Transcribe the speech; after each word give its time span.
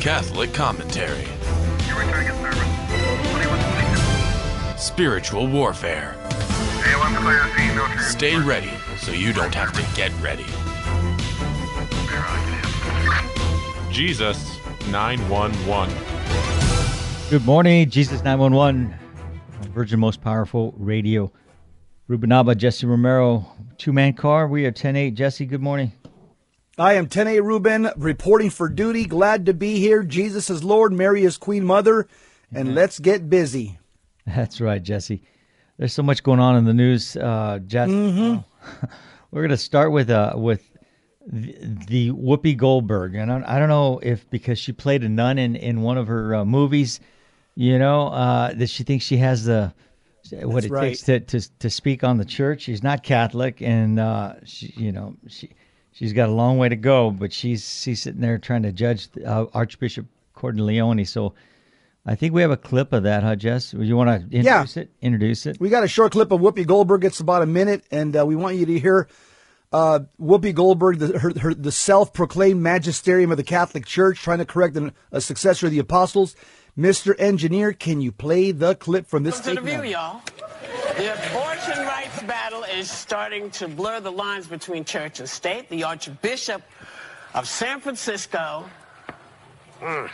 Catholic 0.00 0.54
commentary. 0.54 1.26
Spiritual 4.78 5.46
warfare. 5.46 6.16
Stay 7.98 8.38
ready 8.38 8.70
so 8.96 9.12
you 9.12 9.34
don't 9.34 9.54
have 9.54 9.74
to 9.74 9.82
get 9.94 10.10
ready. 10.22 10.46
Jesus 13.92 14.58
911. 14.88 15.94
Good 17.28 17.44
morning, 17.44 17.90
Jesus 17.90 18.24
911, 18.24 18.94
Virgin 19.74 20.00
Most 20.00 20.22
Powerful 20.22 20.72
Radio. 20.78 21.30
Ruben 22.08 22.32
Abba, 22.32 22.54
Jesse 22.54 22.86
Romero, 22.86 23.44
two 23.76 23.92
man 23.92 24.14
car. 24.14 24.48
We 24.48 24.64
are 24.64 24.72
10 24.72 24.96
8. 24.96 25.10
Jesse, 25.14 25.44
good 25.44 25.60
morning. 25.60 25.92
I 26.78 26.94
am 26.94 27.08
10A 27.08 27.42
Ruben 27.42 27.90
reporting 27.96 28.50
for 28.50 28.68
duty. 28.68 29.04
Glad 29.04 29.46
to 29.46 29.54
be 29.54 29.78
here. 29.78 30.02
Jesus 30.02 30.48
is 30.48 30.64
Lord, 30.64 30.92
Mary 30.92 31.24
is 31.24 31.36
Queen 31.36 31.64
Mother, 31.64 32.06
and 32.52 32.74
let's 32.74 32.98
get 32.98 33.28
busy. 33.28 33.78
That's 34.26 34.60
right, 34.60 34.82
Jesse. 34.82 35.22
There's 35.78 35.92
so 35.92 36.02
much 36.02 36.22
going 36.22 36.40
on 36.40 36.56
in 36.56 36.64
the 36.64 36.74
news, 36.74 37.16
uh, 37.16 37.58
Jess. 37.66 37.88
Mm-hmm. 37.88 38.86
We're 39.30 39.40
going 39.40 39.50
to 39.50 39.56
start 39.56 39.92
with 39.92 40.10
uh, 40.10 40.34
with 40.36 40.70
the, 41.26 41.56
the 41.86 42.10
Whoopi 42.10 42.56
Goldberg, 42.56 43.14
and 43.14 43.32
I, 43.32 43.56
I 43.56 43.58
don't 43.58 43.68
know 43.68 43.98
if 44.02 44.28
because 44.30 44.58
she 44.58 44.72
played 44.72 45.02
a 45.02 45.08
nun 45.08 45.38
in 45.38 45.56
in 45.56 45.82
one 45.82 45.98
of 45.98 46.06
her 46.06 46.34
uh, 46.34 46.44
movies, 46.44 47.00
you 47.54 47.78
know, 47.78 48.08
uh, 48.08 48.52
that 48.54 48.70
she 48.70 48.84
thinks 48.84 49.04
she 49.04 49.16
has 49.16 49.44
the 49.44 49.72
what 50.32 50.54
That's 50.54 50.66
it 50.66 50.70
right. 50.70 50.88
takes 50.88 51.02
to, 51.02 51.20
to 51.20 51.58
to 51.58 51.70
speak 51.70 52.04
on 52.04 52.18
the 52.18 52.24
church. 52.24 52.62
She's 52.62 52.82
not 52.82 53.02
Catholic, 53.02 53.60
and 53.60 53.98
uh, 53.98 54.34
she, 54.44 54.72
you 54.76 54.92
know, 54.92 55.16
she 55.28 55.50
she's 55.92 56.12
got 56.12 56.28
a 56.28 56.32
long 56.32 56.58
way 56.58 56.68
to 56.68 56.76
go, 56.76 57.10
but 57.10 57.32
she's 57.32 57.82
she's 57.82 58.02
sitting 58.02 58.20
there 58.20 58.38
trying 58.38 58.62
to 58.62 58.72
judge 58.72 59.08
uh, 59.24 59.46
Archbishop 59.54 60.06
Cordileone. 60.34 61.06
So. 61.06 61.34
I 62.06 62.14
think 62.14 62.32
we 62.32 62.40
have 62.40 62.50
a 62.50 62.56
clip 62.56 62.94
of 62.94 63.02
that, 63.02 63.22
huh, 63.22 63.36
Jess? 63.36 63.74
Would 63.74 63.86
you 63.86 63.94
want 63.94 64.08
to 64.08 64.36
introduce 64.36 64.78
it? 64.78 64.90
Introduce 65.02 65.44
it. 65.44 65.60
We 65.60 65.68
got 65.68 65.84
a 65.84 65.88
short 65.88 66.12
clip 66.12 66.32
of 66.32 66.40
Whoopi 66.40 66.66
Goldberg. 66.66 67.04
It's 67.04 67.20
about 67.20 67.42
a 67.42 67.46
minute, 67.46 67.84
and 67.90 68.16
uh, 68.16 68.24
we 68.24 68.34
want 68.36 68.56
you 68.56 68.64
to 68.64 68.78
hear 68.78 69.06
uh, 69.72 70.00
Whoopi 70.20 70.54
Goldberg, 70.54 70.98
the, 70.98 71.18
her, 71.18 71.38
her, 71.38 71.54
the 71.54 71.70
self-proclaimed 71.72 72.60
magisterium 72.60 73.30
of 73.30 73.36
the 73.36 73.44
Catholic 73.44 73.86
Church, 73.86 74.20
trying 74.20 74.38
to 74.38 74.44
correct 74.44 74.76
an, 74.76 74.92
a 75.12 75.20
successor 75.20 75.66
of 75.66 75.72
the 75.72 75.78
apostles. 75.78 76.34
Mr. 76.76 77.14
Engineer, 77.18 77.72
can 77.72 78.00
you 78.00 78.10
play 78.12 78.52
the 78.52 78.74
clip 78.74 79.06
from 79.06 79.22
this 79.22 79.34
Welcome 79.44 79.56
to 79.56 79.70
the 79.70 79.82
view, 79.82 79.90
y'all. 79.92 80.22
The 80.96 81.14
abortion 81.14 81.78
rights 81.86 82.22
battle 82.24 82.64
is 82.64 82.90
starting 82.90 83.50
to 83.52 83.68
blur 83.68 84.00
the 84.00 84.10
lines 84.10 84.48
between 84.48 84.84
church 84.84 85.20
and 85.20 85.28
state. 85.28 85.68
The 85.68 85.84
Archbishop 85.84 86.62
of 87.32 87.46
San 87.46 87.80
Francisco 87.80 88.64
mm, 89.80 90.10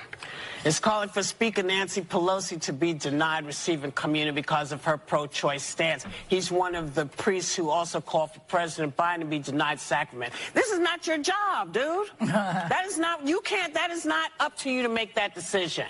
is 0.64 0.78
calling 0.78 1.08
for 1.08 1.22
Speaker 1.22 1.62
Nancy 1.62 2.02
Pelosi 2.02 2.60
to 2.60 2.72
be 2.72 2.92
denied 2.92 3.46
receiving 3.46 3.91
communion 3.92 4.34
because 4.34 4.70
of 4.70 4.84
her 4.84 4.98
pro-choice 4.98 5.64
stance. 5.64 6.05
He's 6.28 6.52
one 6.52 6.74
of 6.74 6.94
the 6.94 7.06
priests 7.06 7.56
who 7.56 7.70
also 7.70 8.00
called 8.00 8.33
for 8.33 8.40
President 8.40 8.96
Biden 8.96 9.20
to 9.20 9.24
be 9.24 9.38
denied 9.38 9.80
sacrament. 9.80 10.34
This 10.52 10.70
is 10.70 10.78
not 10.78 11.06
your 11.06 11.18
job, 11.18 11.72
dude. 11.72 12.11
that 12.20 12.84
is 12.84 12.98
not, 12.98 13.27
you 13.27 13.40
can't, 13.40 13.72
that 13.74 13.90
is 13.90 14.05
not 14.05 14.30
up 14.38 14.56
to 14.58 14.70
you 14.70 14.83
to 14.83 14.90
make 14.90 15.14
that 15.14 15.34
decision. 15.34 15.86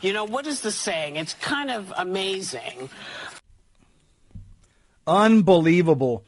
You 0.00 0.12
know, 0.12 0.24
what 0.24 0.46
is 0.46 0.60
the 0.60 0.70
saying? 0.70 1.16
It's 1.16 1.34
kind 1.34 1.70
of 1.70 1.92
amazing. 1.96 2.88
Unbelievable. 5.08 6.24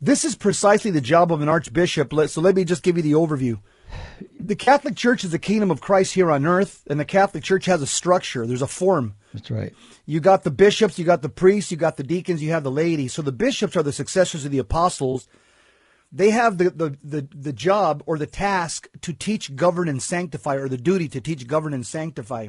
This 0.00 0.24
is 0.24 0.34
precisely 0.34 0.90
the 0.90 1.00
job 1.00 1.32
of 1.32 1.40
an 1.40 1.48
archbishop. 1.48 2.12
So 2.28 2.40
let 2.40 2.54
me 2.54 2.64
just 2.64 2.82
give 2.82 2.96
you 2.96 3.02
the 3.02 3.12
overview. 3.12 3.60
The 4.38 4.56
Catholic 4.56 4.96
Church 4.96 5.24
is 5.24 5.30
the 5.30 5.38
kingdom 5.38 5.70
of 5.70 5.80
Christ 5.80 6.14
here 6.14 6.30
on 6.30 6.44
earth, 6.44 6.82
and 6.90 6.98
the 7.00 7.04
Catholic 7.04 7.44
Church 7.44 7.66
has 7.66 7.80
a 7.82 7.86
structure. 7.86 8.46
There's 8.46 8.62
a 8.62 8.66
form. 8.66 9.14
That's 9.32 9.50
right. 9.50 9.74
You 10.04 10.20
got 10.20 10.44
the 10.44 10.50
bishops, 10.50 10.98
you 10.98 11.04
got 11.04 11.22
the 11.22 11.28
priests, 11.28 11.70
you 11.70 11.76
got 11.76 11.96
the 11.96 12.02
deacons, 12.02 12.42
you 12.42 12.50
have 12.50 12.64
the 12.64 12.70
laity. 12.70 13.08
So 13.08 13.22
the 13.22 13.32
bishops 13.32 13.76
are 13.76 13.82
the 13.82 13.92
successors 13.92 14.44
of 14.44 14.50
the 14.50 14.58
apostles. 14.58 15.28
They 16.12 16.30
have 16.30 16.58
the, 16.58 16.70
the, 16.70 16.98
the, 17.02 17.28
the 17.34 17.52
job 17.52 18.02
or 18.06 18.18
the 18.18 18.26
task 18.26 18.88
to 19.02 19.12
teach, 19.12 19.56
govern, 19.56 19.88
and 19.88 20.02
sanctify, 20.02 20.56
or 20.56 20.68
the 20.68 20.76
duty 20.76 21.08
to 21.08 21.20
teach, 21.20 21.46
govern, 21.46 21.74
and 21.74 21.86
sanctify. 21.86 22.48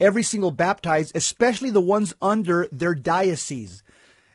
Every 0.00 0.22
single 0.22 0.50
baptized, 0.50 1.14
especially 1.14 1.70
the 1.70 1.80
ones 1.80 2.14
under 2.20 2.68
their 2.72 2.94
diocese. 2.94 3.82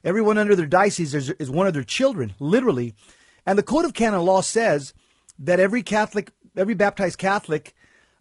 Everyone 0.03 0.37
under 0.37 0.55
their 0.55 0.65
diocese 0.65 1.13
is, 1.13 1.29
is 1.31 1.49
one 1.49 1.67
of 1.67 1.73
their 1.73 1.83
children, 1.83 2.33
literally. 2.39 2.95
And 3.45 3.57
the 3.57 3.63
Code 3.63 3.85
of 3.85 3.93
Canon 3.93 4.21
Law 4.21 4.41
says 4.41 4.93
that 5.37 5.59
every 5.59 5.83
Catholic, 5.83 6.31
every 6.55 6.75
baptized 6.75 7.17
Catholic, 7.17 7.75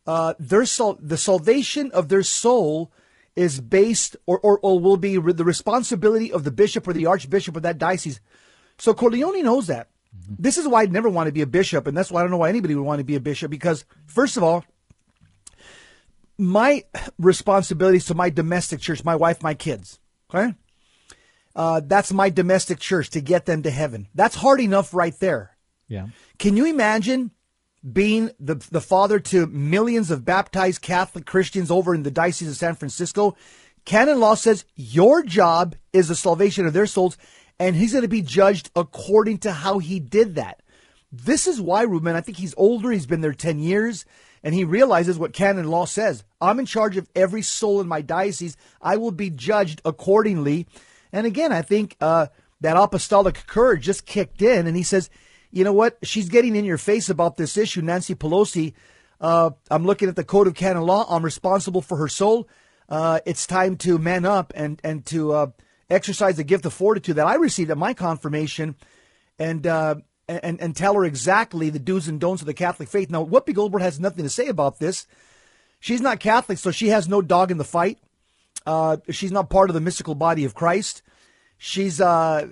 uh, 0.06 0.34
their 0.38 0.64
sal- 0.64 0.98
the 1.00 1.16
salvation 1.16 1.90
of 1.92 2.08
their 2.08 2.22
soul 2.22 2.90
is 3.36 3.60
based 3.60 4.16
or, 4.26 4.40
or, 4.40 4.58
or 4.60 4.80
will 4.80 4.96
be 4.96 5.16
re- 5.16 5.32
the 5.32 5.44
responsibility 5.44 6.32
of 6.32 6.42
the 6.42 6.50
bishop 6.50 6.88
or 6.88 6.92
the 6.92 7.06
archbishop 7.06 7.56
of 7.56 7.62
that 7.62 7.78
diocese. 7.78 8.20
So 8.78 8.94
Cordileone 8.94 9.44
knows 9.44 9.68
that. 9.68 9.90
This 10.28 10.58
is 10.58 10.66
why 10.66 10.82
I'd 10.82 10.92
never 10.92 11.08
want 11.08 11.28
to 11.28 11.32
be 11.32 11.42
a 11.42 11.46
bishop, 11.46 11.86
and 11.86 11.96
that's 11.96 12.10
why 12.10 12.20
I 12.20 12.22
don't 12.22 12.30
know 12.30 12.38
why 12.38 12.48
anybody 12.48 12.74
would 12.74 12.84
want 12.84 12.98
to 12.98 13.04
be 13.04 13.14
a 13.14 13.20
bishop. 13.20 13.50
Because 13.50 13.84
first 14.06 14.36
of 14.36 14.42
all, 14.42 14.64
my 16.38 16.84
responsibilities 17.18 18.06
to 18.06 18.14
my 18.14 18.30
domestic 18.30 18.80
church, 18.80 19.04
my 19.04 19.16
wife, 19.16 19.42
my 19.42 19.54
kids. 19.54 19.98
Okay, 20.32 20.54
uh, 21.56 21.80
that's 21.84 22.12
my 22.12 22.30
domestic 22.30 22.78
church 22.78 23.10
to 23.10 23.20
get 23.20 23.46
them 23.46 23.62
to 23.62 23.70
heaven. 23.70 24.08
That's 24.14 24.36
hard 24.36 24.60
enough 24.60 24.94
right 24.94 25.18
there. 25.18 25.56
Yeah. 25.88 26.08
Can 26.38 26.56
you 26.56 26.66
imagine 26.66 27.32
being 27.92 28.30
the 28.38 28.56
the 28.70 28.80
father 28.80 29.18
to 29.18 29.46
millions 29.46 30.10
of 30.10 30.24
baptized 30.24 30.82
Catholic 30.82 31.26
Christians 31.26 31.70
over 31.70 31.94
in 31.94 32.02
the 32.02 32.10
Diocese 32.10 32.48
of 32.48 32.56
San 32.56 32.74
Francisco? 32.74 33.36
Canon 33.84 34.20
law 34.20 34.34
says 34.34 34.66
your 34.76 35.22
job 35.22 35.74
is 35.92 36.08
the 36.08 36.14
salvation 36.14 36.66
of 36.66 36.74
their 36.74 36.86
souls, 36.86 37.16
and 37.58 37.74
he's 37.74 37.92
going 37.92 38.02
to 38.02 38.08
be 38.08 38.22
judged 38.22 38.70
according 38.76 39.38
to 39.38 39.52
how 39.52 39.78
he 39.78 39.98
did 39.98 40.34
that. 40.34 40.62
This 41.10 41.46
is 41.46 41.60
why, 41.60 41.82
Ruben, 41.82 42.14
I 42.14 42.20
think 42.20 42.36
he's 42.36 42.54
older. 42.58 42.90
He's 42.90 43.06
been 43.06 43.22
there 43.22 43.32
10 43.32 43.60
years, 43.60 44.04
and 44.42 44.54
he 44.54 44.64
realizes 44.64 45.18
what 45.18 45.32
canon 45.32 45.68
law 45.68 45.84
says. 45.84 46.24
I'm 46.40 46.58
in 46.58 46.66
charge 46.66 46.96
of 46.96 47.08
every 47.14 47.42
soul 47.42 47.80
in 47.80 47.88
my 47.88 48.02
diocese. 48.02 48.56
I 48.80 48.96
will 48.96 49.10
be 49.10 49.30
judged 49.30 49.80
accordingly. 49.84 50.66
And 51.12 51.26
again, 51.26 51.52
I 51.52 51.62
think 51.62 51.96
uh, 52.00 52.26
that 52.60 52.76
apostolic 52.76 53.46
courage 53.46 53.84
just 53.84 54.06
kicked 54.06 54.42
in, 54.42 54.66
and 54.66 54.76
he 54.76 54.82
says, 54.82 55.10
you 55.50 55.64
know 55.64 55.72
what? 55.72 55.98
She's 56.02 56.28
getting 56.28 56.56
in 56.56 56.64
your 56.64 56.78
face 56.78 57.08
about 57.08 57.36
this 57.36 57.56
issue, 57.56 57.80
Nancy 57.82 58.14
Pelosi. 58.14 58.74
Uh, 59.20 59.50
I'm 59.70 59.84
looking 59.84 60.08
at 60.08 60.16
the 60.16 60.24
code 60.24 60.46
of 60.46 60.54
canon 60.54 60.82
law. 60.82 61.06
I'm 61.08 61.24
responsible 61.24 61.82
for 61.82 61.96
her 61.96 62.08
soul. 62.08 62.48
Uh, 62.88 63.20
it's 63.26 63.46
time 63.46 63.76
to 63.76 63.98
man 63.98 64.24
up 64.24 64.52
and 64.54 64.80
and 64.84 65.04
to 65.06 65.32
uh, 65.32 65.46
exercise 65.90 66.36
the 66.36 66.44
gift 66.44 66.64
of 66.66 66.72
fortitude 66.72 67.16
that 67.16 67.26
I 67.26 67.34
received 67.34 67.70
at 67.70 67.78
my 67.78 67.94
confirmation, 67.94 68.76
and 69.38 69.66
uh, 69.66 69.96
and 70.28 70.60
and 70.60 70.76
tell 70.76 70.94
her 70.94 71.04
exactly 71.04 71.70
the 71.70 71.78
do's 71.78 72.08
and 72.08 72.20
don'ts 72.20 72.42
of 72.42 72.46
the 72.46 72.54
Catholic 72.54 72.88
faith. 72.88 73.10
Now, 73.10 73.24
Whoopi 73.24 73.54
Goldberg 73.54 73.82
has 73.82 73.98
nothing 73.98 74.24
to 74.24 74.30
say 74.30 74.48
about 74.48 74.78
this. 74.78 75.06
She's 75.80 76.00
not 76.00 76.20
Catholic, 76.20 76.58
so 76.58 76.70
she 76.70 76.88
has 76.88 77.08
no 77.08 77.22
dog 77.22 77.50
in 77.50 77.58
the 77.58 77.64
fight. 77.64 77.98
Uh, 78.66 78.98
she's 79.10 79.32
not 79.32 79.48
part 79.48 79.70
of 79.70 79.74
the 79.74 79.80
mystical 79.80 80.14
body 80.14 80.44
of 80.44 80.54
Christ. 80.54 81.02
She's 81.56 82.00
uh, 82.00 82.48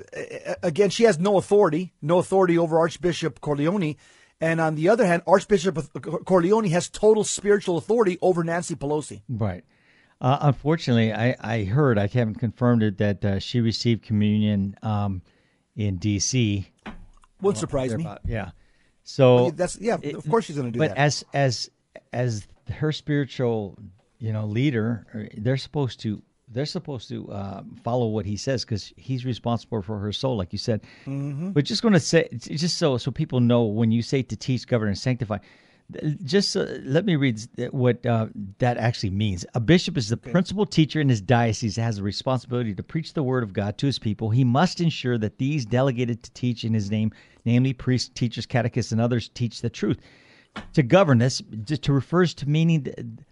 again, 0.63 0.91
she 0.91 1.05
has 1.05 1.19
no 1.19 1.37
authority, 1.37 1.93
no 2.01 2.19
authority 2.19 2.59
over 2.59 2.79
Archbishop 2.79 3.41
Cordileone. 3.41 3.97
And 4.41 4.61
on 4.61 4.75
the 4.75 4.89
other 4.89 5.07
hand, 5.07 5.23
Archbishop 5.27 5.77
Cordileone 5.77 6.71
has 6.71 6.89
total 6.89 7.25
spiritual 7.25 7.79
authority 7.79 8.19
over 8.21 8.45
Nancy 8.45 8.75
Pelosi. 8.75 9.23
Right. 9.29 9.65
Uh, 10.21 10.39
unfortunately, 10.41 11.13
I, 11.13 11.37
I 11.41 11.65
heard, 11.65 11.99
I 11.99 12.07
haven't 12.07 12.37
confirmed 12.37 12.83
it, 12.83 12.99
that 12.99 13.25
uh, 13.25 13.39
she 13.39 13.61
received 13.61 14.03
communion 14.03 14.77
um, 14.83 15.23
in 15.75 15.97
D.C. 15.97 16.71
Wouldn't 17.41 17.59
surprise 17.59 17.95
me. 17.95 18.03
About- 18.03 18.21
Yeah. 18.25 18.51
So 19.05 19.51
That's 19.51 19.79
yeah. 19.79 19.95
Of 19.95 20.29
course, 20.29 20.47
she's 20.47 20.57
going 20.57 20.69
to 20.69 20.73
do 20.73 20.79
but 20.79 20.89
that. 20.89 20.97
But 20.97 21.03
as 21.03 21.25
as 21.33 21.71
as 22.13 22.49
her 22.71 22.91
spiritual, 22.93 23.79
you 24.19 24.33
know, 24.33 24.47
leader, 24.47 25.07
uh, 25.15 25.35
they're 25.39 25.57
supposed 25.57 26.01
to 26.01 26.23
they're 26.49 26.67
supposed 26.67 27.09
to 27.09 27.31
uh, 27.31 27.63
follow 27.83 28.07
what 28.07 28.25
he 28.27 28.37
says 28.37 28.65
because 28.65 28.93
he's 28.97 29.25
responsible 29.25 29.83
for 29.83 29.99
her 29.99 30.13
soul, 30.13 30.37
like 30.37 30.53
you 30.53 30.59
said. 30.59 30.81
Mm-hmm. 31.07 31.51
But 31.51 31.65
just 31.65 31.83
going 31.83 31.95
to 31.95 32.01
say, 32.01 32.29
just 32.33 32.79
so 32.79 32.99
so 32.99 33.11
people 33.11 33.41
know, 33.41 33.65
when 33.65 33.91
you 33.91 34.03
say 34.03 34.23
to 34.23 34.37
teach, 34.37 34.67
govern, 34.67 34.89
and 34.89 34.99
sanctify, 34.99 35.39
just 36.25 36.57
uh, 36.57 36.67
let 36.83 37.05
me 37.05 37.17
read 37.17 37.41
what 37.71 38.05
uh, 38.05 38.27
that 38.59 38.77
actually 38.77 39.11
means. 39.11 39.47
A 39.55 39.61
bishop 39.61 39.97
is 39.97 40.09
the 40.09 40.17
principal 40.17 40.67
teacher 40.67 41.01
in 41.01 41.09
his 41.09 41.21
diocese, 41.21 41.77
has 41.77 41.99
a 41.99 42.03
responsibility 42.03 42.75
to 42.75 42.83
preach 42.83 43.15
the 43.15 43.23
word 43.23 43.43
of 43.43 43.53
God 43.53 43.79
to 43.79 43.87
his 43.87 43.99
people. 43.99 44.31
He 44.31 44.45
must 44.45 44.81
ensure 44.81 45.17
that 45.19 45.39
these 45.39 45.65
delegated 45.65 46.23
to 46.25 46.31
teach 46.33 46.65
in 46.65 46.75
his 46.75 46.91
name, 46.91 47.13
namely 47.45 47.73
priests, 47.73 48.11
teachers, 48.15 48.47
catechists, 48.47 48.93
and 48.93 49.01
others, 49.01 49.29
teach 49.29 49.61
the 49.61 49.71
truth. 49.71 49.99
To 50.73 50.83
govern 50.83 51.19
this 51.19 51.43
to 51.83 51.93
refers 51.93 52.35
to 52.35 52.49
meaning 52.49 52.87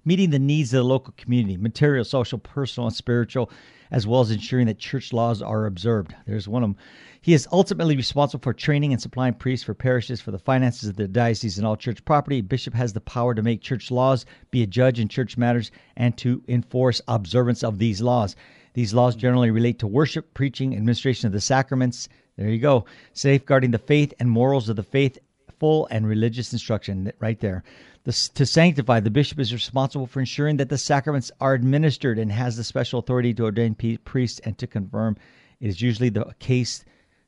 meeting 0.05 0.31
the 0.31 0.39
needs 0.39 0.73
of 0.73 0.79
the 0.79 0.85
local 0.85 1.15
community, 1.17 1.57
material, 1.57 2.05
social, 2.05 2.39
personal, 2.39 2.87
and 2.89 2.97
spiritual, 2.97 3.51
as 3.91 4.07
well 4.07 4.21
as 4.21 4.31
ensuring 4.31 4.67
that 4.67 4.79
church 4.79 5.13
laws 5.13 5.43
are 5.43 5.67
observed. 5.67 6.15
There's 6.27 6.49
one 6.49 6.63
of 6.63 6.71
them. 6.71 6.77
He 7.21 7.33
is 7.33 7.49
ultimately 7.53 7.97
responsible 7.97 8.43
for 8.43 8.53
training 8.53 8.93
and 8.93 9.01
supplying 9.01 9.35
priests 9.35 9.65
for 9.65 9.73
parishes 9.73 10.21
for 10.21 10.31
the 10.31 10.39
finances 10.39 10.89
of 10.89 10.97
the 10.97 11.09
diocese 11.09 11.57
and 11.59 11.67
all 11.67 11.77
church 11.77 12.05
property. 12.05 12.41
Bishop 12.41 12.75
has 12.75 12.93
the 12.93 13.01
power 13.01 13.35
to 13.35 13.43
make 13.43 13.63
church 13.63 13.91
laws, 13.91 14.27
be 14.51 14.63
a 14.63 14.67
judge 14.67 15.01
in 15.01 15.09
church 15.09 15.39
matters, 15.39 15.71
and 15.97 16.17
to 16.19 16.43
enforce 16.49 17.01
observance 17.09 17.63
of 17.63 17.79
these 17.79 18.03
laws. 18.03 18.37
These 18.75 18.93
laws 18.93 19.17
generally 19.17 19.51
relate 19.51 19.79
to 19.79 19.87
worship, 19.87 20.35
preaching, 20.35 20.75
administration 20.75 21.27
of 21.27 21.33
the 21.33 21.41
sacraments. 21.41 22.09
There 22.37 22.49
you 22.49 22.59
go. 22.59 22.85
Safeguarding 23.13 23.71
the 23.71 23.79
faith 23.79 24.13
and 24.19 24.29
morals 24.29 24.69
of 24.69 24.77
the 24.77 24.83
faith, 24.83 25.19
full 25.59 25.87
and 25.91 26.07
religious 26.07 26.53
instruction 26.53 27.13
right 27.21 27.41
there. 27.41 27.63
The, 28.05 28.13
to 28.35 28.45
sanctify, 28.45 29.01
the 29.01 29.11
bishop 29.11 29.41
is 29.41 29.53
responsible 29.53 30.07
for 30.07 30.21
ensuring 30.21 30.59
that 30.59 30.69
the 30.69 30.79
sacraments 30.79 31.31
are 31.41 31.55
administered 31.55 32.19
and 32.19 32.31
has 32.31 32.57
the 32.57 32.65
special 32.65 32.99
authority 32.99 33.33
to 33.35 33.45
ordain 33.45 33.75
priests 33.75 34.41
and 34.41 34.57
to 34.59 34.67
confirm. 34.67 35.17
It 35.61 35.69
is 35.69 35.81
usually 35.81 36.11
the 36.11 36.35
case 36.39 36.85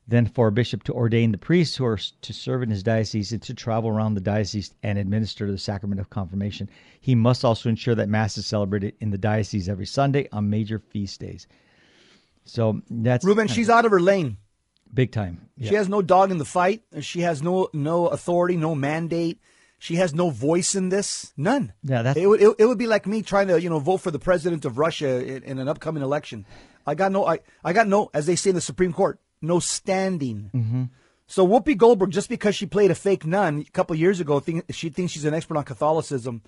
then 0.09 0.27
for 0.27 0.49
a 0.49 0.53
bishop 0.53 0.85
to 0.85 0.93
ordain 0.93 1.33
the 1.33 1.39
priests 1.39 1.77
who 1.77 1.85
are 1.85 1.97
to 1.97 2.33
serve 2.33 2.63
in 2.63 2.71
his 2.71 2.83
diocese 2.83 3.33
and 3.33 3.43
to 3.43 3.55
travel 3.55 3.91
around 3.91 4.15
the 4.15 4.21
diocese 4.21 4.73
and 4.83 4.99
administer 4.99 5.51
the 5.51 5.59
sacrament 5.59 6.01
of 6.01 6.11
confirmation. 6.11 6.71
He 7.01 7.15
must 7.15 7.45
also 7.45 7.69
ensure 7.69 7.95
that 7.97 8.09
Mass 8.09 8.39
is 8.39 8.47
celebrated 8.47 8.95
in 9.01 9.11
the 9.11 9.19
diocese 9.19 9.69
every 9.69 9.87
Sunday 9.87 10.29
on 10.31 10.49
major 10.49 10.79
feast 10.79 11.21
days. 11.21 11.47
So 12.45 12.81
that's 12.89 13.25
Ruben. 13.25 13.49
She's 13.49 13.69
out 13.69 13.85
of 13.85 13.91
her 13.91 14.01
lane, 14.01 14.37
big 14.93 15.13
time. 15.13 15.49
She 15.61 15.75
has 15.75 15.89
no 15.89 16.03
dog 16.03 16.31
in 16.31 16.39
the 16.39 16.45
fight. 16.45 16.83
She 17.01 17.21
has 17.21 17.43
no 17.43 17.69
no 17.73 18.09
authority, 18.09 18.57
no 18.57 18.75
mandate. 18.75 19.41
She 19.79 19.97
has 19.97 20.15
no 20.15 20.31
voice 20.31 20.75
in 20.75 20.89
this. 20.89 21.33
None. 21.37 21.73
Yeah, 21.83 22.03
that's 22.03 22.19
it 22.19 22.27
would 22.27 22.43
it, 22.43 22.55
it 22.59 22.67
would 22.67 22.79
be 22.79 22.87
like 22.87 23.07
me 23.07 23.23
trying 23.23 23.49
to 23.49 23.61
you 23.61 23.71
know 23.71 23.79
vote 23.79 23.99
for 23.99 24.11
the 24.11 24.19
president 24.19 24.65
of 24.65 24.79
Russia 24.79 25.25
in, 25.25 25.43
in 25.43 25.59
an 25.59 25.69
upcoming 25.69 26.03
election. 26.03 26.47
I 26.87 26.95
got 26.95 27.13
no 27.13 27.27
I 27.27 27.41
I 27.65 27.73
got 27.73 27.89
no 27.89 28.11
as 28.13 28.27
they 28.27 28.37
say 28.37 28.51
in 28.51 28.55
the 28.57 28.61
Supreme 28.61 28.93
Court 28.93 29.19
no 29.41 29.61
standing. 29.61 30.51
Mm-hmm. 30.55 30.85
So 31.27 31.47
Whoopi 31.47 31.77
Goldberg, 31.77 32.11
just 32.11 32.29
because 32.29 32.55
she 32.55 32.67
played 32.67 32.91
a 32.91 32.95
fake 32.95 33.27
nun 33.27 33.65
a 33.67 33.71
couple 33.73 33.97
years 33.97 34.21
ago, 34.21 34.39
think, 34.39 34.65
she 34.71 34.91
thinks 34.91 35.13
she's 35.13 35.25
an 35.25 35.35
expert 35.35 35.57
on 35.57 35.65
Catholicism. 35.65 36.43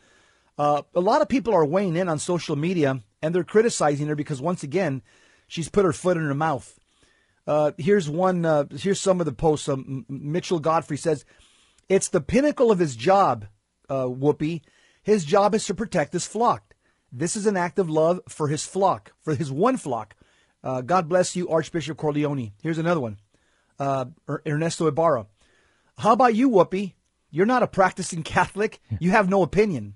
Uh, 0.56 0.82
a 0.94 1.00
lot 1.00 1.20
of 1.20 1.29
people 1.29 1.55
are 1.55 1.64
weighing 1.64 1.96
in 1.96 2.08
on 2.08 2.19
social 2.19 2.56
media 2.56 3.02
and 3.20 3.35
they're 3.35 3.44
criticizing 3.44 4.06
her 4.06 4.14
because 4.14 4.40
once 4.40 4.62
again, 4.62 5.02
she's 5.49 5.69
put 5.69 5.85
her 5.85 5.93
foot 5.93 6.17
in 6.17 6.25
her 6.25 6.35
mouth. 6.35 6.78
Uh, 7.49 7.73
here's 7.79 8.11
one. 8.11 8.45
Uh, 8.45 8.65
here's 8.77 9.00
some 9.00 9.21
of 9.21 9.27
the 9.27 9.33
posts. 9.33 9.71
Um, 9.71 10.05
Mitchell 10.09 10.61
Godfrey 10.61 10.99
says, 10.99 11.25
"It's 11.89 12.09
the 12.09 12.21
pinnacle 12.21 12.71
of 12.71 12.79
his 12.79 12.95
job, 12.95 13.47
uh, 13.89 14.05
Whoopi. 14.05 14.61
His 15.03 15.25
job 15.25 15.55
is 15.55 15.65
to 15.67 15.75
protect 15.75 16.12
his 16.12 16.27
flock. 16.27 16.75
This 17.11 17.37
is 17.37 17.47
an 17.47 17.56
act 17.56 17.79
of 17.79 17.89
love 17.89 18.21
for 18.29 18.49
his 18.49 18.67
flock, 18.67 19.12
for 19.23 19.35
his 19.35 19.50
one 19.50 19.79
flock. 19.79 20.15
Uh, 20.62 20.83
God 20.83 21.09
bless 21.09 21.35
you, 21.35 21.49
Archbishop 21.49 21.97
Cordileone. 21.97 22.53
Here's 22.62 22.77
another 22.77 23.00
one. 23.00 23.17
Uh, 23.79 24.06
er-, 24.29 24.43
Ernesto 24.47 24.87
Ibarra. 24.87 25.27
How 25.97 26.12
about 26.12 26.35
you, 26.35 26.50
Whoopi? 26.50 26.93
You're 27.31 27.47
not 27.47 27.62
a 27.62 27.67
practicing 27.67 28.23
Catholic. 28.25 28.81
You 29.00 29.11
have 29.12 29.31
no 29.31 29.43
opinion. 29.43 29.95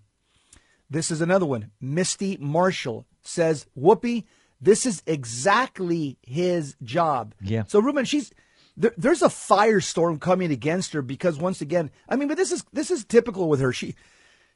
This 0.88 1.10
is 1.10 1.20
another 1.20 1.46
one. 1.46 1.70
Misty 1.80 2.38
Marshall 2.40 3.06
says, 3.22 3.66
Whoopi, 3.76 4.24
this 4.62 4.86
is 4.86 5.02
exactly 5.06 6.18
his 6.22 6.76
job. 6.82 7.34
Yeah. 7.42 7.64
So, 7.66 7.80
Ruben, 7.80 8.04
she's 8.04 8.32
there, 8.76 8.94
there's 8.96 9.22
a 9.22 9.28
firestorm 9.28 10.20
coming 10.20 10.50
against 10.50 10.92
her 10.92 11.02
because 11.02 11.38
once 11.38 11.60
again, 11.60 11.90
I 12.08 12.16
mean, 12.16 12.28
but 12.28 12.36
this 12.36 12.52
is 12.52 12.64
this 12.72 12.90
is 12.90 13.04
typical 13.04 13.48
with 13.48 13.60
her. 13.60 13.72
She 13.72 13.94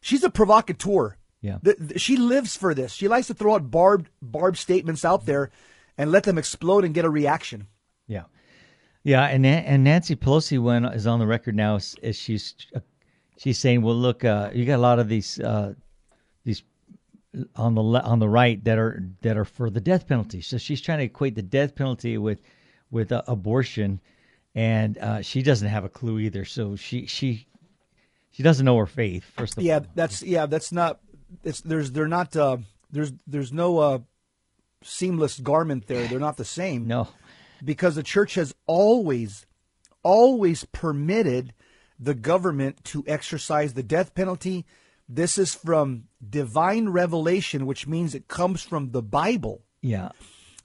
she's 0.01 0.25
a 0.25 0.31
provocateur. 0.31 1.17
Yeah. 1.43 1.59
The, 1.63 1.77
the, 1.79 1.99
she 1.99 2.17
lives 2.17 2.57
for 2.57 2.73
this. 2.73 2.93
She 2.93 3.09
likes 3.09 3.27
to 3.27 3.35
throw 3.35 3.55
out 3.55 3.71
barbed 3.71 4.09
barbed 4.23 4.57
statements 4.57 5.05
out 5.05 5.27
there 5.27 5.51
and 5.99 6.11
let 6.11 6.25
them 6.25 6.39
explode 6.39 6.85
and 6.85 6.95
get 6.95 7.05
a 7.05 7.11
reaction. 7.11 7.67
Yeah, 8.07 8.25
yeah, 9.03 9.25
and 9.25 9.47
and 9.47 9.85
Nancy 9.85 10.17
Pelosi 10.17 10.61
went 10.61 10.87
is 10.87 11.07
on 11.07 11.19
the 11.19 11.27
record 11.27 11.55
now 11.55 11.77
as, 11.77 11.95
as 12.03 12.17
she's 12.17 12.55
uh, 12.75 12.81
she's 13.39 13.59
saying, 13.59 13.83
well, 13.83 13.95
look, 13.95 14.25
uh, 14.25 14.51
you 14.53 14.65
got 14.65 14.77
a 14.77 14.79
lot 14.79 14.99
of 14.99 15.09
these 15.09 15.39
uh, 15.39 15.75
these 15.75 15.86
on 17.55 17.75
the 17.75 17.83
on 17.83 18.19
the 18.19 18.29
right 18.29 18.63
that 18.65 18.79
are 18.79 19.03
that 19.23 19.37
are 19.37 19.45
for 19.45 19.71
the 19.71 19.81
death 19.81 20.07
penalty. 20.07 20.41
So 20.41 20.59
she's 20.59 20.81
trying 20.81 20.99
to 20.99 21.05
equate 21.05 21.35
the 21.35 21.43
death 21.43 21.75
penalty 21.75 22.19
with 22.19 22.41
with 22.91 23.13
uh, 23.13 23.23
abortion, 23.27 24.01
and 24.55 24.99
uh, 24.99 25.23
she 25.23 25.43
doesn't 25.43 25.69
have 25.69 25.85
a 25.85 25.89
clue 25.89 26.19
either. 26.19 26.45
So 26.45 26.77
she 26.77 27.07
she 27.07 27.47
she 28.31 28.43
doesn't 28.43 28.65
know 28.65 28.77
her 28.79 28.87
faith. 28.87 29.25
First 29.25 29.57
of 29.57 29.63
yeah, 29.63 29.77
all, 29.77 29.87
that's 29.95 30.23
yeah, 30.23 30.47
that's 30.47 30.73
not. 30.73 31.01
It's 31.43 31.61
there's 31.61 31.93
they're 31.93 32.09
not 32.09 32.37
uh, 32.37 32.59
there's 32.91 33.13
there's 33.27 33.53
no 33.53 33.79
uh, 33.79 33.99
seamless 34.83 35.39
garment 35.39 35.87
there. 35.87 36.07
They're 36.07 36.19
not 36.19 36.37
the 36.37 36.45
same. 36.45 36.87
No. 36.87 37.09
Because 37.65 37.95
the 37.95 38.03
church 38.03 38.35
has 38.35 38.55
always, 38.67 39.47
always 40.03 40.65
permitted 40.65 41.55
the 41.99 42.15
government 42.15 42.85
to 42.85 43.05
exercise 43.07 43.75
the 43.75 43.83
death 43.83 44.15
penalty. 44.15 44.67
This 45.09 45.39
is 45.39 45.55
from 45.55 46.05
divine 46.31 46.89
revelation, 46.89 47.67
which 47.67 47.87
means 47.87 48.15
it 48.15 48.29
comes 48.29 48.63
from 48.63 48.91
the 48.91 49.03
Bible. 49.03 49.63
Yeah. 49.83 50.11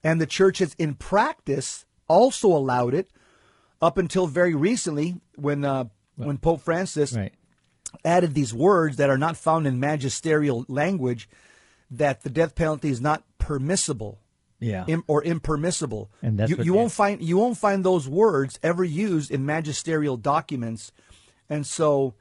And 0.04 0.20
the 0.20 0.26
church 0.26 0.60
has, 0.60 0.74
in 0.76 0.96
practice, 0.96 1.86
also 2.08 2.48
allowed 2.48 2.94
it 2.94 3.10
up 3.82 3.98
until 3.98 4.28
very 4.28 4.56
recently 4.56 5.16
when 5.36 5.66
uh, 5.66 5.86
well, 6.18 6.28
when 6.28 6.38
Pope 6.38 6.62
Francis 6.62 7.14
right. 7.14 7.34
added 8.04 8.34
these 8.34 8.54
words 8.54 8.98
that 8.98 9.10
are 9.10 9.18
not 9.18 9.38
found 9.38 9.66
in 9.66 9.80
magisterial 9.80 10.66
language 10.68 11.30
that 11.90 12.22
the 12.22 12.30
death 12.30 12.56
penalty 12.56 12.90
is 12.90 13.02
not 13.02 13.24
permissible 13.38 14.20
yeah 14.60 14.86
Im, 14.88 15.04
or 15.08 15.24
impermissible 15.24 16.12
and 16.22 16.38
that's 16.38 16.50
you, 16.52 16.58
what, 16.58 16.66
you 16.66 16.74
won't 16.74 16.92
find 16.92 17.22
you 17.22 17.38
won't 17.38 17.58
find 17.58 17.84
those 17.84 18.08
words 18.08 18.60
ever 18.62 18.84
used 18.84 19.32
in 19.32 19.46
magisterial 19.46 20.16
documents 20.16 20.92
and 21.50 21.66
so 21.66 22.14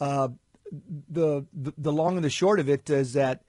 uh, 0.00 0.28
the, 0.72 1.46
the 1.52 1.72
the 1.76 1.92
long 1.92 2.16
and 2.16 2.24
the 2.24 2.30
short 2.30 2.60
of 2.60 2.68
it 2.68 2.88
is 2.88 3.12
that 3.14 3.42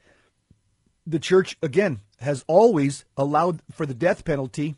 the 1.06 1.20
church 1.20 1.58
again 1.62 2.02
has 2.20 2.44
always 2.48 3.06
allowed 3.18 3.62
for 3.72 3.86
the 3.86 3.94
death 3.94 4.26
penalty 4.26 4.76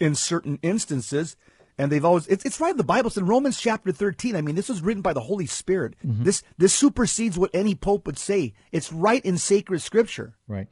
in 0.00 0.14
certain 0.14 0.58
instances 0.62 1.36
and 1.78 1.92
they've 1.92 2.04
always 2.04 2.26
it's, 2.26 2.44
it's 2.44 2.60
right 2.60 2.70
in 2.70 2.76
the 2.76 2.84
bible. 2.84 3.08
It's 3.08 3.16
in 3.16 3.26
romans 3.26 3.60
chapter 3.60 3.92
13 3.92 4.36
i 4.36 4.40
mean 4.40 4.54
this 4.54 4.68
was 4.68 4.82
written 4.82 5.02
by 5.02 5.12
the 5.12 5.20
holy 5.20 5.46
spirit. 5.46 5.94
Mm-hmm. 6.04 6.24
this 6.24 6.42
this 6.58 6.74
supersedes 6.74 7.38
what 7.38 7.50
any 7.54 7.74
pope 7.74 8.06
would 8.06 8.18
say. 8.18 8.54
It's 8.72 8.92
right 8.92 9.24
in 9.24 9.38
sacred 9.38 9.80
scripture. 9.82 10.34
Right. 10.46 10.68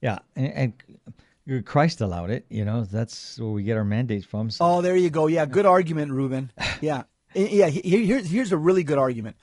Yeah 0.00 0.18
and, 0.36 0.74
and 1.46 1.66
christ 1.66 2.00
allowed 2.00 2.30
it 2.30 2.46
you 2.50 2.64
know 2.64 2.84
that's 2.84 3.38
where 3.38 3.50
we 3.50 3.62
get 3.62 3.76
our 3.76 3.84
mandates 3.84 4.24
from 4.24 4.50
so. 4.50 4.64
oh 4.64 4.80
there 4.80 4.96
you 4.96 5.10
go. 5.10 5.26
Yeah 5.26 5.46
good 5.46 5.66
argument 5.66 6.12
ruben 6.12 6.52
yeah. 6.80 7.04
Yeah 7.34 7.68
here's, 7.68 8.30
here's 8.30 8.52
a 8.52 8.56
really 8.56 8.84
good 8.84 8.98
argument 8.98 9.36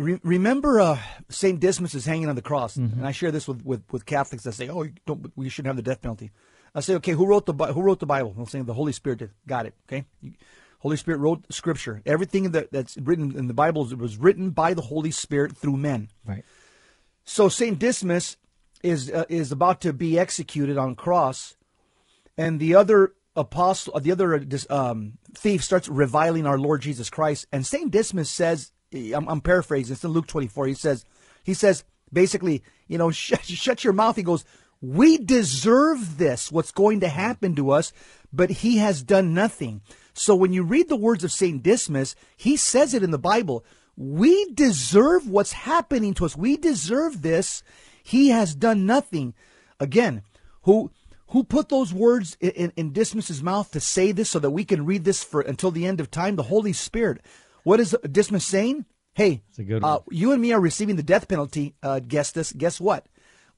Re- 0.00 0.20
remember 0.22 0.80
uh, 0.80 0.98
St. 1.28 1.60
Dismas 1.60 1.94
is 1.94 2.06
hanging 2.06 2.28
on 2.28 2.36
the 2.36 2.42
cross, 2.42 2.76
mm-hmm. 2.76 2.98
and 2.98 3.06
I 3.06 3.12
share 3.12 3.30
this 3.30 3.46
with, 3.46 3.64
with, 3.64 3.82
with 3.92 4.06
Catholics 4.06 4.44
that 4.44 4.52
say, 4.52 4.68
"Oh, 4.68 4.86
we 5.36 5.48
shouldn't 5.48 5.68
have 5.68 5.76
the 5.76 5.82
death 5.82 6.02
penalty." 6.02 6.30
I 6.74 6.80
say, 6.80 6.94
okay, 6.96 7.12
who 7.12 7.26
wrote 7.26 7.46
the 7.46 7.52
who 7.52 7.82
wrote 7.82 8.00
the 8.00 8.06
Bible? 8.06 8.34
I'm 8.38 8.46
saying 8.46 8.64
the 8.64 8.74
Holy 8.74 8.92
Spirit 8.92 9.18
did. 9.18 9.30
Got 9.46 9.66
it. 9.66 9.74
Okay, 9.88 10.04
Holy 10.78 10.96
Spirit 10.96 11.18
wrote 11.18 11.44
Scripture. 11.52 12.02
Everything 12.06 12.52
that, 12.52 12.70
that's 12.72 12.96
written 12.96 13.36
in 13.36 13.48
the 13.48 13.54
Bible 13.54 13.84
was 13.96 14.16
written 14.16 14.50
by 14.50 14.74
the 14.74 14.82
Holy 14.82 15.10
Spirit 15.10 15.56
through 15.56 15.76
men. 15.76 16.08
Right. 16.24 16.44
So 17.24 17.48
Saint 17.48 17.78
Dismas 17.78 18.36
is 18.82 19.10
uh, 19.10 19.24
is 19.28 19.52
about 19.52 19.80
to 19.82 19.92
be 19.92 20.18
executed 20.18 20.78
on 20.78 20.94
cross, 20.94 21.56
and 22.38 22.60
the 22.60 22.74
other 22.74 23.14
apostle, 23.34 23.98
the 23.98 24.12
other 24.12 24.36
uh, 24.36 24.90
um, 24.90 25.18
thief, 25.34 25.64
starts 25.64 25.88
reviling 25.88 26.46
our 26.46 26.58
Lord 26.58 26.82
Jesus 26.82 27.10
Christ. 27.10 27.46
And 27.52 27.66
Saint 27.66 27.90
Dismas 27.90 28.30
says, 28.30 28.72
I'm, 28.92 29.28
I'm 29.28 29.40
paraphrasing. 29.40 29.94
It's 29.94 30.04
in 30.04 30.10
Luke 30.10 30.26
24. 30.26 30.66
He 30.66 30.74
says, 30.74 31.04
he 31.44 31.54
says 31.54 31.84
basically, 32.12 32.62
you 32.88 32.98
know, 32.98 33.10
shut, 33.10 33.44
shut 33.44 33.84
your 33.84 33.92
mouth. 33.92 34.16
He 34.16 34.22
goes, 34.22 34.44
we 34.80 35.18
deserve 35.18 36.16
this, 36.16 36.50
what's 36.50 36.72
going 36.72 37.00
to 37.00 37.08
happen 37.08 37.54
to 37.56 37.70
us, 37.70 37.92
but 38.32 38.50
he 38.50 38.78
has 38.78 39.02
done 39.02 39.34
nothing. 39.34 39.82
So 40.14 40.34
when 40.34 40.52
you 40.52 40.62
read 40.62 40.88
the 40.88 40.96
words 40.96 41.22
of 41.22 41.32
St. 41.32 41.62
Dismas, 41.62 42.16
he 42.36 42.56
says 42.56 42.94
it 42.94 43.02
in 43.02 43.10
the 43.10 43.18
Bible. 43.18 43.64
We 43.96 44.52
deserve 44.52 45.28
what's 45.28 45.52
happening 45.52 46.14
to 46.14 46.24
us. 46.24 46.36
We 46.36 46.56
deserve 46.56 47.20
this. 47.20 47.62
He 48.02 48.28
has 48.30 48.54
done 48.54 48.86
nothing. 48.86 49.34
Again, 49.78 50.22
who 50.62 50.90
who 51.28 51.44
put 51.44 51.68
those 51.68 51.94
words 51.94 52.36
in, 52.40 52.50
in, 52.50 52.72
in 52.76 52.92
Dismas's 52.92 53.40
mouth 53.40 53.70
to 53.70 53.78
say 53.78 54.10
this 54.10 54.28
so 54.28 54.40
that 54.40 54.50
we 54.50 54.64
can 54.64 54.84
read 54.84 55.04
this 55.04 55.22
for 55.22 55.42
until 55.42 55.70
the 55.70 55.86
end 55.86 56.00
of 56.00 56.10
time? 56.10 56.34
The 56.34 56.44
Holy 56.44 56.72
Spirit. 56.72 57.20
What 57.64 57.80
is 57.80 57.96
Dismas 58.10 58.44
saying? 58.44 58.86
Hey, 59.14 59.42
uh, 59.82 60.00
you 60.10 60.32
and 60.32 60.40
me 60.40 60.52
are 60.52 60.60
receiving 60.60 60.96
the 60.96 61.02
death 61.02 61.28
penalty. 61.28 61.74
Uh, 61.82 62.00
guess 62.00 62.32
this. 62.32 62.52
Guess 62.52 62.80
what? 62.80 63.06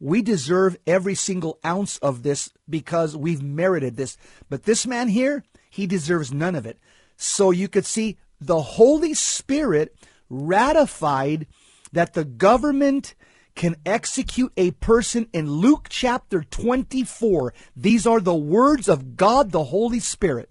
We 0.01 0.23
deserve 0.23 0.77
every 0.87 1.15
single 1.15 1.59
ounce 1.65 1.99
of 1.99 2.23
this 2.23 2.51
because 2.69 3.17
we've 3.17 3.43
merited 3.43 3.97
this. 3.97 4.17
But 4.49 4.65
this 4.65 4.87
man 4.87 5.09
here, 5.09 5.45
he 5.71 5.87
deserves 5.87 6.33
none 6.33 6.55
of 6.55 6.67
it. 6.67 6.79
So 7.17 7.51
you 7.51 7.69
could 7.69 7.87
see 7.87 8.19
the 8.41 8.61
Holy 8.61 9.15
Spirit 9.15 9.95
ratified 10.29 11.47
that 11.93 12.15
the 12.15 12.25
government 12.25 13.15
can 13.55 13.77
execute 13.85 14.53
a 14.57 14.71
person 14.73 15.29
in 15.33 15.51
Luke 15.51 15.87
chapter 15.89 16.43
24. 16.43 17.55
These 17.77 18.07
are 18.07 18.21
the 18.21 18.35
words 18.35 18.89
of 18.89 19.17
God 19.17 19.53
the 19.53 19.65
Holy 19.65 20.01
Spirit. 20.01 20.51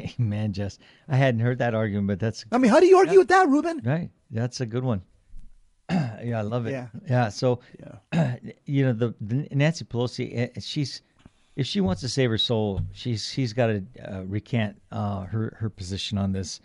Man, 0.18 0.52
Jess, 0.52 0.78
I 1.08 1.16
hadn't 1.16 1.40
heard 1.40 1.58
that 1.58 1.74
argument, 1.74 2.08
but 2.08 2.18
that's 2.20 2.44
I 2.52 2.58
mean, 2.58 2.70
how 2.70 2.80
do 2.80 2.86
you 2.86 2.96
argue 2.98 3.18
with 3.18 3.28
that, 3.28 3.48
Ruben? 3.48 3.80
right. 3.84 4.10
That's 4.30 4.60
a 4.60 4.66
good 4.66 4.84
one. 4.84 5.02
yeah, 5.90 6.38
I 6.38 6.42
love 6.42 6.66
it. 6.66 6.70
Yeah. 6.72 6.86
yeah. 7.08 7.28
So, 7.30 7.60
you 8.64 8.84
know, 8.86 8.92
the, 8.92 9.14
the 9.20 9.48
Nancy 9.50 9.84
Pelosi, 9.84 10.36
eh, 10.56 10.60
she's 10.60 11.02
if 11.56 11.66
she 11.66 11.80
wants 11.80 12.00
to 12.02 12.08
save 12.08 12.30
her 12.30 12.38
soul, 12.38 12.80
she's 12.92 13.26
she's 13.28 13.52
got 13.52 13.66
to 13.66 13.84
uh, 14.08 14.22
recant 14.24 14.80
uh, 14.92 15.22
her 15.24 15.56
her 15.58 15.68
position 15.68 16.16
on 16.18 16.32
this. 16.32 16.60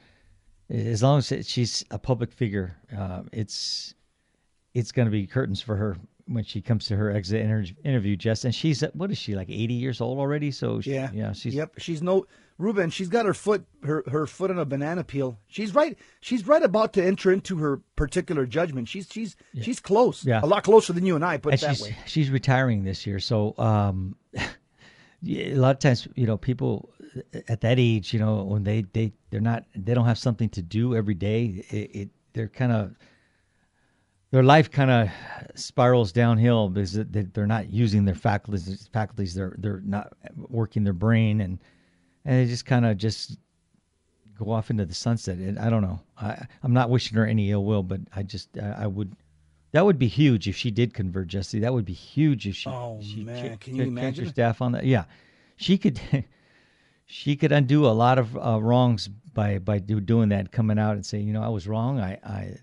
As 0.70 1.02
long 1.04 1.18
as 1.20 1.32
it- 1.32 1.46
she's 1.46 1.84
a 1.92 1.98
public 2.00 2.32
figure, 2.32 2.76
uh, 2.96 3.24
it's 3.32 3.96
it's 4.74 4.92
going 4.92 5.08
to 5.08 5.12
be 5.12 5.26
curtains 5.26 5.60
for 5.62 5.76
her 5.76 5.98
when 6.28 6.44
she 6.44 6.62
comes 6.62 6.86
to 6.86 6.96
her 6.96 7.12
exit 7.12 7.42
inter- 7.42 7.66
interview, 7.84 8.16
Jess. 8.16 8.46
And 8.46 8.54
she's 8.54 8.82
what 8.94 9.10
is 9.12 9.18
she 9.18 9.36
like 9.36 9.50
eighty 9.50 9.74
years 9.76 10.02
old 10.02 10.20
already? 10.20 10.52
So 10.52 10.82
she, 10.82 10.94
Yeah. 10.94 11.10
yeah, 11.14 11.34
she's 11.34 11.56
Yep. 11.56 11.74
She's 11.80 12.02
no 12.04 12.26
Ruben, 12.58 12.90
she's 12.90 13.10
got 13.10 13.26
her 13.26 13.34
foot 13.34 13.66
her, 13.84 14.04
her 14.10 14.26
foot 14.26 14.50
on 14.50 14.58
a 14.58 14.66
banana 14.66 15.04
peel. 15.04 15.38
She's 15.48 15.76
right 15.76 15.98
she's 16.22 16.48
right 16.48 16.64
about 16.64 16.94
to 16.94 17.04
enter 17.06 17.32
into 17.32 17.58
her 17.58 17.82
particular 17.98 18.46
judgment. 18.46 18.88
She's 18.88 19.08
she's 19.12 19.36
she's 19.62 19.80
close. 19.80 20.26
Yeah. 20.26 20.40
A 20.42 20.46
lot 20.48 20.64
closer 20.64 20.94
than 20.94 21.06
you 21.06 21.16
and 21.16 21.26
I, 21.26 21.38
put 21.38 21.54
and 21.54 21.62
that 21.62 21.76
she's 21.76 21.84
way. 21.84 21.98
she's 22.06 22.30
retiring 22.30 22.84
this 22.86 23.06
year. 23.06 23.20
So 23.20 23.56
um, 23.58 24.16
a 25.28 25.54
lot 25.56 25.72
of 25.72 25.80
times, 25.80 26.08
you 26.16 26.26
know, 26.26 26.38
people 26.38 26.90
at 27.50 27.62
that 27.62 27.78
age, 27.80 28.14
you 28.14 28.20
know, 28.20 28.44
when 28.44 28.64
they 28.64 28.86
they 28.94 29.12
they're 29.32 29.42
not 29.42 29.66
they 29.76 29.94
don't 29.94 30.06
have 30.06 30.18
something 30.18 30.50
to 30.50 30.62
do 30.62 30.96
every 30.96 31.16
day. 31.16 31.66
It, 31.70 31.96
it 31.96 32.10
they're 32.34 32.48
kind 32.48 32.72
of 32.72 32.96
their 34.32 34.44
life 34.44 34.72
kind 34.72 34.92
of 34.92 35.10
spirals 35.56 36.12
downhill 36.12 36.70
because 36.70 36.94
they- 36.94 37.24
they're 37.34 37.48
not 37.48 37.70
using 37.70 38.06
their 38.06 38.16
faculties. 38.16 38.90
Faculties 38.94 39.34
they're 39.34 39.56
they're 39.58 39.82
not 39.86 40.14
working 40.36 40.84
their 40.84 40.94
brain 40.94 41.42
and 41.42 41.60
and 42.26 42.40
they 42.40 42.46
just 42.50 42.66
kind 42.66 42.86
of 42.86 42.98
just 42.98 43.38
go 44.38 44.52
off 44.52 44.70
into 44.70 44.86
the 44.86 44.94
sunset. 44.94 45.38
And 45.38 45.58
I 45.60 45.70
don't 45.70 45.82
know. 45.82 46.00
I 46.20 46.46
I'm 46.64 46.74
not 46.74 46.90
wishing 46.90 47.18
her 47.18 47.26
any 47.26 47.52
ill 47.52 47.64
will, 47.64 47.84
but 47.84 48.02
I 48.16 48.24
just 48.24 48.50
I, 48.58 48.84
I 48.84 48.88
would. 48.88 49.16
That 49.72 49.86
would 49.86 50.00
be 50.00 50.08
huge 50.08 50.48
if 50.48 50.56
she 50.56 50.72
did 50.72 50.94
convert, 50.94 51.28
Jesse. 51.28 51.60
That 51.60 51.74
would 51.74 51.86
be 51.86 51.94
huge 51.94 52.48
if 52.48 52.56
she. 52.56 52.70
Oh, 52.70 53.00
she 53.02 53.24
man, 53.24 53.52
cha- 53.52 53.58
can 53.58 53.76
you 53.76 53.94
cha- 53.94 54.02
changed 54.02 54.20
her 54.20 54.26
staff 54.28 54.62
on 54.62 54.72
that? 54.74 54.86
Yeah, 54.86 55.06
she 55.58 55.78
could. 55.78 56.00
she 57.06 57.36
could 57.36 57.52
undo 57.52 57.86
a 57.86 57.90
lot 57.90 58.18
of 58.18 58.36
uh, 58.38 58.60
wrongs 58.62 59.08
by 59.08 59.60
by 59.60 59.80
do, 59.80 60.00
doing 60.00 60.30
that, 60.30 60.52
coming 60.52 60.80
out 60.80 60.96
and 60.96 61.06
saying, 61.06 61.28
you 61.28 61.34
know, 61.34 61.44
I 61.44 61.50
was 61.50 61.68
wrong. 61.68 62.00
I, 62.00 62.14
I 62.24 62.58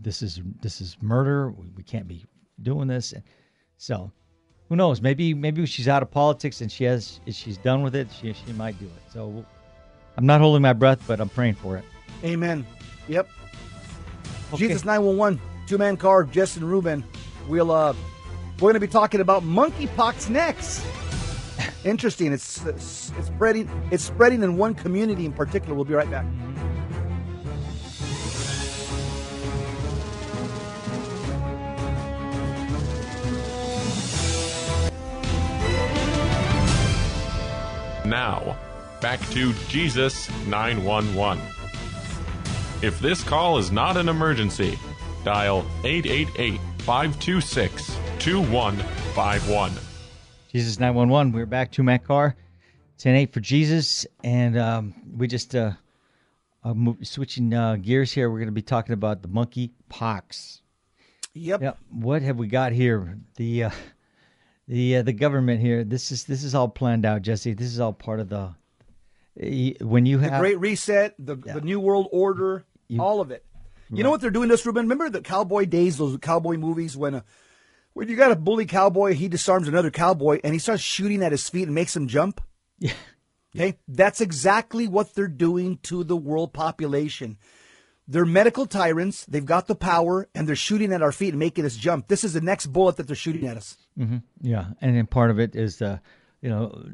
this 0.00 0.22
is 0.22 0.40
this 0.60 0.80
is 0.80 0.96
murder. 1.00 1.50
We, 1.50 1.68
we 1.76 1.82
can't 1.82 2.08
be 2.08 2.24
doing 2.62 2.88
this. 2.88 3.12
And 3.12 3.22
so, 3.76 4.10
who 4.68 4.76
knows? 4.76 5.00
Maybe 5.00 5.34
maybe 5.34 5.64
she's 5.66 5.88
out 5.88 6.02
of 6.02 6.10
politics 6.10 6.60
and 6.60 6.70
she 6.70 6.84
has 6.84 7.20
she's 7.28 7.58
done 7.58 7.82
with 7.82 7.94
it. 7.94 8.08
She 8.20 8.32
she 8.32 8.52
might 8.52 8.78
do 8.78 8.86
it. 8.86 9.12
So, 9.12 9.44
I'm 10.16 10.26
not 10.26 10.40
holding 10.40 10.62
my 10.62 10.72
breath, 10.72 11.00
but 11.06 11.20
I'm 11.20 11.28
praying 11.28 11.54
for 11.54 11.76
it. 11.76 11.84
Amen. 12.24 12.66
Yep. 13.08 13.28
Okay. 14.52 14.68
Jesus 14.68 14.84
911, 14.84 15.40
two 15.66 15.78
man 15.78 15.96
car, 15.96 16.24
Jess 16.24 16.56
and 16.56 16.68
Ruben. 16.68 17.04
We'll 17.48 17.70
uh 17.70 17.94
we're 18.60 18.70
gonna 18.70 18.80
be 18.80 18.88
talking 18.88 19.20
about 19.20 19.42
monkeypox 19.42 20.30
next. 20.30 20.84
Interesting. 21.84 22.32
It's, 22.32 22.64
it's 22.64 23.12
it's 23.18 23.26
spreading 23.28 23.70
it's 23.90 24.04
spreading 24.04 24.42
in 24.42 24.56
one 24.56 24.74
community 24.74 25.26
in 25.26 25.32
particular. 25.32 25.74
We'll 25.74 25.84
be 25.84 25.94
right 25.94 26.10
back. 26.10 26.26
Now, 38.06 38.56
back 39.00 39.20
to 39.30 39.52
Jesus 39.66 40.30
911. 40.46 41.42
If 42.80 43.00
this 43.00 43.24
call 43.24 43.58
is 43.58 43.72
not 43.72 43.96
an 43.96 44.08
emergency, 44.08 44.78
dial 45.24 45.66
888 45.82 46.60
526 46.82 47.98
2151. 48.20 49.72
Jesus 50.52 50.78
911. 50.78 51.32
We're 51.32 51.46
back 51.46 51.72
two 51.72 51.82
man 51.82 51.98
car, 51.98 52.36
10-8 53.00 53.32
for 53.32 53.40
Jesus, 53.40 54.06
and 54.22 54.56
um, 54.56 54.94
we 55.16 55.26
just 55.26 55.56
uh, 55.56 55.72
uh 56.62 56.74
move, 56.74 56.98
switching 57.02 57.52
uh, 57.52 57.74
gears 57.74 58.12
here. 58.12 58.30
We're 58.30 58.38
going 58.38 58.46
to 58.46 58.52
be 58.52 58.62
talking 58.62 58.92
about 58.92 59.22
the 59.22 59.28
monkey 59.28 59.72
pox. 59.88 60.62
Yep. 61.34 61.60
Yeah, 61.60 61.72
what 61.90 62.22
have 62.22 62.36
we 62.36 62.46
got 62.46 62.70
here? 62.70 63.18
The 63.34 63.64
uh, 63.64 63.70
the 64.68 64.96
uh, 64.96 65.02
the 65.02 65.12
government 65.12 65.60
here. 65.60 65.84
This 65.84 66.10
is 66.12 66.24
this 66.24 66.44
is 66.44 66.54
all 66.54 66.68
planned 66.68 67.04
out, 67.04 67.22
Jesse. 67.22 67.54
This 67.54 67.68
is 67.68 67.80
all 67.80 67.92
part 67.92 68.20
of 68.20 68.28
the 68.28 68.54
when 69.80 70.06
you 70.06 70.18
have 70.18 70.32
The 70.32 70.38
Great 70.38 70.60
Reset, 70.60 71.14
the 71.18 71.36
the 71.36 71.60
New 71.60 71.80
World 71.80 72.08
Order, 72.12 72.64
all 72.98 73.20
of 73.20 73.30
it. 73.30 73.44
You 73.90 74.02
know 74.02 74.10
what 74.10 74.20
they're 74.20 74.30
doing 74.30 74.48
this, 74.48 74.66
Ruben? 74.66 74.84
Remember 74.84 75.08
the 75.10 75.20
cowboy 75.20 75.66
days, 75.66 75.98
those 75.98 76.16
cowboy 76.18 76.56
movies 76.56 76.96
when 76.96 77.14
a 77.14 77.24
when 77.92 78.08
you 78.08 78.16
got 78.16 78.32
a 78.32 78.36
bully 78.36 78.66
cowboy, 78.66 79.14
he 79.14 79.28
disarms 79.28 79.68
another 79.68 79.90
cowboy 79.90 80.40
and 80.44 80.52
he 80.52 80.58
starts 80.58 80.82
shooting 80.82 81.22
at 81.22 81.32
his 81.32 81.48
feet 81.48 81.62
and 81.64 81.74
makes 81.74 81.96
him 81.96 82.08
jump. 82.08 82.40
Yeah. 82.78 82.92
Okay, 83.54 83.78
that's 83.88 84.20
exactly 84.20 84.86
what 84.86 85.14
they're 85.14 85.28
doing 85.28 85.78
to 85.84 86.04
the 86.04 86.16
world 86.16 86.52
population. 86.52 87.38
They're 88.08 88.24
medical 88.24 88.66
tyrants. 88.66 89.24
They've 89.24 89.44
got 89.44 89.66
the 89.66 89.74
power, 89.74 90.28
and 90.34 90.48
they're 90.48 90.54
shooting 90.54 90.92
at 90.92 91.02
our 91.02 91.10
feet 91.10 91.30
and 91.30 91.40
making 91.40 91.64
us 91.64 91.76
jump. 91.76 92.06
This 92.06 92.22
is 92.22 92.32
the 92.34 92.40
next 92.40 92.66
bullet 92.66 92.96
that 92.96 93.08
they're 93.08 93.16
shooting 93.16 93.48
at 93.48 93.56
us. 93.56 93.76
Yeah, 94.40 94.66
and 94.80 94.96
then 94.96 95.06
part 95.06 95.30
of 95.30 95.40
it 95.40 95.56
is 95.56 95.78
the, 95.78 96.00
you 96.40 96.48
know, 96.48 96.88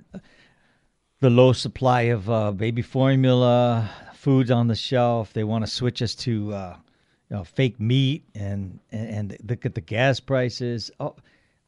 the 1.21 1.29
low 1.29 1.53
supply 1.53 2.03
of 2.03 2.31
uh, 2.31 2.53
baby 2.53 2.81
formula, 2.81 3.91
foods 4.15 4.51
on 4.51 4.69
the 4.69 4.75
shelf. 4.75 5.35
They 5.35 5.45
want 5.45 5.67
to 5.67 5.71
switch 5.71 6.01
us 6.01 6.15
to, 6.15 6.55
uh, 6.55 6.77
you 7.29 7.37
know, 7.37 7.45
fake 7.45 7.79
meat, 7.79 8.25
and 8.35 8.81
and, 8.91 9.09
and 9.11 9.37
look 9.47 9.67
at 9.67 9.75
the 9.75 9.83
gas 9.83 10.19
prices. 10.19 10.91
All, 10.99 11.19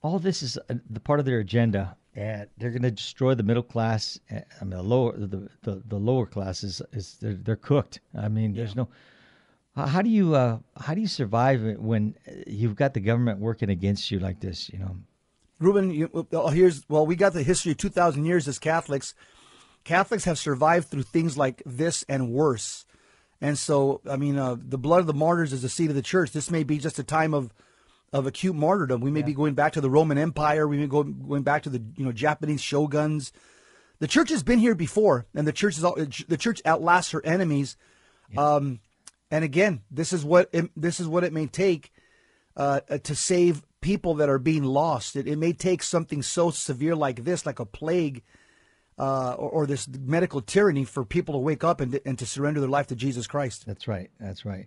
all 0.02 0.18
this 0.18 0.42
is 0.42 0.56
uh, 0.70 0.74
the 0.88 1.00
part 1.00 1.20
of 1.20 1.26
their 1.26 1.40
agenda, 1.40 1.96
and 2.14 2.48
they're 2.56 2.70
going 2.70 2.82
to 2.82 2.90
destroy 2.90 3.34
the 3.34 3.42
middle 3.42 3.62
class. 3.62 4.18
Uh, 4.30 4.40
I 4.58 4.64
mean, 4.64 4.78
the 4.78 4.82
lower 4.82 5.12
the 5.18 5.50
the, 5.62 5.82
the 5.86 5.98
lower 5.98 6.24
classes 6.24 6.80
is 6.92 7.18
they're, 7.20 7.34
they're 7.34 7.56
cooked. 7.56 8.00
I 8.16 8.28
mean, 8.28 8.54
there's 8.54 8.74
no. 8.74 8.88
How 9.76 10.02
do 10.02 10.10
you 10.10 10.34
uh, 10.36 10.58
how 10.76 10.94
do 10.94 11.00
you 11.00 11.08
survive 11.08 11.78
when 11.78 12.14
you've 12.46 12.76
got 12.76 12.94
the 12.94 13.00
government 13.00 13.40
working 13.40 13.70
against 13.70 14.10
you 14.10 14.20
like 14.20 14.40
this? 14.40 14.70
You 14.70 14.78
know. 14.78 14.96
Ruben, 15.58 15.90
you, 15.90 16.26
here's 16.52 16.88
well, 16.88 17.06
we 17.06 17.16
got 17.16 17.32
the 17.32 17.42
history 17.42 17.72
of 17.72 17.78
two 17.78 17.88
thousand 17.88 18.24
years 18.24 18.46
as 18.46 18.58
Catholics. 18.58 19.14
Catholics 19.82 20.24
have 20.24 20.38
survived 20.38 20.88
through 20.88 21.02
things 21.02 21.36
like 21.36 21.62
this 21.66 22.04
and 22.08 22.30
worse, 22.30 22.86
and 23.40 23.58
so 23.58 24.00
I 24.08 24.16
mean, 24.16 24.38
uh, 24.38 24.56
the 24.58 24.78
blood 24.78 25.00
of 25.00 25.06
the 25.06 25.14
martyrs 25.14 25.52
is 25.52 25.62
the 25.62 25.68
seed 25.68 25.90
of 25.90 25.96
the 25.96 26.02
church. 26.02 26.30
This 26.30 26.50
may 26.50 26.62
be 26.62 26.78
just 26.78 26.98
a 27.00 27.04
time 27.04 27.34
of 27.34 27.52
of 28.12 28.28
acute 28.28 28.54
martyrdom. 28.54 29.00
We 29.00 29.10
may 29.10 29.22
be 29.22 29.34
going 29.34 29.54
back 29.54 29.72
to 29.72 29.80
the 29.80 29.90
Roman 29.90 30.18
Empire. 30.18 30.68
We 30.68 30.78
may 30.78 30.86
go 30.86 31.02
going 31.02 31.42
back 31.42 31.64
to 31.64 31.70
the 31.70 31.82
you 31.96 32.04
know 32.04 32.12
Japanese 32.12 32.62
shoguns. 32.62 33.32
The 33.98 34.06
church 34.06 34.30
has 34.30 34.44
been 34.44 34.60
here 34.60 34.76
before, 34.76 35.26
and 35.34 35.48
the 35.48 35.52
church 35.52 35.78
is 35.78 35.84
all, 35.84 35.96
the 35.96 36.36
church 36.36 36.62
outlasts 36.64 37.10
her 37.10 37.24
enemies. 37.26 37.76
Um, 38.36 38.80
and 39.30 39.44
again, 39.44 39.82
this 39.90 40.12
is 40.12 40.24
what 40.24 40.48
it, 40.52 40.70
this 40.76 41.00
is 41.00 41.08
what 41.08 41.24
it 41.24 41.32
may 41.32 41.46
take 41.46 41.92
uh, 42.56 42.80
uh, 42.88 42.98
to 42.98 43.14
save 43.14 43.62
people 43.80 44.14
that 44.14 44.28
are 44.28 44.38
being 44.38 44.64
lost. 44.64 45.16
It, 45.16 45.26
it 45.26 45.36
may 45.36 45.52
take 45.52 45.82
something 45.82 46.22
so 46.22 46.50
severe 46.50 46.94
like 46.94 47.24
this, 47.24 47.44
like 47.44 47.58
a 47.58 47.66
plague, 47.66 48.22
uh, 48.98 49.32
or, 49.32 49.50
or 49.50 49.66
this 49.66 49.88
medical 49.88 50.40
tyranny, 50.40 50.84
for 50.84 51.04
people 51.04 51.34
to 51.34 51.38
wake 51.38 51.64
up 51.64 51.80
and, 51.80 51.98
and 52.06 52.18
to 52.18 52.26
surrender 52.26 52.60
their 52.60 52.68
life 52.68 52.86
to 52.88 52.96
Jesus 52.96 53.26
Christ. 53.26 53.66
That's 53.66 53.88
right. 53.88 54.10
That's 54.20 54.44
right. 54.44 54.66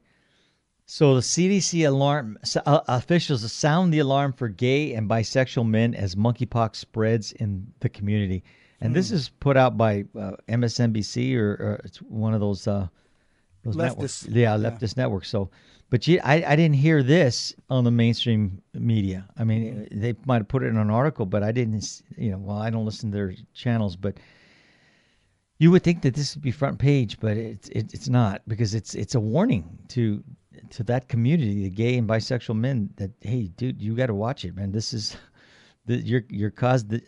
So 0.86 1.16
the 1.16 1.22
CDC 1.22 1.86
alarm 1.86 2.38
uh, 2.66 2.80
officials 2.88 3.52
sound 3.52 3.94
the 3.94 4.00
alarm 4.00 4.32
for 4.32 4.48
gay 4.48 4.94
and 4.94 5.10
bisexual 5.10 5.68
men 5.68 5.94
as 5.94 6.16
monkeypox 6.16 6.78
spreads 6.78 7.34
in 7.34 7.68
the 7.82 7.90
community, 7.90 8.42
and 8.80 8.96
this 8.96 9.12
is 9.12 9.28
put 9.28 9.58
out 9.58 9.78
by 9.78 10.06
uh, 10.18 10.34
MSNBC 10.48 11.36
or, 11.36 11.52
or 11.52 11.82
it's 11.84 11.98
one 11.98 12.34
of 12.34 12.40
those 12.40 12.68
uh, 12.68 12.88
those 13.68 13.76
networks. 13.76 14.24
Leftist. 14.24 14.36
Yeah, 14.36 14.58
leftist 14.58 14.98
networks. 14.98 15.30
So, 15.30 15.50
but 15.90 16.08
you, 16.08 16.20
I, 16.24 16.44
I 16.46 16.56
didn't 16.56 16.76
hear 16.76 17.04
this 17.04 17.54
on 17.70 17.84
the 17.84 17.92
mainstream 17.92 18.62
media. 18.74 19.28
I 19.38 19.44
mean, 19.44 19.76
mm-hmm. 19.76 20.00
they 20.02 20.16
might 20.26 20.38
have 20.38 20.48
put 20.48 20.64
it 20.64 20.68
in 20.68 20.78
an 20.78 20.90
article, 20.90 21.26
but 21.26 21.44
I 21.44 21.52
didn't. 21.52 22.02
You 22.18 22.32
know, 22.32 22.38
well, 22.38 22.58
I 22.58 22.70
don't 22.70 22.86
listen 22.86 23.12
to 23.12 23.18
their 23.18 23.34
channels, 23.54 23.96
but 23.96 24.18
you 25.60 25.72
would 25.72 25.84
think 25.84 26.02
that 26.04 26.14
this 26.14 26.36
would 26.36 26.44
be 26.44 26.52
front 26.52 26.80
page, 26.80 27.20
but 27.20 27.38
it's 27.38 27.70
it, 27.70 27.94
it's 27.94 28.10
not 28.10 28.42
because 28.48 28.74
it's 28.74 28.96
it's 28.96 29.16
a 29.16 29.20
warning 29.20 29.78
to 29.90 30.24
to 30.72 30.84
that 30.84 31.08
community, 31.08 31.64
the 31.64 31.70
gay 31.70 31.98
and 31.98 32.08
bisexual 32.08 32.56
men, 32.56 32.90
that 32.98 33.12
hey, 33.22 33.48
dude, 33.58 33.82
you 33.82 33.96
got 33.96 34.08
to 34.08 34.14
watch 34.14 34.46
it, 34.46 34.56
man. 34.56 34.72
This 34.72 34.94
is 34.94 35.16
the 35.86 35.98
your 35.98 36.24
your 36.30 36.52
cause. 36.52 36.86
The, 36.86 37.02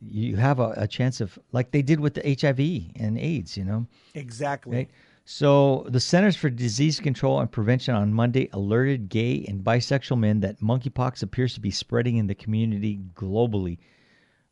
you 0.00 0.36
have 0.36 0.60
a, 0.60 0.74
a 0.76 0.86
chance 0.86 1.20
of 1.20 1.38
like 1.52 1.70
they 1.70 1.82
did 1.82 2.00
with 2.00 2.14
the 2.14 2.36
HIV 2.40 3.00
and 3.02 3.18
AIDS, 3.18 3.56
you 3.56 3.64
know. 3.64 3.86
Exactly. 4.14 4.76
Right? 4.76 4.90
So, 5.26 5.86
the 5.88 6.00
Centers 6.00 6.36
for 6.36 6.50
Disease 6.50 7.00
Control 7.00 7.40
and 7.40 7.50
Prevention 7.50 7.94
on 7.94 8.12
Monday 8.12 8.50
alerted 8.52 9.08
gay 9.08 9.42
and 9.48 9.64
bisexual 9.64 10.18
men 10.18 10.40
that 10.40 10.60
monkeypox 10.60 11.22
appears 11.22 11.54
to 11.54 11.60
be 11.60 11.70
spreading 11.70 12.16
in 12.16 12.26
the 12.26 12.34
community 12.34 13.00
globally, 13.14 13.78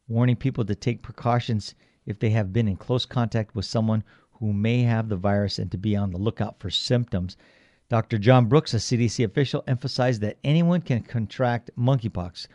warning 0.09 0.35
people 0.37 0.64
to 0.64 0.75
take 0.75 1.02
precautions 1.02 1.75
if 2.07 2.19
they 2.19 2.31
have 2.31 2.55
been 2.55 2.69
in 2.69 2.76
close 2.76 3.05
contact 3.05 3.55
with 3.55 3.67
someone 3.67 4.02
who 4.41 4.55
may 4.55 4.81
have 4.81 5.11
the 5.11 5.17
virus 5.17 5.59
and 5.59 5.71
to 5.73 5.76
be 5.76 5.95
on 5.95 6.11
the 6.11 6.17
lookout 6.17 6.59
for 6.59 6.71
symptoms. 6.71 7.37
Dr. 7.91 8.17
John 8.17 8.47
Brooks, 8.47 8.73
a 8.73 8.79
CDC 8.79 9.26
official, 9.26 9.62
emphasized 9.67 10.23
that 10.23 10.38
anyone 10.43 10.81
can 10.81 11.02
contract 11.02 11.71
monkeypox 11.79 12.47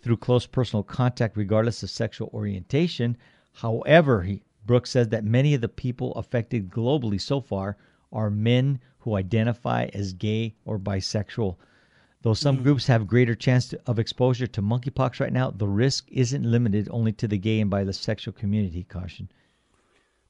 through 0.00 0.18
close 0.18 0.46
personal 0.46 0.84
contact 0.84 1.36
regardless 1.36 1.82
of 1.82 1.90
sexual 1.90 2.30
orientation. 2.32 3.16
However, 3.54 4.22
he, 4.22 4.44
Brooks 4.66 4.90
says 4.90 5.08
that 5.08 5.24
many 5.24 5.54
of 5.54 5.60
the 5.60 5.68
people 5.68 6.12
affected 6.12 6.70
globally 6.70 7.20
so 7.20 7.40
far 7.40 7.76
are 8.12 8.30
men 8.30 8.80
who 8.98 9.16
identify 9.16 9.88
as 9.92 10.12
gay 10.12 10.54
or 10.64 10.78
bisexual. 10.78 11.56
Though 12.22 12.34
some 12.34 12.58
mm. 12.58 12.62
groups 12.62 12.86
have 12.86 13.06
greater 13.06 13.34
chance 13.34 13.74
of 13.86 13.98
exposure 13.98 14.46
to 14.46 14.62
monkeypox 14.62 15.20
right 15.20 15.32
now, 15.32 15.50
the 15.50 15.68
risk 15.68 16.08
isn't 16.10 16.42
limited 16.42 16.88
only 16.90 17.12
to 17.12 17.28
the 17.28 17.36
gay 17.36 17.60
and 17.60 17.70
bisexual 17.70 18.34
community, 18.34 18.84
caution. 18.84 19.28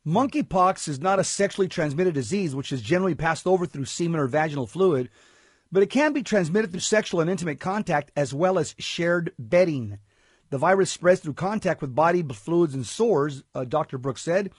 Monkeypox 0.04 0.88
is 0.88 1.00
not 1.00 1.20
a 1.20 1.24
sexually 1.24 1.68
transmitted 1.68 2.12
disease, 2.12 2.54
which 2.54 2.72
is 2.72 2.82
generally 2.82 3.14
passed 3.14 3.46
over 3.46 3.64
through 3.64 3.84
semen 3.84 4.20
or 4.20 4.26
vaginal 4.26 4.66
fluid, 4.66 5.08
but 5.70 5.82
it 5.82 5.90
can 5.90 6.12
be 6.12 6.22
transmitted 6.22 6.70
through 6.70 6.80
sexual 6.80 7.20
and 7.20 7.30
intimate 7.30 7.60
contact 7.60 8.10
as 8.16 8.34
well 8.34 8.58
as 8.58 8.74
shared 8.78 9.32
bedding. 9.38 9.98
The 10.54 10.58
virus 10.58 10.92
spreads 10.92 11.20
through 11.20 11.32
contact 11.32 11.80
with 11.80 11.96
body 11.96 12.22
fluids 12.22 12.74
and 12.74 12.86
sores, 12.86 13.42
uh, 13.56 13.64
Dr. 13.64 13.98
Brooks 13.98 14.22
said. 14.22 14.52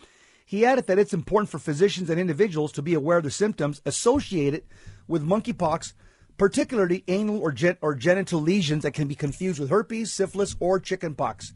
He 0.45 0.65
added 0.65 0.87
that 0.87 0.99
it's 0.99 1.13
important 1.13 1.49
for 1.49 1.57
physicians 1.57 2.09
and 2.09 2.19
individuals 2.19 2.73
to 2.73 2.81
be 2.81 2.93
aware 2.93 3.19
of 3.19 3.23
the 3.23 3.31
symptoms 3.31 3.81
associated 3.85 4.65
with 5.07 5.25
monkeypox, 5.25 5.93
particularly 6.37 7.05
anal 7.07 7.39
or, 7.39 7.53
gen- 7.53 7.77
or 7.79 7.95
genital 7.95 8.41
lesions 8.41 8.83
that 8.83 8.91
can 8.91 9.07
be 9.07 9.15
confused 9.15 9.57
with 9.57 9.69
herpes, 9.69 10.11
syphilis, 10.11 10.57
or 10.59 10.81
chickenpox. 10.81 11.53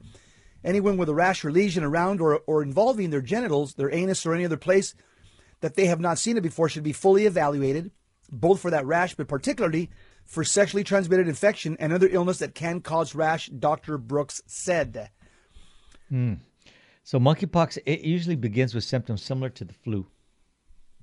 Anyone 0.64 0.96
with 0.96 1.10
a 1.10 1.14
rash 1.14 1.44
or 1.44 1.52
lesion 1.52 1.84
around 1.84 2.22
or, 2.22 2.40
or 2.48 2.64
involving 2.64 3.10
their 3.10 3.20
genitals, 3.20 3.74
their 3.74 3.94
anus, 3.94 4.26
or 4.26 4.34
any 4.34 4.46
other 4.46 4.56
place 4.56 4.96
that 5.60 5.76
they 5.76 5.88
have 5.88 6.00
not 6.00 6.18
seen 6.18 6.38
it 6.38 6.44
before 6.44 6.70
should 6.70 6.84
be 6.84 6.94
fully 6.94 7.26
evaluated, 7.26 7.92
both 8.32 8.62
for 8.62 8.72
that 8.72 8.86
rash, 8.86 9.16
but 9.16 9.28
particularly 9.28 9.90
for 10.30 10.44
sexually 10.44 10.84
transmitted 10.84 11.28
infection 11.28 11.76
and 11.80 11.92
other 11.92 12.08
illness 12.10 12.38
that 12.38 12.54
can 12.54 12.82
cause 12.82 13.16
rash, 13.16 13.48
Dr. 13.48 13.98
Brooks 13.98 14.44
said. 14.46 15.10
Hmm. 16.08 16.36
So 17.04 17.20
monkeypox 17.20 17.80
it 17.88 18.02
usually 18.02 18.36
begins 18.36 18.76
with 18.76 18.84
symptoms 18.84 19.24
similar 19.24 19.50
to 19.50 19.66
the 19.66 19.74
flu, 19.74 20.06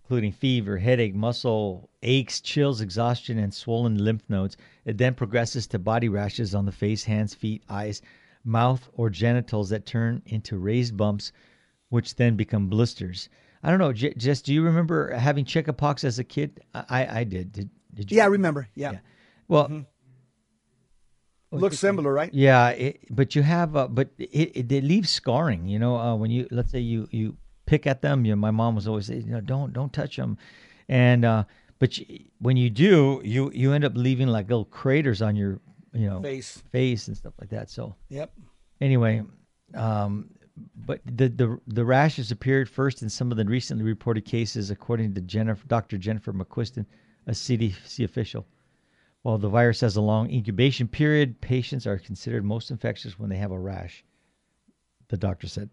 including 0.04 0.30
fever, 0.30 0.78
headache, 0.78 1.16
muscle 1.16 1.90
aches, 2.04 2.40
chills, 2.40 2.80
exhaustion, 2.80 3.36
and 3.36 3.52
swollen 3.52 3.98
lymph 4.02 4.22
nodes. 4.28 4.56
It 4.84 4.96
then 4.96 5.14
progresses 5.14 5.66
to 5.68 5.80
body 5.80 6.08
rashes 6.08 6.54
on 6.54 6.64
the 6.64 6.70
face, 6.70 7.02
hands, 7.02 7.34
feet, 7.34 7.64
eyes, 7.68 8.02
mouth, 8.44 8.88
or 8.92 9.10
genitals 9.10 9.70
that 9.70 9.86
turn 9.86 10.22
into 10.26 10.56
raised 10.56 10.96
bumps, 10.96 11.32
which 11.88 12.14
then 12.14 12.36
become 12.36 12.68
blisters. 12.68 13.28
I 13.64 13.70
don't 13.70 13.80
know, 13.80 13.92
J- 13.92 14.14
Jess. 14.14 14.40
Do 14.40 14.54
you 14.54 14.62
remember 14.62 15.10
having 15.10 15.44
chickenpox 15.44 16.04
as 16.04 16.20
a 16.20 16.24
kid? 16.24 16.60
I 16.72 17.20
I 17.20 17.24
did. 17.24 17.50
Did, 17.50 17.70
did 17.92 18.12
you? 18.12 18.18
Yeah, 18.18 18.24
I 18.24 18.28
remember. 18.28 18.68
Yeah. 18.76 18.92
Yeah. 18.92 18.98
Well, 19.48 19.84
Looks 21.52 21.78
similar, 21.78 22.12
right? 22.12 22.32
Yeah, 22.34 22.70
it, 22.70 23.00
but 23.08 23.34
you 23.34 23.42
have, 23.42 23.76
uh, 23.76 23.88
but 23.88 24.10
it, 24.18 24.50
it, 24.56 24.72
it 24.72 24.84
leaves 24.84 25.10
scarring. 25.10 25.68
You 25.68 25.78
know, 25.78 25.96
uh, 25.96 26.14
when 26.14 26.30
you 26.30 26.48
let's 26.50 26.70
say 26.72 26.80
you 26.80 27.08
you 27.10 27.36
pick 27.66 27.86
at 27.86 28.00
them. 28.02 28.24
You 28.24 28.32
know, 28.32 28.36
my 28.36 28.50
mom 28.50 28.74
was 28.74 28.88
always 28.88 29.06
saying, 29.06 29.22
you 29.26 29.32
know, 29.32 29.40
don't 29.40 29.72
don't 29.72 29.92
touch 29.92 30.16
them, 30.16 30.38
and 30.88 31.24
uh, 31.24 31.44
but 31.78 31.98
when 32.38 32.56
you 32.56 32.70
do, 32.70 33.20
you 33.24 33.50
you 33.54 33.72
end 33.72 33.84
up 33.84 33.92
leaving 33.94 34.28
like 34.28 34.48
little 34.48 34.64
craters 34.64 35.20
on 35.22 35.36
your 35.36 35.60
you 35.92 36.08
know 36.08 36.22
Face. 36.22 36.62
face 36.72 37.08
and 37.08 37.16
stuff 37.16 37.34
like 37.40 37.50
that. 37.50 37.70
So 37.70 37.94
Yep. 38.08 38.32
anyway, 38.80 39.22
um, 39.74 40.30
but 40.74 41.00
the, 41.04 41.28
the 41.28 41.60
the 41.66 41.84
rashes 41.84 42.30
appeared 42.30 42.68
first 42.68 43.02
in 43.02 43.08
some 43.08 43.30
of 43.30 43.36
the 43.36 43.44
recently 43.44 43.84
reported 43.84 44.24
cases, 44.24 44.70
according 44.70 45.14
to 45.14 45.20
Jennifer, 45.20 45.66
Dr. 45.66 45.98
Jennifer 45.98 46.32
McQuiston, 46.32 46.86
a 47.26 47.32
CDC 47.32 48.04
official. 48.04 48.46
While 49.26 49.38
the 49.38 49.48
virus 49.48 49.80
has 49.80 49.96
a 49.96 50.00
long 50.00 50.30
incubation 50.30 50.86
period, 50.86 51.40
patients 51.40 51.84
are 51.84 51.98
considered 51.98 52.44
most 52.44 52.70
infectious 52.70 53.18
when 53.18 53.28
they 53.28 53.38
have 53.38 53.50
a 53.50 53.58
rash. 53.58 54.04
The 55.08 55.16
doctor 55.16 55.48
said. 55.48 55.68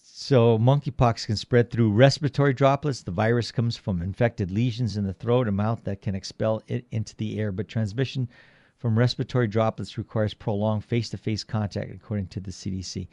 So 0.00 0.56
monkeypox 0.56 1.26
can 1.26 1.36
spread 1.36 1.72
through 1.72 1.90
respiratory 1.90 2.52
droplets. 2.52 3.02
The 3.02 3.10
virus 3.10 3.50
comes 3.50 3.76
from 3.76 4.02
infected 4.02 4.52
lesions 4.52 4.96
in 4.96 5.02
the 5.02 5.12
throat 5.12 5.48
and 5.48 5.56
mouth 5.56 5.82
that 5.82 6.00
can 6.00 6.14
expel 6.14 6.62
it 6.68 6.86
into 6.92 7.16
the 7.16 7.40
air, 7.40 7.50
but 7.50 7.66
transmission 7.66 8.28
from 8.76 8.96
respiratory 8.96 9.48
droplets 9.48 9.98
requires 9.98 10.34
prolonged 10.34 10.84
face-to-face 10.84 11.42
contact, 11.42 11.90
according 11.90 12.28
to 12.28 12.38
the 12.38 12.52
CDC. 12.52 13.08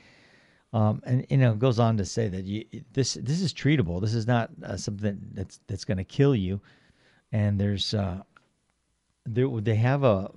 Um, 0.72 1.02
and 1.04 1.26
you 1.32 1.38
know, 1.38 1.54
it 1.54 1.58
goes 1.58 1.80
on 1.80 1.98
to 1.98 2.06
say 2.06 2.28
that 2.28 2.46
you, 2.46 2.64
this 2.94 3.16
this 3.16 3.42
is 3.42 3.56
treatable. 3.56 4.00
This 4.00 4.14
is 4.14 4.28
not 4.28 4.52
uh, 4.64 4.78
something 4.78 5.20
that's 5.32 5.62
that's 5.66 5.84
going 5.84 5.98
to 5.98 6.04
kill 6.04 6.36
you. 6.36 6.62
And 7.32 7.60
there's 7.60 7.96
uh, 7.96 8.22
there 9.26 9.48
they 9.48 9.76
have 9.76 10.04
a 10.04 10.32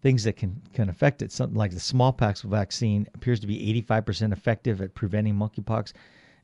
things 0.00 0.24
that 0.24 0.36
can 0.36 0.60
can 0.74 0.88
affect 0.88 1.22
it. 1.22 1.32
Something 1.32 1.56
like 1.56 1.70
the 1.70 1.80
smallpox 1.80 2.42
vaccine 2.42 3.06
appears 3.14 3.40
to 3.40 3.46
be 3.46 3.84
85% 3.86 4.32
effective 4.32 4.80
at 4.80 4.94
preventing 4.94 5.34
monkeypox, 5.34 5.92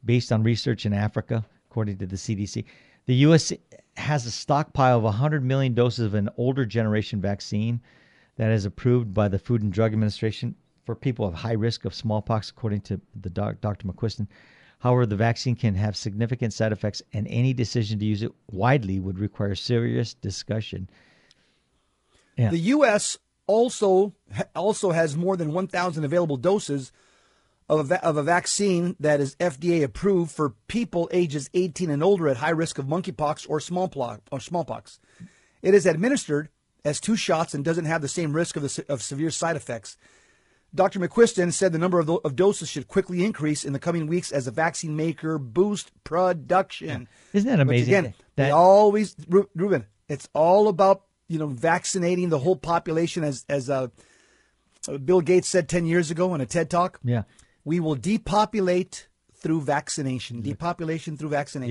based 0.05 0.31
on 0.33 0.43
research 0.43 0.87
in 0.87 0.93
Africa, 0.93 1.45
according 1.71 1.99
to 1.99 2.07
the 2.07 2.17
CDC. 2.17 2.65
The 3.07 3.15
U.S. 3.15 3.53
has 3.97 4.27
a 4.27 4.31
stockpile 4.31 4.99
of 4.99 5.05
100 5.05 5.43
million 5.43 5.75
doses 5.75 6.05
of 6.05 6.15
an 6.15 6.29
older 6.37 6.67
generation 6.67 7.21
vaccine 7.21 7.81
that 8.37 8.51
is 8.51 8.65
approved 8.65 9.15
by 9.15 9.29
the 9.29 9.39
Food 9.39 9.63
and 9.63 9.73
Drug 9.73 9.93
Administration 9.93 10.55
for 10.85 10.95
people 10.95 11.27
of 11.27 11.35
high 11.35 11.53
risk 11.53 11.85
of 11.85 11.95
smallpox, 11.95 12.51
according 12.51 12.83
to 12.83 13.01
the 13.21 13.31
doc, 13.31 13.61
Dr. 13.61 13.89
McQuiston. 13.89 14.29
However, 14.79 15.07
the 15.07 15.17
vaccine 15.17 15.57
can 15.57 15.75
have 15.75 15.97
significant 15.97 16.53
side 16.53 16.71
effects, 16.71 17.03
and 17.13 17.27
any 17.29 17.53
decision 17.53 17.99
to 17.99 18.05
use 18.05 18.23
it 18.23 18.33
widely 18.53 19.01
would 19.01 19.19
require 19.19 19.55
serious 19.55 20.15
discussion. 20.15 20.89
Yeah. 22.39 22.51
The 22.51 22.59
U.S. 22.59 23.19
also 23.47 24.15
also 24.55 24.93
has 24.93 25.17
more 25.17 25.37
than 25.37 25.53
1,000 25.53 26.05
available 26.05 26.37
doses 26.37 26.93
of 27.69 27.91
a, 27.91 28.03
of 28.05 28.17
a 28.17 28.23
vaccine 28.23 28.97
that 29.01 29.21
is 29.21 29.37
FDA 29.37 29.83
approved 29.83 30.31
for 30.31 30.55
people 30.69 31.09
ages 31.13 31.51
18 31.53 31.91
and 31.91 32.03
older 32.03 32.29
at 32.29 32.39
high 32.39 32.51
risk 32.51 32.79
of 32.79 32.87
monkeypox 32.87 33.47
or 33.49 33.61
smallpox. 33.61 34.23
Or 34.33 34.41
smallpox. 34.41 35.01
It 35.61 35.75
is 35.75 35.85
administered 35.85 36.49
as 36.85 37.01
two 37.01 37.17
shots 37.17 37.53
and 37.53 37.65
doesn't 37.65 37.85
have 37.85 38.01
the 38.01 38.09
same 38.09 38.33
risk 38.33 38.57
of, 38.57 38.63
the, 38.63 38.85
of 38.89 39.03
severe 39.03 39.31
side 39.31 39.57
effects. 39.57 39.97
Dr. 40.75 41.01
McQuiston 41.01 41.53
said 41.53 41.73
the 41.73 41.79
number 41.79 41.99
of, 41.99 42.09
of 42.09 42.37
doses 42.37 42.69
should 42.69 42.89
quickly 42.89 43.25
increase 43.25 43.65
in 43.65 43.73
the 43.73 43.79
coming 43.79 44.07
weeks 44.07 44.31
as 44.31 44.45
the 44.45 44.51
vaccine 44.51 44.97
maker 44.97 45.39
boost 45.39 45.93
production. 46.05 47.09
Isn't 47.33 47.51
that 47.51 47.61
amazing? 47.61 47.95
again, 47.95 48.15
that, 48.37 48.45
they 48.45 48.51
always, 48.51 49.17
Ruben, 49.29 49.87
it's 50.09 50.29
all 50.35 50.69
about 50.69 51.03
you 51.29 51.39
know 51.39 51.47
vaccinating 51.47 52.29
the 52.31 52.39
whole 52.39 52.57
population, 52.57 53.23
as 53.25 53.45
as 53.49 53.69
uh, 53.71 53.89
Bill 55.05 55.21
Gates 55.21 55.49
said 55.49 55.69
ten 55.69 55.87
years 55.87 56.11
ago 56.11 56.35
in 56.35 56.41
a 56.41 56.47
TED 56.47 56.71
talk. 56.71 56.99
yeah, 57.05 57.23
We 57.65 57.81
will 57.81 57.95
depopulate 57.95 59.09
through 59.35 59.61
vaccination. 59.63 60.41
Depopulation 60.43 61.17
through 61.17 61.31
vaccination. 61.31 61.71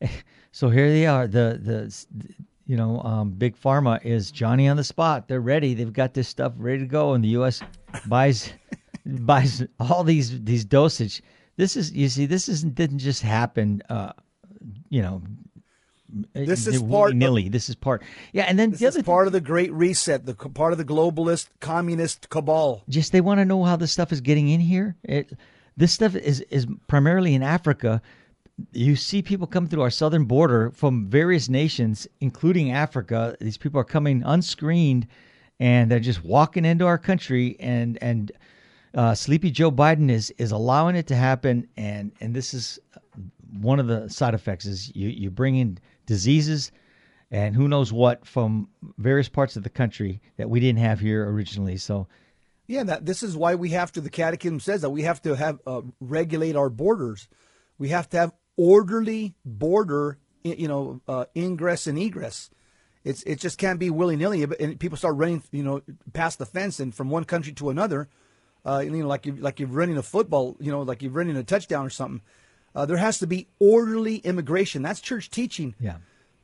yeah. 0.00 0.08
So 0.52 0.70
here 0.70 0.88
they 0.88 1.06
are. 1.06 1.26
The 1.26 1.60
the 1.62 2.06
you 2.66 2.76
know 2.78 3.00
um, 3.02 3.30
big 3.32 3.60
pharma 3.60 4.02
is 4.02 4.30
Johnny 4.30 4.68
on 4.68 4.78
the 4.78 4.84
spot. 4.84 5.28
They're 5.28 5.40
ready. 5.42 5.74
They've 5.74 5.92
got 5.92 6.14
this 6.14 6.28
stuff 6.28 6.54
ready 6.56 6.78
to 6.78 6.86
go, 6.86 7.12
and 7.12 7.22
the 7.22 7.28
U.S. 7.40 7.60
buys 8.06 8.54
buys 9.04 9.66
all 9.78 10.02
these 10.02 10.42
these 10.44 10.64
dosage. 10.64 11.22
This 11.56 11.76
is 11.76 11.92
you 11.92 12.08
see. 12.08 12.24
This 12.24 12.48
isn't 12.48 12.74
didn't 12.74 13.00
just 13.00 13.20
happen. 13.20 13.82
Uh, 13.90 14.12
you 14.88 15.02
know. 15.02 15.20
This 16.32 16.66
is 16.66 16.82
part 16.82 17.10
of- 17.12 17.16
Nilly. 17.16 17.48
This 17.48 17.68
is 17.68 17.74
part. 17.74 18.02
Yeah, 18.32 18.44
and 18.44 18.58
then 18.58 18.70
This 18.70 18.80
the 18.80 18.86
is 18.86 18.96
other 18.96 19.02
part 19.04 19.26
of 19.26 19.32
the 19.32 19.40
Great 19.40 19.72
Reset, 19.72 20.24
the 20.26 20.34
part 20.34 20.72
of 20.72 20.78
the 20.78 20.84
globalist 20.84 21.48
communist 21.60 22.28
cabal. 22.30 22.82
just 22.88 23.12
they 23.12 23.20
want 23.20 23.38
to 23.40 23.44
know 23.44 23.64
how 23.64 23.76
this 23.76 23.92
stuff 23.92 24.12
is 24.12 24.20
getting 24.20 24.48
in 24.48 24.60
here. 24.60 24.96
It, 25.04 25.32
this 25.76 25.92
stuff 25.92 26.14
is 26.14 26.40
is 26.42 26.66
primarily 26.86 27.34
in 27.34 27.42
Africa. 27.42 28.00
You 28.72 28.96
see 28.96 29.20
people 29.20 29.46
come 29.46 29.66
through 29.66 29.82
our 29.82 29.90
southern 29.90 30.24
border 30.24 30.70
from 30.70 31.08
various 31.08 31.48
nations, 31.50 32.06
including 32.20 32.72
Africa. 32.72 33.36
These 33.40 33.58
people 33.58 33.78
are 33.80 33.84
coming 33.84 34.22
unscreened, 34.24 35.06
and 35.60 35.90
they're 35.90 36.00
just 36.00 36.24
walking 36.24 36.64
into 36.64 36.86
our 36.86 36.96
country. 36.98 37.56
And 37.60 37.98
and 38.00 38.32
uh, 38.94 39.14
Sleepy 39.14 39.50
Joe 39.50 39.70
Biden 39.70 40.10
is 40.10 40.30
is 40.38 40.52
allowing 40.52 40.96
it 40.96 41.06
to 41.08 41.16
happen. 41.16 41.68
And 41.76 42.12
and 42.20 42.32
this 42.34 42.54
is 42.54 42.78
one 43.60 43.78
of 43.78 43.88
the 43.88 44.08
side 44.08 44.32
effects 44.34 44.64
is 44.64 44.94
you 44.96 45.08
you 45.08 45.30
bring 45.30 45.56
in 45.56 45.78
diseases 46.06 46.72
and 47.30 47.54
who 47.54 47.68
knows 47.68 47.92
what 47.92 48.26
from 48.26 48.68
various 48.98 49.28
parts 49.28 49.56
of 49.56 49.62
the 49.62 49.70
country 49.70 50.20
that 50.36 50.48
we 50.48 50.60
didn't 50.60 50.78
have 50.78 51.00
here 51.00 51.28
originally. 51.28 51.76
So. 51.76 52.06
Yeah, 52.68 52.82
that 52.84 53.06
this 53.06 53.22
is 53.22 53.36
why 53.36 53.54
we 53.54 53.70
have 53.70 53.92
to. 53.92 54.00
The 54.00 54.10
Catechism 54.10 54.58
says 54.58 54.80
that 54.80 54.90
we 54.90 55.02
have 55.02 55.22
to 55.22 55.36
have 55.36 55.60
uh, 55.66 55.82
regulate 56.00 56.56
our 56.56 56.68
borders. 56.68 57.28
We 57.78 57.90
have 57.90 58.08
to 58.10 58.16
have 58.16 58.32
orderly 58.56 59.36
border, 59.44 60.18
you 60.42 60.66
know, 60.66 61.00
uh, 61.06 61.26
ingress 61.36 61.86
and 61.86 61.96
egress. 61.96 62.50
It's 63.04 63.22
it 63.22 63.38
just 63.38 63.58
can't 63.58 63.78
be 63.78 63.88
willy 63.88 64.16
nilly, 64.16 64.42
and 64.42 64.80
people 64.80 64.98
start 64.98 65.14
running, 65.14 65.44
you 65.52 65.62
know, 65.62 65.80
past 66.12 66.40
the 66.40 66.46
fence 66.46 66.80
and 66.80 66.92
from 66.92 67.08
one 67.08 67.24
country 67.24 67.52
to 67.52 67.70
another, 67.70 68.08
uh, 68.64 68.80
you 68.84 68.90
know, 68.90 69.06
like 69.06 69.26
you 69.26 69.36
like 69.36 69.60
you're 69.60 69.68
running 69.68 69.96
a 69.96 70.02
football, 70.02 70.56
you 70.58 70.72
know, 70.72 70.82
like 70.82 71.02
you're 71.02 71.12
running 71.12 71.36
a 71.36 71.44
touchdown 71.44 71.86
or 71.86 71.90
something. 71.90 72.20
Uh, 72.76 72.84
there 72.84 72.98
has 72.98 73.18
to 73.18 73.26
be 73.26 73.48
orderly 73.58 74.16
immigration. 74.16 74.82
That's 74.82 75.00
church 75.00 75.30
teaching. 75.30 75.74
Yeah. 75.80 75.96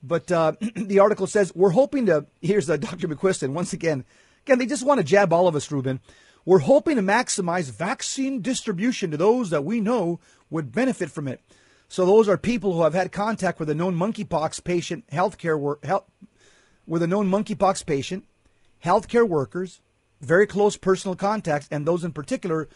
But 0.02 0.32
uh, 0.32 0.52
the 0.74 0.98
article 0.98 1.26
says 1.26 1.54
we're 1.54 1.70
hoping 1.70 2.06
to. 2.06 2.26
Here's 2.40 2.70
uh, 2.70 2.78
Dr. 2.78 3.06
McQuiston 3.06 3.50
once 3.50 3.74
again. 3.74 4.04
Again, 4.46 4.58
they 4.58 4.66
just 4.66 4.84
want 4.84 4.98
to 4.98 5.04
jab 5.04 5.32
all 5.32 5.46
of 5.46 5.54
us, 5.54 5.70
Ruben. 5.70 6.00
We're 6.44 6.60
hoping 6.60 6.96
to 6.96 7.02
maximize 7.02 7.70
vaccine 7.70 8.40
distribution 8.40 9.12
to 9.12 9.16
those 9.16 9.50
that 9.50 9.64
we 9.64 9.80
know 9.80 10.18
would 10.50 10.72
benefit 10.72 11.10
from 11.10 11.28
it. 11.28 11.40
So 11.88 12.06
those 12.06 12.28
are 12.28 12.38
people 12.38 12.72
who 12.72 12.82
have 12.82 12.94
had 12.94 13.12
contact 13.12 13.60
with 13.60 13.70
a 13.70 13.74
known 13.74 13.94
monkeypox 13.94 14.64
patient, 14.64 15.04
healthcare 15.12 15.60
work, 15.60 15.84
health, 15.84 16.06
with 16.86 17.02
a 17.02 17.06
known 17.06 17.30
monkeypox 17.30 17.86
patient, 17.86 18.24
healthcare 18.82 19.28
workers, 19.28 19.80
very 20.20 20.46
close 20.46 20.76
personal 20.76 21.14
contacts, 21.14 21.68
and 21.70 21.86
those 21.86 22.02
in 22.02 22.12
particular 22.12 22.68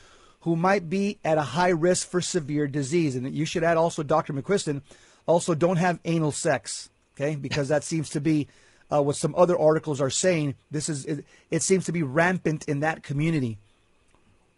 who 0.46 0.54
might 0.54 0.88
be 0.88 1.18
at 1.24 1.37
a 1.37 1.42
high 1.42 1.70
risk 1.70 2.09
for 2.09 2.20
severe 2.20 2.68
disease. 2.68 3.16
And 3.16 3.35
you 3.35 3.44
should 3.44 3.64
add 3.64 3.76
also, 3.76 4.04
Dr. 4.04 4.32
McQuiston, 4.32 4.80
also 5.26 5.56
don't 5.56 5.78
have 5.78 5.98
anal 6.04 6.30
sex, 6.30 6.88
okay? 7.16 7.35
Because 7.35 7.66
that 7.66 7.82
seems 7.82 8.09
to 8.11 8.20
be 8.20 8.46
uh, 8.92 9.02
what 9.02 9.16
some 9.16 9.35
other 9.37 9.59
articles 9.59 10.00
are 10.00 10.09
saying. 10.09 10.54
This 10.70 10.88
is 10.88 11.04
it, 11.04 11.24
it 11.50 11.62
seems 11.62 11.85
to 11.87 11.92
be 11.92 12.04
rampant 12.04 12.64
in 12.68 12.78
that 12.78 13.02
community. 13.02 13.59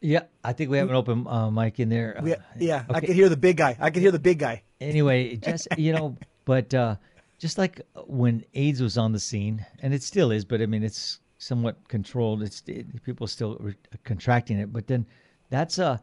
Yeah, 0.02 0.24
I 0.44 0.52
think 0.52 0.70
we 0.70 0.76
have 0.76 0.90
an 0.90 0.94
open 0.94 1.26
uh, 1.26 1.50
mic 1.50 1.80
in 1.80 1.88
there. 1.88 2.20
We, 2.22 2.34
Uh, 2.34 2.36
yeah, 2.58 2.84
I 2.90 2.98
okay. 2.98 3.06
can 3.06 3.14
hear 3.14 3.30
the 3.30 3.38
big 3.38 3.56
guy. 3.56 3.74
I 3.80 3.88
can 3.88 4.02
hear 4.02 4.12
the 4.12 4.18
big 4.18 4.38
guy. 4.38 4.64
anyway, 4.82 5.36
just 5.36 5.68
you 5.78 5.94
know, 5.94 6.18
but 6.44 6.74
uh, 6.74 6.96
just 7.38 7.56
like 7.56 7.80
when 8.06 8.44
AIDS 8.52 8.82
was 8.82 8.98
on 8.98 9.12
the 9.12 9.18
scene, 9.20 9.64
and 9.80 9.94
it 9.94 10.02
still 10.02 10.32
is, 10.32 10.44
but 10.44 10.60
I 10.60 10.66
mean, 10.66 10.82
it's 10.82 11.18
somewhat 11.38 11.88
controlled. 11.88 12.42
It's 12.42 12.62
it, 12.66 13.02
people 13.04 13.26
still 13.26 13.56
re- 13.58 13.74
contracting 14.04 14.58
it, 14.58 14.70
but 14.70 14.86
then 14.86 15.06
that's 15.50 15.78
uh 15.78 15.98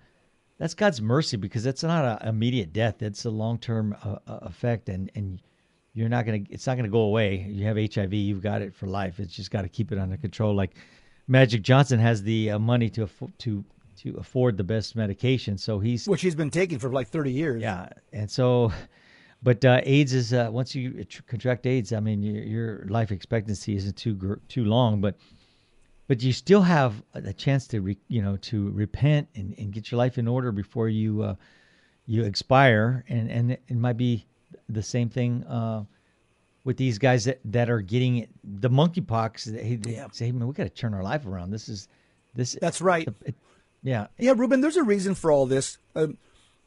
that's 0.58 0.74
God's 0.74 1.02
mercy 1.02 1.38
because 1.38 1.64
that's 1.64 1.84
not 1.84 2.22
an 2.22 2.28
immediate 2.30 2.72
death. 2.72 3.02
It's 3.02 3.26
a 3.26 3.30
long 3.30 3.58
term 3.60 3.96
uh, 4.04 4.18
uh, 4.28 4.40
effect, 4.44 4.88
and 4.90 5.12
and 5.16 5.42
you're 5.94 6.10
not 6.10 6.26
gonna. 6.26 6.40
It's 6.50 6.66
not 6.68 6.76
gonna 6.78 6.88
go 6.90 7.02
away. 7.02 7.46
You 7.50 7.66
have 7.66 7.78
HIV, 7.78 8.14
you've 8.14 8.42
got 8.42 8.62
it 8.62 8.74
for 8.74 8.88
life. 8.88 9.20
It's 9.20 9.34
just 9.36 9.52
got 9.52 9.64
to 9.64 9.70
keep 9.70 9.92
it 9.92 9.98
under 9.98 10.18
control. 10.18 10.56
Like 10.56 10.76
Magic 11.28 11.62
Johnson 11.62 12.00
has 12.00 12.24
the 12.24 12.52
uh, 12.52 12.60
money 12.60 12.90
to 12.92 13.06
affo- 13.06 13.32
to 13.40 13.64
to 13.98 14.16
afford 14.18 14.58
the 14.58 14.64
best 14.64 14.96
medication, 14.96 15.58
so 15.58 15.80
he's 15.80 16.08
Which 16.08 16.22
he's 16.22 16.36
been 16.36 16.50
taking 16.52 16.80
for 16.80 16.90
like 16.90 17.08
30 17.08 17.32
years. 17.32 17.62
yeah, 17.62 17.88
and 18.12 18.30
so, 18.30 18.72
but 19.42 19.64
uh, 19.64 19.80
AIDS 19.84 20.14
is 20.14 20.34
uh, 20.34 20.50
once 20.52 20.76
you 20.76 21.06
tr- 21.06 21.22
contract 21.28 21.66
AIDS, 21.66 21.94
I 21.94 22.02
mean 22.02 22.22
your, 22.22 22.44
your 22.44 22.86
life 22.90 23.12
expectancy 23.12 23.76
isn't 23.78 23.96
too 23.96 24.16
gr- 24.16 24.34
too 24.50 24.66
long, 24.66 25.00
but 25.00 25.16
but 26.08 26.22
you 26.22 26.32
still 26.34 26.62
have 26.62 27.02
a 27.13 27.34
chance 27.34 27.68
to 27.68 27.82
re, 27.82 27.98
you 28.08 28.22
know 28.22 28.38
to 28.38 28.70
repent 28.72 29.28
and, 29.36 29.56
and 29.58 29.72
get 29.74 29.91
your 29.91 29.98
life 29.98 30.18
in 30.18 30.28
order 30.28 30.52
before 30.52 30.88
you 30.89 31.24
uh, 31.24 31.36
you 32.06 32.24
expire, 32.24 33.04
and 33.10 33.30
and 33.32 33.52
it 33.52 33.76
might 33.76 33.98
be 33.98 34.26
the 34.70 34.84
same 34.84 35.10
thing 35.10 35.44
uh, 35.46 35.84
with 36.63 36.78
these 36.78 36.98
guys 36.98 37.26
that, 37.26 37.39
that 37.46 37.70
are 37.70 37.82
getting 37.82 38.18
it, 38.18 38.30
the 38.44 38.70
monkeypox. 38.70 39.44
They, 39.46 39.76
they 39.76 39.94
Yeah. 39.96 40.08
say, 40.12 40.26
hey, 40.26 40.32
man, 40.32 40.48
we 40.48 40.54
got 40.54 40.63
to 40.63 40.70
turn 40.70 40.94
our 40.94 41.04
life 41.04 41.26
around. 41.26 41.52
This 41.52 41.70
is 41.70 41.88
this. 42.34 42.58
That's 42.60 42.82
right. 42.82 43.08
it- 43.26 43.36
yeah, 43.84 44.08
Yeah, 44.18 44.34
Ruben, 44.36 44.62
there's 44.62 44.78
a 44.78 44.84
reason 44.84 45.13
for 45.13 45.32
all 45.32 45.46
this. 45.46 45.78
Um, 45.96 46.18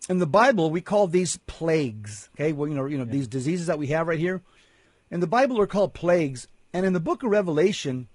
in 0.09 0.19
the 0.19 0.27
Bible, 0.27 0.71
we 0.71 0.81
call 0.81 1.09
these 1.09 1.37
plagues. 1.49 2.29
Okay, 2.37 2.53
well, 2.53 2.69
you 2.69 2.75
know, 2.77 2.87
you 2.87 2.97
know, 2.97 3.05
these 3.05 3.27
diseases 3.27 3.67
that 3.67 3.77
we 3.77 3.89
have 3.89 4.07
right 4.07 4.21
here, 4.21 4.41
in 5.11 5.19
the 5.19 5.27
Bible 5.27 5.61
are 5.61 5.67
called 5.67 5.95
plagues. 5.95 6.47
And 6.73 6.87
in 6.87 6.93
the 6.93 7.01
book 7.01 7.25
of 7.25 7.31
Revelation, 7.31 8.07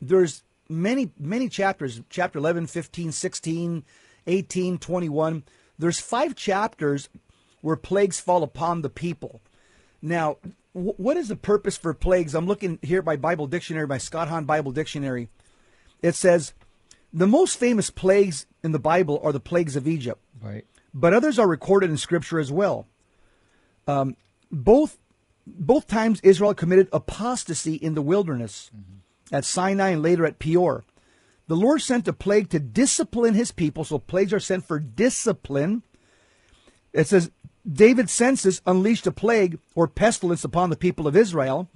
there's 0.00 0.44
many, 0.68 1.10
many 1.18 1.48
chapters, 1.48 2.02
chapter 2.10 2.38
11, 2.38 2.66
15, 2.66 3.12
16, 3.12 3.84
18, 4.26 4.78
21. 4.78 5.44
There's 5.78 6.00
five 6.00 6.34
chapters 6.34 7.08
where 7.60 7.76
plagues 7.76 8.20
fall 8.20 8.42
upon 8.42 8.82
the 8.82 8.90
people. 8.90 9.40
Now, 10.02 10.38
wh- 10.72 10.98
what 10.98 11.16
is 11.16 11.28
the 11.28 11.36
purpose 11.36 11.76
for 11.76 11.94
plagues? 11.94 12.34
I'm 12.34 12.46
looking 12.46 12.78
here 12.82 13.02
by 13.02 13.16
Bible 13.16 13.46
Dictionary, 13.46 13.86
by 13.86 13.98
Scott 13.98 14.28
Hahn 14.28 14.44
Bible 14.44 14.72
Dictionary. 14.72 15.28
It 16.02 16.14
says 16.14 16.52
the 17.12 17.26
most 17.26 17.56
famous 17.56 17.90
plagues 17.90 18.46
in 18.62 18.72
the 18.72 18.78
Bible 18.78 19.20
are 19.22 19.32
the 19.32 19.40
plagues 19.40 19.76
of 19.76 19.88
Egypt, 19.88 20.20
right. 20.40 20.64
but 20.92 21.14
others 21.14 21.38
are 21.38 21.48
recorded 21.48 21.90
in 21.90 21.96
Scripture 21.96 22.38
as 22.38 22.52
well. 22.52 22.86
Um, 23.86 24.16
both 24.50 24.98
both 25.46 25.86
times 25.86 26.20
Israel 26.20 26.52
committed 26.52 26.88
apostasy 26.92 27.74
in 27.74 27.94
the 27.94 28.02
wilderness 28.02 28.70
at 29.32 29.44
Sinai 29.44 29.90
and 29.90 30.02
later 30.02 30.26
at 30.26 30.38
Peor. 30.38 30.84
The 31.46 31.56
Lord 31.56 31.80
sent 31.80 32.08
a 32.08 32.12
plague 32.12 32.50
to 32.50 32.58
discipline 32.58 33.34
his 33.34 33.52
people, 33.52 33.84
so 33.84 33.98
plagues 33.98 34.32
are 34.32 34.40
sent 34.40 34.66
for 34.66 34.78
discipline. 34.78 35.82
It 36.92 37.06
says 37.06 37.30
David's 37.70 38.12
census 38.12 38.60
unleashed 38.66 39.06
a 39.06 39.12
plague 39.12 39.58
or 39.74 39.88
pestilence 39.88 40.44
upon 40.44 40.70
the 40.70 40.76
people 40.76 41.06
of 41.06 41.16
Israel. 41.16 41.70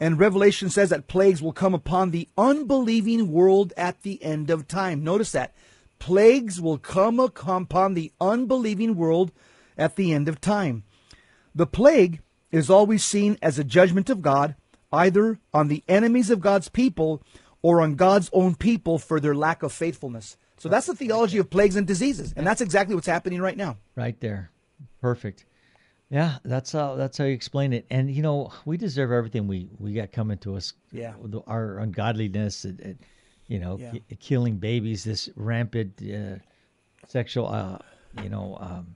And 0.00 0.18
Revelation 0.18 0.70
says 0.70 0.90
that 0.90 1.06
plagues 1.06 1.40
will 1.40 1.52
come 1.52 1.74
upon 1.74 2.10
the 2.10 2.28
unbelieving 2.36 3.30
world 3.30 3.72
at 3.76 4.02
the 4.02 4.22
end 4.22 4.50
of 4.50 4.66
time. 4.66 5.04
Notice 5.04 5.32
that. 5.32 5.54
Plagues 6.00 6.60
will 6.60 6.78
come 6.78 7.20
upon 7.20 7.94
the 7.94 8.12
unbelieving 8.20 8.96
world 8.96 9.32
at 9.78 9.96
the 9.96 10.12
end 10.12 10.28
of 10.28 10.40
time. 10.40 10.82
The 11.54 11.66
plague 11.66 12.20
is 12.50 12.68
always 12.68 13.04
seen 13.04 13.38
as 13.40 13.58
a 13.58 13.64
judgment 13.64 14.10
of 14.10 14.20
God, 14.20 14.56
either 14.94 15.38
on 15.52 15.68
the 15.68 15.82
enemies 15.88 16.30
of 16.30 16.40
God's 16.40 16.68
people 16.68 17.22
or 17.62 17.80
on 17.82 17.94
God's 17.96 18.30
own 18.32 18.54
people 18.54 18.98
for 18.98 19.20
their 19.20 19.34
lack 19.34 19.62
of 19.62 19.72
faithfulness. 19.72 20.36
So 20.56 20.68
that's 20.68 20.86
the 20.86 20.94
theology 20.94 21.38
of 21.38 21.50
plagues 21.50 21.76
and 21.76 21.86
diseases. 21.86 22.32
And 22.36 22.46
that's 22.46 22.60
exactly 22.60 22.94
what's 22.94 23.06
happening 23.06 23.40
right 23.40 23.56
now. 23.56 23.76
Right 23.96 24.18
there, 24.20 24.50
perfect. 25.00 25.44
Yeah, 26.10 26.36
that's 26.44 26.70
how 26.72 26.94
that's 26.96 27.18
how 27.18 27.24
you 27.24 27.32
explain 27.34 27.72
it. 27.72 27.86
And 27.90 28.10
you 28.10 28.22
know, 28.22 28.52
we 28.64 28.76
deserve 28.76 29.10
everything 29.10 29.48
we 29.48 29.68
we 29.78 29.92
got 29.94 30.12
coming 30.12 30.38
to 30.38 30.56
us. 30.56 30.72
Yeah. 30.92 31.14
our 31.46 31.78
ungodliness, 31.78 32.64
it, 32.64 32.80
it, 32.80 32.98
you 33.48 33.58
know, 33.58 33.78
Yeah. 33.78 33.90
ki- 33.92 34.16
killing 34.20 34.56
babies, 34.58 35.02
this 35.04 35.28
rampant 35.34 36.00
uh, 36.02 36.36
sexual, 37.08 37.48
uh, 37.48 37.78
you 38.22 38.28
know, 38.28 38.56
um, 38.60 38.94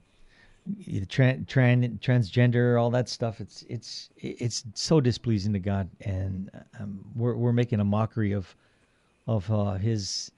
tran, 1.07 1.45
tran, 1.45 1.99
transgender, 1.99 2.79
all 2.79 2.89
that 2.91 3.09
stuff. 3.09 3.41
It's 3.41 3.65
it's 3.69 4.09
it's 4.17 4.63
so 4.73 4.99
displeasing 5.01 5.53
to 5.53 5.59
God, 5.59 5.89
and 6.01 6.49
um, 6.79 7.05
we're 7.15 7.35
we're 7.35 7.53
making 7.53 7.79
a 7.79 7.85
mockery 7.85 8.31
of 8.31 8.55
of 9.27 9.51
uh, 9.51 9.73
His 9.73 10.31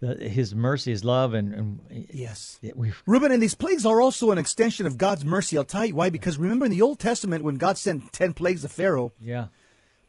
the, 0.00 0.14
His 0.14 0.54
mercy, 0.54 0.90
His 0.90 1.04
love, 1.04 1.34
and, 1.34 1.54
and 1.54 2.06
Yes. 2.12 2.58
Ruben, 3.06 3.32
and 3.32 3.42
these 3.42 3.54
plagues 3.54 3.86
are 3.86 4.00
also 4.00 4.30
an 4.30 4.38
extension 4.38 4.86
of 4.86 4.98
God's 4.98 5.24
mercy. 5.24 5.56
I'll 5.56 5.64
tell 5.64 5.84
you 5.86 5.94
why. 5.94 6.10
Because 6.10 6.38
remember 6.38 6.64
in 6.64 6.70
the 6.70 6.82
Old 6.82 6.98
Testament 6.98 7.44
when 7.44 7.56
God 7.56 7.78
sent 7.78 8.12
10 8.12 8.34
plagues 8.34 8.62
to 8.62 8.68
Pharaoh, 8.68 9.12
yeah. 9.20 9.46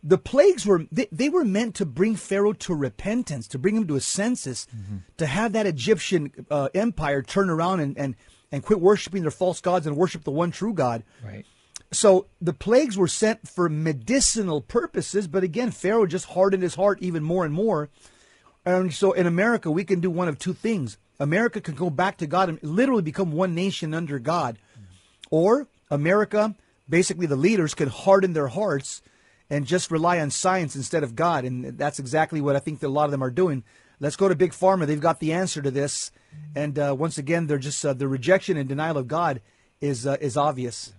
the 0.03 0.17
plagues 0.17 0.65
were 0.65 0.85
they, 0.91 1.07
they 1.11 1.29
were 1.29 1.45
meant 1.45 1.75
to 1.75 1.85
bring 1.85 2.15
Pharaoh 2.15 2.53
to 2.53 2.75
repentance, 2.75 3.47
to 3.47 3.57
bring 3.57 3.75
him 3.75 3.87
to 3.87 3.95
a 3.95 4.01
senses, 4.01 4.67
to 5.17 5.25
have 5.25 5.53
that 5.53 5.65
Egyptian 5.65 6.31
uh, 6.51 6.69
empire 6.73 7.21
turn 7.21 7.49
around 7.49 7.79
and, 7.79 7.97
and 7.97 8.15
and 8.51 8.63
quit 8.63 8.79
worshiping 8.79 9.21
their 9.21 9.31
false 9.31 9.61
gods 9.61 9.87
and 9.87 9.95
worship 9.95 10.23
the 10.23 10.31
one 10.31 10.51
true 10.51 10.73
God. 10.73 11.03
Right. 11.23 11.45
So 11.91 12.27
the 12.41 12.53
plagues 12.53 12.97
were 12.97 13.07
sent 13.07 13.47
for 13.47 13.69
medicinal 13.69 14.61
purposes, 14.61 15.27
but 15.27 15.43
again, 15.43 15.71
Pharaoh 15.71 16.05
just 16.05 16.25
hardened 16.25 16.63
his 16.63 16.75
heart 16.75 16.99
even 17.01 17.23
more 17.23 17.45
and 17.45 17.53
more. 17.53 17.89
And 18.65 18.93
so 18.93 19.13
in 19.13 19.25
America, 19.25 19.71
we 19.71 19.85
can 19.85 20.01
do 20.01 20.09
one 20.09 20.27
of 20.27 20.37
two 20.37 20.53
things. 20.53 20.97
America 21.19 21.61
can 21.61 21.75
go 21.75 21.89
back 21.89 22.17
to 22.17 22.27
God 22.27 22.49
and 22.49 22.61
literally 22.61 23.01
become 23.01 23.31
one 23.31 23.55
nation 23.55 23.93
under 23.93 24.19
God. 24.19 24.59
Or 25.31 25.67
America, 25.89 26.55
basically 26.89 27.25
the 27.25 27.35
leaders, 27.35 27.73
can 27.73 27.87
harden 27.87 28.33
their 28.33 28.47
hearts 28.47 29.01
and 29.49 29.65
just 29.65 29.89
rely 29.89 30.19
on 30.19 30.29
science 30.29 30.75
instead 30.75 31.03
of 31.03 31.15
God. 31.15 31.45
And 31.45 31.77
that's 31.77 31.99
exactly 31.99 32.41
what 32.41 32.57
I 32.57 32.59
think 32.59 32.81
that 32.81 32.87
a 32.87 32.89
lot 32.89 33.05
of 33.05 33.11
them 33.11 33.23
are 33.23 33.31
doing. 33.31 33.63
Let's 33.99 34.15
go 34.15 34.29
to 34.29 34.35
Big 34.35 34.51
Pharma. 34.51 34.85
They've 34.85 34.99
got 34.99 35.19
the 35.19 35.33
answer 35.33 35.61
to 35.61 35.71
this. 35.71 36.11
And 36.55 36.77
uh, 36.77 36.95
once 36.97 37.17
again, 37.17 37.47
they're 37.47 37.57
just 37.57 37.83
uh, 37.85 37.93
the 37.93 38.07
rejection 38.07 38.57
and 38.57 38.69
denial 38.69 38.97
of 38.97 39.07
God 39.07 39.41
is 39.81 40.05
uh, 40.05 40.17
is 40.21 40.37
obvious. 40.37 40.93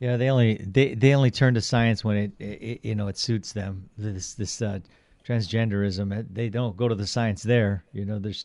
Yeah, 0.00 0.16
they 0.16 0.28
only 0.28 0.56
they, 0.56 0.94
they 0.94 1.14
only 1.14 1.30
turn 1.30 1.54
to 1.54 1.60
science 1.60 2.04
when 2.04 2.16
it, 2.16 2.32
it 2.38 2.80
you 2.82 2.94
know 2.94 3.08
it 3.08 3.16
suits 3.18 3.52
them. 3.52 3.88
This 3.96 4.34
this 4.34 4.60
uh, 4.60 4.80
transgenderism, 5.26 6.18
uh, 6.18 6.22
they 6.30 6.48
don't 6.48 6.76
go 6.76 6.88
to 6.88 6.94
the 6.94 7.06
science 7.06 7.42
there. 7.42 7.84
You 7.92 8.04
know, 8.04 8.18
there's 8.18 8.44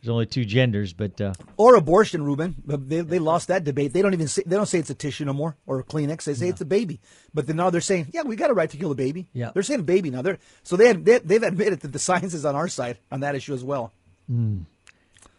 there's 0.00 0.10
only 0.10 0.26
two 0.26 0.44
genders, 0.44 0.92
but 0.92 1.20
uh, 1.20 1.32
or 1.56 1.74
abortion, 1.74 2.22
Ruben. 2.24 2.54
But 2.64 2.88
They, 2.88 3.00
they 3.00 3.18
lost 3.18 3.48
that 3.48 3.64
debate. 3.64 3.92
They 3.92 4.00
don't 4.02 4.14
even 4.14 4.28
say, 4.28 4.42
they 4.46 4.54
don't 4.54 4.66
say 4.66 4.78
it's 4.78 4.90
a 4.90 4.94
tissue 4.94 5.24
no 5.24 5.32
more 5.32 5.56
or 5.66 5.80
a 5.80 5.84
Kleenex. 5.84 6.24
They 6.24 6.34
say 6.34 6.48
it's 6.48 6.60
a 6.60 6.64
baby. 6.64 7.00
But 7.34 7.46
then 7.46 7.56
now 7.56 7.70
they're 7.70 7.80
saying, 7.80 8.08
yeah, 8.12 8.22
we 8.22 8.36
got 8.36 8.50
a 8.50 8.54
right 8.54 8.70
to 8.70 8.76
kill 8.76 8.92
a 8.92 8.94
baby. 8.94 9.28
Yeah. 9.32 9.50
they're 9.52 9.62
saying 9.64 9.82
baby 9.82 10.10
now. 10.10 10.22
They're 10.22 10.38
so 10.62 10.76
they, 10.76 10.88
had, 10.88 11.04
they 11.04 11.18
they've 11.18 11.42
admitted 11.42 11.80
that 11.80 11.92
the 11.92 11.98
science 11.98 12.32
is 12.32 12.44
on 12.44 12.54
our 12.54 12.68
side 12.68 12.98
on 13.10 13.20
that 13.20 13.34
issue 13.34 13.54
as 13.54 13.64
well. 13.64 13.92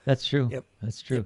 that's 0.06 0.28
true. 0.28 0.50
Yep. 0.52 0.66
That's 0.82 1.02
true. 1.02 1.26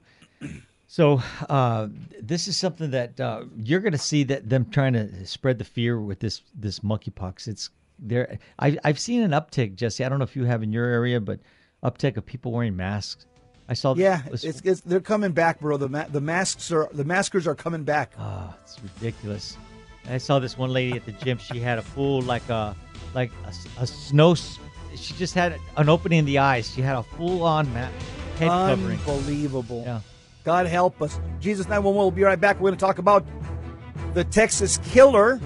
So 0.87 1.23
uh, 1.49 1.87
this 2.21 2.47
is 2.47 2.55
something 2.55 2.91
that 2.91 3.19
uh, 3.19 3.45
you're 3.57 3.79
going 3.79 3.93
to 3.93 3.97
see 3.97 4.25
that 4.25 4.47
them 4.47 4.69
trying 4.69 4.93
to 4.93 5.25
spread 5.25 5.57
the 5.57 5.63
fear 5.65 5.99
with 5.99 6.19
this 6.19 6.41
this 6.53 6.81
monkeypox. 6.81 7.47
It's 7.47 7.71
there. 7.97 8.37
I, 8.59 8.77
I've 8.83 8.99
seen 8.99 9.23
an 9.23 9.31
uptick, 9.31 9.75
Jesse. 9.75 10.05
I 10.05 10.09
don't 10.09 10.19
know 10.19 10.23
if 10.23 10.35
you 10.35 10.45
have 10.45 10.61
in 10.61 10.71
your 10.71 10.85
area, 10.85 11.19
but 11.19 11.39
uptick 11.83 12.17
of 12.17 12.25
people 12.25 12.51
wearing 12.51 12.75
masks. 12.75 13.25
I 13.69 13.73
saw. 13.75 13.95
Yeah, 13.95 14.21
this- 14.29 14.43
it's, 14.43 14.61
it's 14.61 14.81
they're 14.81 14.99
coming 14.99 15.31
back, 15.31 15.59
bro. 15.59 15.77
The 15.77 15.89
ma- 15.89 16.07
the 16.11 16.21
masks 16.21 16.71
are 16.71 16.89
the 16.93 17.03
maskers 17.05 17.47
are 17.47 17.55
coming 17.55 17.83
back. 17.83 18.13
Ah, 18.19 18.55
it's 18.63 18.77
ridiculous. 18.81 19.57
I 20.09 20.17
saw 20.17 20.39
this 20.39 20.57
one 20.57 20.71
lady 20.71 20.97
at 20.97 21.05
the 21.05 21.13
gym. 21.13 21.37
She 21.37 21.59
had 21.59 21.77
a 21.77 21.81
full 21.81 22.21
like 22.21 22.47
a 22.49 22.75
like 23.13 23.31
a 23.79 23.87
snow. 23.87 24.35
She 24.35 25.13
just 25.13 25.33
had 25.33 25.57
an 25.77 25.87
opening 25.89 26.19
in 26.19 26.25
the 26.25 26.39
eyes. 26.39 26.69
She 26.73 26.81
had 26.81 26.97
a 26.97 27.03
full 27.03 27.43
on 27.43 27.71
ma- 27.73 27.87
head 28.37 28.49
covering. 28.49 28.99
Unbelievable. 28.99 29.83
Yeah. 29.85 30.01
God 30.43 30.65
help 30.67 31.01
us. 31.01 31.19
Jesus 31.39 31.67
911 31.67 31.97
will 31.97 32.11
be 32.11 32.23
right 32.23 32.39
back. 32.39 32.57
We're 32.57 32.69
going 32.69 32.77
to 32.77 32.85
talk 32.85 32.97
about 32.97 33.25
the 34.13 34.25
Texas 34.25 34.77
killer. 34.91 35.39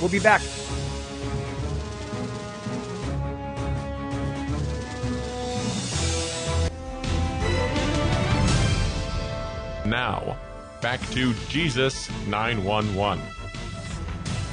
We'll 0.00 0.10
be 0.10 0.18
back. 0.18 0.42
Now, 10.06 10.36
back 10.82 11.00
to 11.10 11.34
Jesus 11.48 12.08
911. 12.28 13.20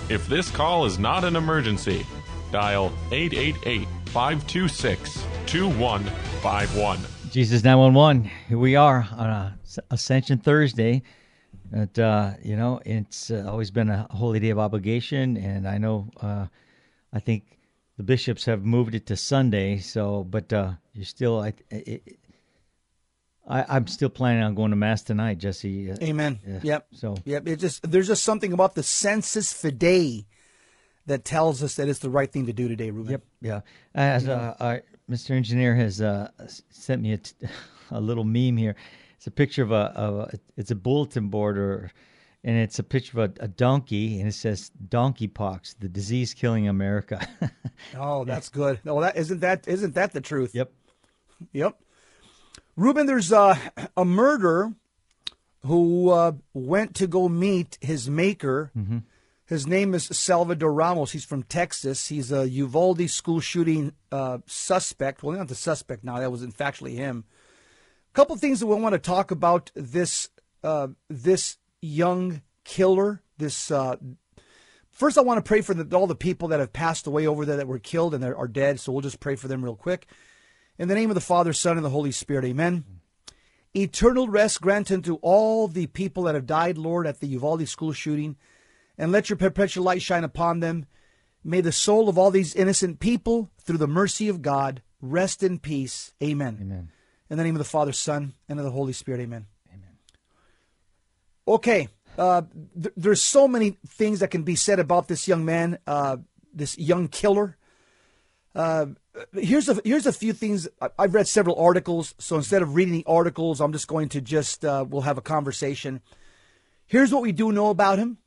If 0.10 0.28
this 0.28 0.50
call 0.50 0.84
is 0.86 0.98
not 0.98 1.24
an 1.24 1.36
emergency, 1.36 2.08
dial 2.52 2.92
888 3.12 3.88
526 4.08 5.24
2151. 5.46 7.00
Jesus 7.30 7.64
911. 7.64 8.32
Here 8.50 8.58
we 8.58 8.76
are 8.76 9.08
on 9.16 9.30
a 9.30 9.60
Ascension 9.92 10.40
Thursday. 10.40 11.04
That 11.70 12.00
uh, 12.00 12.32
you 12.42 12.56
know, 12.56 12.82
it's 12.84 13.30
uh, 13.30 13.46
always 13.48 13.70
been 13.70 13.92
a 13.92 14.08
holy 14.10 14.40
day 14.40 14.50
of 14.50 14.58
obligation, 14.58 15.38
and 15.38 15.68
I 15.68 15.78
know, 15.78 16.10
uh, 16.20 16.48
I 17.14 17.20
think 17.20 17.60
the 17.98 18.04
bishops 18.04 18.46
have 18.46 18.66
moved 18.66 18.96
it 18.96 19.06
to 19.06 19.16
Sunday. 19.16 19.78
So, 19.78 20.24
but 20.24 20.52
uh, 20.52 20.72
you're 20.94 21.06
still, 21.06 21.42
I, 21.42 21.54
it, 21.70 22.18
I, 23.48 23.66
I'm 23.68 23.88
still 23.88 24.10
planning 24.10 24.44
on 24.44 24.56
going 24.56 24.70
to 24.72 24.78
mass 24.78 25.02
tonight, 25.02 25.38
Jesse. 25.38 25.92
Uh, 25.92 25.98
Amen. 26.02 26.40
Yeah. 26.48 26.60
Yep. 26.64 26.88
So- 26.94 27.18
yep. 27.26 27.48
It 27.48 27.58
just 27.58 27.90
there's 27.90 28.08
just 28.08 28.24
something 28.24 28.54
about 28.54 28.76
the 28.76 28.84
sensus 28.84 29.54
fidei 29.54 30.26
that 31.06 31.26
tells 31.26 31.62
us 31.62 31.76
that 31.76 31.90
it's 31.90 32.00
the 32.00 32.10
right 32.10 32.32
thing 32.32 32.46
to 32.46 32.54
do 32.54 32.68
today, 32.70 32.90
Ruben. 32.92 33.12
Yep. 33.12 33.24
Yeah. 33.42 33.62
As 33.94 34.28
uh, 34.28 34.80
Mr. 35.10 35.32
Engineer 35.32 35.76
has 35.76 36.00
uh, 36.02 36.30
sent 36.70 37.02
me 37.02 37.12
a, 37.14 37.18
t- 37.18 37.36
a 37.92 38.00
little 38.00 38.24
meme 38.24 38.56
here. 38.58 38.76
It's 39.18 39.28
a 39.28 39.32
picture 39.32 39.64
of 39.64 39.72
a, 39.72 39.92
of 39.96 40.16
a 40.20 40.40
it's 40.58 40.72
a 40.72 40.76
bulletin 40.76 41.28
board 41.30 41.58
or 41.58 41.92
and 42.46 42.58
it's 42.58 42.80
a 42.80 42.84
picture 42.84 43.22
of 43.22 43.32
a, 43.40 43.44
a 43.44 43.48
donkey 43.48 44.20
and 44.20 44.28
it 44.30 44.34
says 44.34 44.70
donkey 44.90 45.28
pox, 45.28 45.76
the 45.76 45.88
disease 45.90 46.34
killing 46.34 46.68
America. 46.68 47.26
Oh, 47.98 48.24
that's 48.24 48.48
good. 48.50 48.80
Oh, 48.86 49.02
that 49.02 49.18
isn't 49.18 49.42
that 49.42 49.68
isn't 49.68 49.96
that 49.96 50.14
the 50.14 50.22
truth? 50.22 50.56
yep. 50.56 50.72
Yep. 51.52 51.78
Ruben, 52.76 53.06
there's 53.06 53.32
uh, 53.32 53.58
a 53.96 54.06
murderer 54.06 54.74
who 55.66 56.10
uh, 56.10 56.34
went 56.54 56.96
to 56.96 57.08
go 57.08 57.30
meet 57.30 57.78
his 57.82 58.10
maker. 58.10 58.72
His 59.46 59.68
name 59.68 59.94
is 59.94 60.06
Salvador 60.06 60.74
Ramos. 60.74 61.12
He's 61.12 61.26
from 61.26 61.44
Texas. 61.44 62.08
He's 62.08 62.32
a 62.32 62.50
Uvalde 62.50 63.10
school 63.10 63.40
shooting 63.40 63.94
uh, 64.12 64.40
suspect. 64.46 65.22
Well, 65.22 65.38
not 65.38 65.50
the 65.50 65.56
suspect 65.56 66.04
now. 66.04 66.20
That 66.20 66.32
was 66.32 66.42
in 66.44 66.52
factually 66.52 66.96
him. 66.96 67.26
A 68.12 68.14
couple 68.14 68.36
things 68.38 68.60
that 68.60 68.68
we 68.68 68.76
want 68.76 68.94
to 68.94 69.00
talk 69.00 69.32
about 69.32 69.72
this 69.76 70.30
uh, 70.64 70.88
this 71.10 71.58
young 71.82 72.42
killer. 72.64 73.22
This 73.38 73.70
uh, 73.70 73.98
first, 74.90 75.18
I 75.18 75.22
want 75.22 75.44
to 75.44 75.48
pray 75.48 75.62
for 75.62 75.74
the, 75.74 75.96
all 75.96 76.08
the 76.08 76.16
people 76.16 76.48
that 76.50 76.60
have 76.60 76.74
passed 76.74 77.06
away 77.06 77.28
over 77.28 77.46
there 77.46 77.58
that 77.58 77.68
were 77.68 77.80
killed 77.80 78.14
and 78.14 78.24
that 78.24 78.34
are 78.34 78.48
dead. 78.48 78.80
So 78.80 78.92
we'll 78.92 79.02
just 79.02 79.20
pray 79.20 79.36
for 79.36 79.48
them 79.48 79.64
real 79.64 79.76
quick. 79.76 80.08
In 80.80 80.88
the 80.88 80.96
name 80.96 81.12
of 81.12 81.16
the 81.16 81.22
Father, 81.22 81.54
Son, 81.54 81.78
and 81.78 81.86
the 81.86 81.92
Holy 81.92 82.12
Spirit, 82.12 82.46
amen. 82.46 82.84
Eternal 83.76 84.28
rest 84.28 84.60
grant 84.60 84.92
unto 84.92 85.16
all 85.16 85.68
the 85.68 85.88
people 85.88 86.24
that 86.24 86.36
have 86.36 86.48
died, 86.48 86.78
Lord, 86.78 87.06
at 87.06 87.20
the 87.20 87.28
Uvalde 87.28 87.68
school 87.68 87.94
shooting, 87.94 88.38
and 88.98 89.12
let 89.12 89.30
your 89.30 89.38
perpetual 89.38 89.84
light 89.84 90.02
shine 90.02 90.24
upon 90.24 90.60
them. 90.60 90.86
May 91.44 91.62
the 91.62 91.72
soul 91.72 92.10
of 92.10 92.18
all 92.18 92.32
these 92.32 92.56
innocent 92.56 93.00
people, 93.00 93.52
through 93.60 93.78
the 93.78 93.88
mercy 93.88 94.30
of 94.30 94.42
God, 94.42 94.82
rest 95.02 95.44
in 95.44 95.60
peace. 95.60 96.14
Amen. 96.24 96.58
Amen. 96.62 96.92
In 97.30 97.38
the 97.38 97.44
name 97.44 97.56
of 97.56 97.60
the 97.60 97.66
Father, 97.66 97.92
Son, 97.92 98.34
and 98.50 98.60
of 98.60 98.66
the 98.66 98.72
Holy 98.72 98.94
Spirit, 98.94 99.22
amen. 99.22 99.48
Amen. 99.70 99.98
Okay, 101.48 101.88
uh, 102.18 102.44
th- 102.74 102.94
there's 102.96 103.22
so 103.22 103.48
many 103.48 103.78
things 103.88 104.20
that 104.22 104.32
can 104.32 104.44
be 104.44 104.56
said 104.56 104.80
about 104.80 105.08
this 105.08 105.28
young 105.28 105.46
man, 105.46 105.78
uh, 105.86 106.18
this 106.54 106.78
young 106.78 107.08
killer. 107.08 107.58
Uh, 108.56 108.88
here's 109.34 109.68
a 109.68 109.80
here's 109.84 110.06
a 110.06 110.14
few 110.14 110.34
things. 110.34 110.68
I've 111.00 111.14
read 111.14 111.28
several 111.28 111.60
articles, 111.60 112.14
so 112.20 112.36
instead 112.36 112.62
of 112.62 112.76
reading 112.76 112.94
the 112.94 113.06
articles, 113.08 113.60
I'm 113.60 113.72
just 113.72 113.88
going 113.88 114.10
to 114.10 114.22
just 114.22 114.64
uh, 114.64 114.86
we'll 114.88 115.02
have 115.02 115.18
a 115.18 115.22
conversation. 115.22 116.02
Here's 116.86 117.12
what 117.12 117.24
we 117.24 117.32
do 117.32 117.52
know 117.52 117.70
about 117.70 118.00
him. 118.00 118.18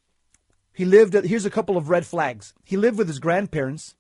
He 0.73 0.85
lived. 0.85 1.15
Here's 1.15 1.47
a 1.47 1.51
couple 1.51 1.77
of 1.77 1.89
red 1.89 2.07
flags. 2.07 2.55
He 2.65 2.77
lived 2.77 2.99
with 2.99 3.09
his 3.09 3.19
grandparents. 3.19 3.95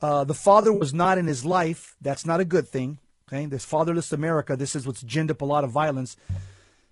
Uh, 0.00 0.24
the 0.24 0.34
father 0.34 0.72
was 0.72 0.94
not 0.94 1.18
in 1.18 1.26
his 1.26 1.44
life. 1.44 1.96
That's 2.00 2.24
not 2.24 2.40
a 2.40 2.44
good 2.44 2.68
thing. 2.68 2.98
Okay, 3.28 3.44
this 3.46 3.64
fatherless 3.64 4.12
America. 4.12 4.56
This 4.56 4.74
is 4.74 4.86
what's 4.86 5.02
ginned 5.02 5.30
up 5.30 5.42
a 5.42 5.44
lot 5.44 5.64
of 5.64 5.70
violence. 5.70 6.16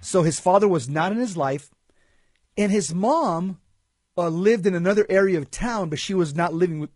So 0.00 0.22
his 0.22 0.38
father 0.38 0.68
was 0.68 0.88
not 0.88 1.12
in 1.12 1.18
his 1.18 1.36
life, 1.36 1.70
and 2.58 2.70
his 2.70 2.94
mom 2.94 3.60
uh, 4.18 4.28
lived 4.28 4.66
in 4.66 4.74
another 4.74 5.06
area 5.08 5.38
of 5.38 5.50
town, 5.50 5.88
but 5.88 5.98
she 5.98 6.14
was 6.14 6.34
not 6.34 6.52
living 6.52 6.80
with 6.80 6.90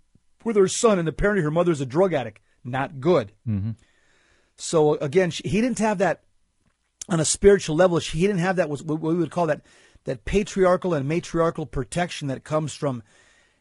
with 0.45 0.57
her 0.57 0.69
son, 0.69 0.99
and 0.99 1.09
apparently 1.09 1.43
her 1.43 1.51
mother's 1.51 1.81
a 1.81 1.87
drug 1.87 2.13
addict. 2.13 2.41
Not 2.65 3.01
good. 3.01 3.33
So 4.57 4.95
again, 4.95 5.31
she, 5.31 5.49
he 5.49 5.61
didn't 5.61 5.79
have 5.79 5.99
that 5.99 6.23
on 7.09 7.21
a 7.21 7.25
spiritual 7.25 7.77
level. 7.77 7.99
She, 7.99 8.19
he 8.19 8.27
didn't 8.27 8.41
have 8.41 8.57
that 8.57 8.69
was 8.69 8.83
what 8.83 9.01
we 9.01 9.15
would 9.15 9.31
call 9.31 9.47
that 9.47 9.63
that 10.05 10.25
patriarchal 10.25 10.95
and 10.95 11.09
matriarchal 11.09 11.67
protection 11.67 12.29
that 12.29 12.45
comes 12.45 12.75
from 12.75 13.03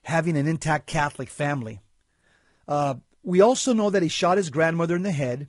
having 0.03 0.37
an 0.37 0.47
intact 0.47 0.87
Catholic 0.87 1.29
family. 1.29 1.79
Uh, 2.67 2.95
we 3.23 3.41
also 3.41 3.73
know 3.73 3.89
that 3.89 4.03
he 4.03 4.09
shot 4.09 4.37
his 4.37 4.49
grandmother 4.49 4.95
in 4.95 5.03
the 5.03 5.11
head. 5.11 5.47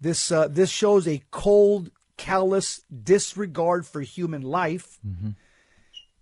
This 0.00 0.30
uh, 0.32 0.48
this 0.48 0.70
shows 0.70 1.06
a 1.08 1.22
cold, 1.30 1.90
callous 2.16 2.82
disregard 2.90 3.86
for 3.86 4.00
human 4.00 4.42
life. 4.42 4.98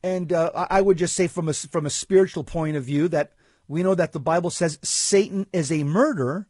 And 0.05 0.33
uh, 0.33 0.51
I 0.55 0.79
I 0.79 0.81
would 0.81 0.99
just 0.99 1.15
say, 1.15 1.27
from 1.29 1.49
a 1.49 1.53
from 1.53 1.87
a 1.87 1.91
spiritual 1.91 2.45
point 2.45 2.77
of 2.77 2.85
view, 2.85 3.09
that 3.09 3.33
we 3.73 3.83
know 3.83 3.95
that 3.95 4.13
the 4.13 4.21
Bible 4.21 4.51
says 4.51 4.79
Satan 4.83 5.47
is 5.51 5.73
a 5.73 5.83
murderer, 5.83 6.47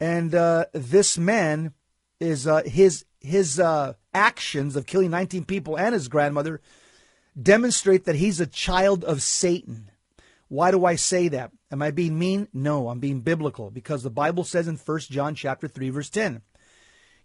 and 0.00 0.34
uh, 0.34 0.64
this 0.72 1.16
man 1.16 1.72
is 2.18 2.48
uh, 2.48 2.64
his 2.64 3.04
his 3.20 3.60
uh, 3.60 3.92
actions 4.12 4.74
of 4.74 4.84
killing 4.84 5.12
19 5.12 5.44
people 5.44 5.78
and 5.78 5.94
his 5.94 6.08
grandmother 6.08 6.60
demonstrate 7.40 8.04
that 8.04 8.16
he's 8.16 8.40
a 8.40 8.48
child 8.48 9.04
of 9.04 9.22
Satan. 9.22 9.92
Why 10.48 10.72
do 10.72 10.84
I 10.84 10.96
say 10.96 11.28
that? 11.28 11.52
Am 11.70 11.82
I 11.82 11.92
being 11.92 12.18
mean? 12.18 12.48
No, 12.52 12.88
I'm 12.88 12.98
being 12.98 13.20
biblical 13.20 13.70
because 13.70 14.02
the 14.02 14.10
Bible 14.10 14.42
says 14.42 14.66
in 14.66 14.76
1 14.76 14.98
John 15.02 15.36
chapter 15.36 15.68
3 15.68 15.90
verse 15.90 16.10
10, 16.10 16.42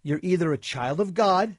you're 0.04 0.20
either 0.22 0.52
a 0.52 0.58
child 0.58 1.00
of 1.00 1.14
God 1.14 1.56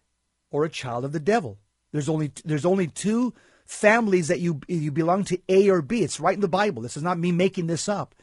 or 0.51 0.63
a 0.63 0.69
child 0.69 1.03
of 1.03 1.11
the 1.11 1.19
devil. 1.19 1.59
There's 1.91 2.07
only 2.07 2.31
there's 2.45 2.65
only 2.65 2.87
two 2.87 3.33
families 3.73 4.27
that 4.27 4.39
you 4.39 4.61
you 4.67 4.91
belong 4.91 5.23
to 5.25 5.39
A 5.49 5.69
or 5.69 5.81
B. 5.81 6.03
It's 6.03 6.19
right 6.19 6.35
in 6.35 6.41
the 6.41 6.47
Bible. 6.47 6.81
This 6.81 6.97
is 6.97 7.03
not 7.03 7.19
me 7.19 7.31
making 7.31 7.67
this 7.67 7.89
up. 7.89 8.15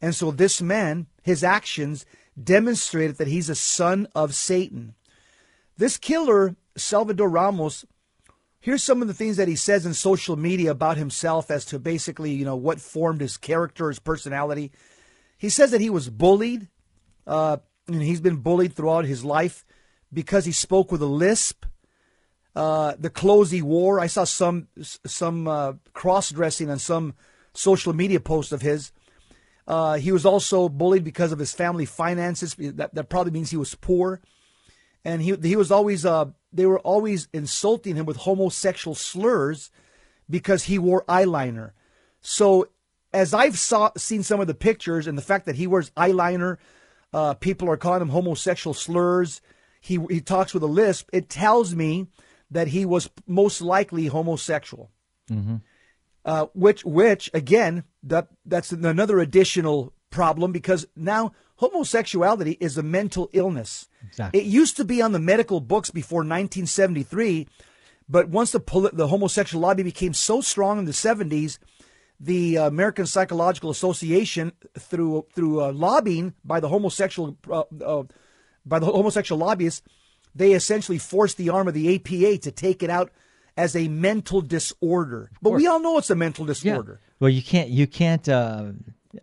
And 0.00 0.14
so 0.14 0.30
this 0.30 0.62
man, 0.62 1.06
his 1.22 1.42
actions 1.42 2.06
demonstrated 2.40 3.16
that 3.16 3.26
he's 3.26 3.48
a 3.48 3.54
son 3.54 4.06
of 4.14 4.34
Satan. 4.34 4.94
This 5.76 5.96
killer, 5.96 6.56
Salvador 6.76 7.28
Ramos, 7.28 7.84
here's 8.60 8.84
some 8.84 9.02
of 9.02 9.08
the 9.08 9.14
things 9.14 9.36
that 9.36 9.48
he 9.48 9.56
says 9.56 9.86
in 9.86 9.94
social 9.94 10.36
media 10.36 10.70
about 10.70 10.96
himself 10.96 11.50
as 11.50 11.64
to 11.66 11.78
basically, 11.78 12.32
you 12.32 12.44
know, 12.44 12.56
what 12.56 12.80
formed 12.80 13.20
his 13.20 13.36
character, 13.36 13.88
his 13.88 13.98
personality. 13.98 14.70
He 15.36 15.48
says 15.48 15.70
that 15.70 15.80
he 15.80 15.90
was 15.90 16.10
bullied, 16.10 16.68
uh, 17.26 17.58
and 17.86 18.02
he's 18.02 18.20
been 18.20 18.36
bullied 18.36 18.74
throughout 18.74 19.04
his 19.04 19.24
life 19.24 19.64
because 20.12 20.44
he 20.44 20.52
spoke 20.52 20.92
with 20.92 21.02
a 21.02 21.06
lisp. 21.06 21.64
Uh, 22.54 22.94
the 22.98 23.10
clothes 23.10 23.50
he 23.50 23.62
wore, 23.62 24.00
I 24.00 24.06
saw 24.06 24.24
some 24.24 24.68
some 24.82 25.46
uh, 25.46 25.74
cross 25.92 26.30
dressing 26.30 26.70
on 26.70 26.78
some 26.78 27.14
social 27.52 27.92
media 27.92 28.20
post 28.20 28.52
of 28.52 28.62
his. 28.62 28.92
Uh, 29.66 29.96
he 29.96 30.12
was 30.12 30.24
also 30.24 30.68
bullied 30.68 31.04
because 31.04 31.30
of 31.30 31.38
his 31.38 31.52
family 31.52 31.84
finances. 31.84 32.54
That, 32.58 32.94
that 32.94 33.08
probably 33.08 33.32
means 33.32 33.50
he 33.50 33.56
was 33.56 33.74
poor 33.74 34.20
and 35.04 35.22
he 35.22 35.34
he 35.42 35.56
was 35.56 35.70
always 35.70 36.04
uh 36.04 36.26
they 36.52 36.66
were 36.66 36.80
always 36.80 37.28
insulting 37.32 37.96
him 37.96 38.06
with 38.06 38.18
homosexual 38.18 38.94
slurs 38.94 39.70
because 40.28 40.64
he 40.64 40.78
wore 40.78 41.04
eyeliner. 41.06 41.72
So 42.20 42.68
as 43.12 43.32
I've 43.32 43.58
saw 43.58 43.90
seen 43.96 44.22
some 44.22 44.40
of 44.40 44.46
the 44.46 44.54
pictures 44.54 45.06
and 45.06 45.16
the 45.16 45.22
fact 45.22 45.46
that 45.46 45.56
he 45.56 45.66
wears 45.66 45.90
eyeliner, 45.90 46.58
uh, 47.12 47.34
people 47.34 47.70
are 47.70 47.76
calling 47.76 48.02
him 48.02 48.10
homosexual 48.10 48.74
slurs. 48.74 49.40
He 49.80 49.98
he 50.10 50.20
talks 50.20 50.52
with 50.52 50.62
a 50.62 50.66
lisp. 50.66 51.08
It 51.12 51.28
tells 51.28 51.74
me 51.74 52.08
that 52.50 52.68
he 52.68 52.84
was 52.84 53.10
most 53.26 53.60
likely 53.60 54.06
homosexual. 54.06 54.90
Uh, 56.24 56.46
which, 56.52 56.84
which 56.84 57.30
again, 57.32 57.84
that 58.02 58.28
that's 58.44 58.72
another 58.72 59.18
additional 59.18 59.92
problem 60.10 60.52
because 60.52 60.86
now 60.96 61.32
homosexuality 61.56 62.56
is 62.60 62.78
a 62.78 62.82
mental 62.82 63.28
illness. 63.32 63.88
Exactly. 64.06 64.40
It 64.40 64.46
used 64.46 64.76
to 64.76 64.84
be 64.84 65.02
on 65.02 65.12
the 65.12 65.18
medical 65.18 65.60
books 65.60 65.90
before 65.90 66.18
1973, 66.18 67.46
but 68.08 68.28
once 68.28 68.52
the 68.52 68.60
poli- 68.60 68.90
the 68.92 69.08
homosexual 69.08 69.62
lobby 69.62 69.82
became 69.82 70.14
so 70.14 70.40
strong 70.40 70.78
in 70.78 70.84
the 70.84 70.92
70s, 70.92 71.58
the 72.20 72.58
uh, 72.58 72.66
American 72.66 73.06
Psychological 73.06 73.70
Association, 73.70 74.52
through 74.78 75.26
through 75.34 75.62
uh, 75.62 75.72
lobbying 75.72 76.34
by 76.44 76.60
the 76.60 76.68
homosexual 76.68 77.36
uh, 77.50 77.64
uh, 77.84 78.02
by 78.66 78.78
the 78.78 78.86
homosexual 78.86 79.38
lobbyists, 79.38 79.82
they 80.38 80.52
essentially 80.52 80.98
forced 80.98 81.36
the 81.36 81.50
arm 81.50 81.68
of 81.68 81.74
the 81.74 81.94
APA 81.94 82.38
to 82.38 82.50
take 82.50 82.82
it 82.82 82.90
out 82.90 83.12
as 83.56 83.74
a 83.74 83.88
mental 83.88 84.40
disorder. 84.40 85.30
But 85.42 85.50
we 85.50 85.66
all 85.66 85.80
know 85.80 85.98
it's 85.98 86.10
a 86.10 86.14
mental 86.14 86.44
disorder. 86.44 87.00
Well, 87.20 87.30
you 87.30 87.42
can't 87.42 87.68
you 87.68 87.86
can't 87.86 88.28
uh, 88.28 88.70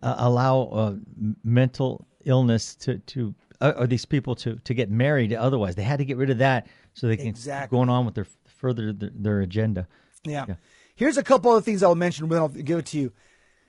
allow 0.02 0.62
uh, 0.64 0.94
mental 1.42 2.06
illness 2.24 2.74
to 2.76 2.98
to 2.98 3.34
uh, 3.60 3.72
or 3.76 3.86
these 3.86 4.04
people 4.04 4.34
to 4.36 4.56
to 4.56 4.74
get 4.74 4.90
married. 4.90 5.32
Otherwise, 5.32 5.74
they 5.74 5.82
had 5.82 5.98
to 5.98 6.04
get 6.04 6.18
rid 6.18 6.30
of 6.30 6.38
that 6.38 6.66
so 6.94 7.08
they 7.08 7.16
can 7.16 7.28
Exactly. 7.28 7.76
going 7.76 7.88
on 7.88 8.04
with 8.04 8.14
their 8.14 8.26
further 8.46 8.92
their, 8.92 9.10
their 9.14 9.40
agenda. 9.40 9.88
Yeah. 10.24 10.46
Here's 10.94 11.18
a 11.18 11.22
couple 11.22 11.50
other 11.50 11.60
things 11.60 11.82
I'll 11.82 11.94
mention, 11.94 12.28
then 12.28 12.38
I'll 12.38 12.48
give 12.48 12.78
it 12.78 12.86
to 12.86 12.98
you. 12.98 13.12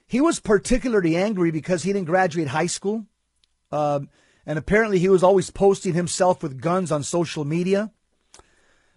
He 0.07 0.21
was 0.21 0.39
particularly 0.39 1.17
angry 1.17 1.51
because 1.51 1.83
he 1.83 1.91
didn't 1.91 2.07
graduate 2.07 2.47
high 2.47 2.67
school. 2.67 3.05
Um, 3.71 4.09
and 4.47 4.57
apparently 4.57 4.97
he 4.97 5.09
was 5.09 5.23
always 5.23 5.51
posting 5.51 5.93
himself 5.93 6.41
with 6.41 6.61
guns 6.61 6.89
on 6.89 7.03
social 7.03 7.43
media. 7.43 7.91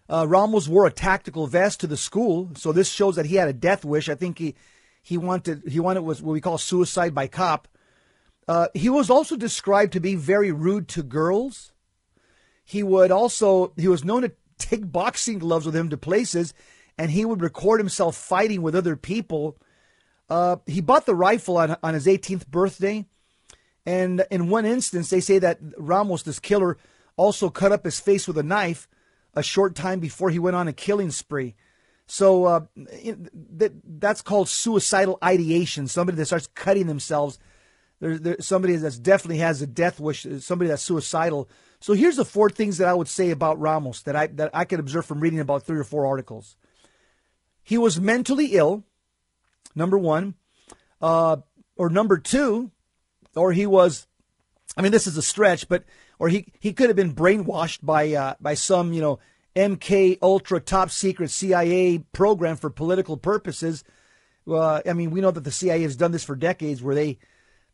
Uh, 0.09 0.25
Ramos 0.27 0.69
wore 0.69 0.87
a 0.87 0.93
tactical 0.93 1.49
vest 1.49 1.81
to 1.81 1.89
the 1.89 1.97
school, 1.97 2.51
so 2.55 2.73
this 2.73 2.89
shows 2.89 3.17
that 3.17 3.27
he 3.27 3.35
had 3.35 3.49
a 3.49 3.53
death 3.53 3.85
wish. 3.85 4.09
I 4.09 4.15
think 4.15 4.39
he 4.39 4.55
he 5.03 5.19
wanted 5.19 5.63
he 5.69 5.81
wanted 5.81 6.03
was 6.03 6.23
what 6.23 6.33
we 6.33 6.41
call 6.41 6.57
suicide 6.57 7.15
by 7.15 7.27
cop. 7.27 7.67
Uh, 8.47 8.69
he 8.75 8.89
was 8.89 9.11
also 9.11 9.37
described 9.37 9.93
to 9.93 10.01
be 10.01 10.15
very 10.15 10.53
rude 10.53 10.89
to 10.89 11.03
girls. 11.03 11.73
He 12.65 12.85
would 12.85 13.11
also 13.11 13.73
he 13.77 13.89
was 13.89 14.05
known 14.05 14.23
to 14.23 14.33
take 14.57 14.91
boxing 14.93 15.41
gloves 15.41 15.67
with 15.67 15.75
him 15.75 15.91
to 15.91 15.97
places, 15.97 16.55
and 16.97 17.11
he 17.11 17.25
would 17.25 17.43
record 17.43 17.81
himself 17.81 18.17
fighting 18.17 18.63
with 18.63 18.77
other 18.77 18.95
people. 18.95 19.59
Uh, 20.29 20.57
he 20.67 20.81
bought 20.81 21.07
the 21.07 21.15
rifle 21.15 21.57
on 21.57 21.77
on 21.83 21.95
his 21.95 22.07
18th 22.07 22.47
birthday, 22.47 23.05
and 23.91 24.25
in 24.31 24.49
one 24.49 24.67
instance, 24.67 25.11
they 25.11 25.21
say 25.21 25.41
that 25.41 25.59
Ramos, 25.77 26.23
this 26.23 26.39
killer, 26.39 26.79
also 27.17 27.51
cut 27.51 27.73
up 27.73 27.85
his 27.85 27.99
face 27.99 28.29
with 28.29 28.39
a 28.39 28.43
knife 28.45 28.87
a 29.35 29.43
short 29.43 29.75
time 29.75 29.99
before 29.99 30.31
he 30.31 30.39
went 30.39 30.55
on 30.55 30.69
a 30.69 30.73
killing 30.73 31.11
spree. 31.11 31.57
So 32.07 32.45
uh, 32.45 32.61
that 32.77 33.73
that's 33.85 34.23
called 34.23 34.49
suicidal 34.49 35.19
ideation. 35.25 35.89
Somebody 35.89 36.17
that 36.19 36.27
starts 36.27 36.47
cutting 36.47 36.87
themselves. 36.87 37.41
There's 37.99 38.21
there, 38.21 38.37
somebody 38.39 38.77
that 38.77 39.03
definitely 39.03 39.39
has 39.39 39.61
a 39.61 39.67
death 39.67 39.99
wish. 39.99 40.25
Somebody 40.39 40.69
that's 40.69 40.83
suicidal. 40.83 41.49
So 41.81 41.93
here's 41.93 42.17
the 42.17 42.25
four 42.25 42.49
things 42.49 42.79
that 42.79 42.89
I 42.89 42.95
would 42.95 43.09
say 43.09 43.31
about 43.31 43.59
Ramos 43.59 44.03
that 44.03 44.15
I 44.15 44.29
that 44.29 44.51
I 44.55 44.65
could 44.65 44.79
observe 44.79 45.05
from 45.05 45.19
reading 45.19 45.41
about 45.41 45.65
three 45.65 45.79
or 45.79 45.85
four 45.85 46.07
articles. 46.07 46.57
He 47.61 47.77
was 47.77 48.01
mentally 48.01 48.55
ill. 48.55 48.85
Number 49.75 49.99
one, 49.99 50.35
uh, 51.01 51.39
or 51.77 51.91
number 51.91 52.19
two, 52.19 52.71
or 53.37 53.53
he 53.53 53.67
was. 53.67 54.07
I 54.77 54.83
mean, 54.83 54.93
this 54.93 55.07
is 55.07 55.17
a 55.17 55.23
stretch, 55.23 55.69
but 55.69 55.85
or 56.19 56.29
he 56.29 56.53
he 56.61 56.73
could 56.73 56.89
have 56.89 56.97
been 56.97 57.15
brainwashed 57.15 57.81
by 57.83 58.13
uh, 58.13 58.35
by 58.41 58.55
some 58.55 58.93
you 58.93 59.01
know 59.01 59.19
MK 59.57 60.19
Ultra 60.23 60.61
top 60.61 60.91
secret 60.91 61.31
CIA 61.31 61.99
program 62.13 62.57
for 62.57 62.71
political 62.71 63.17
purposes. 63.17 63.85
Uh, 64.49 64.81
I 64.87 64.93
mean, 64.93 65.11
we 65.11 65.21
know 65.21 65.31
that 65.31 65.45
the 65.45 65.51
CIA 65.51 65.83
has 65.83 65.97
done 65.97 66.13
this 66.13 66.25
for 66.25 66.37
decades, 66.37 66.83
where 66.83 66.95
they 66.95 67.19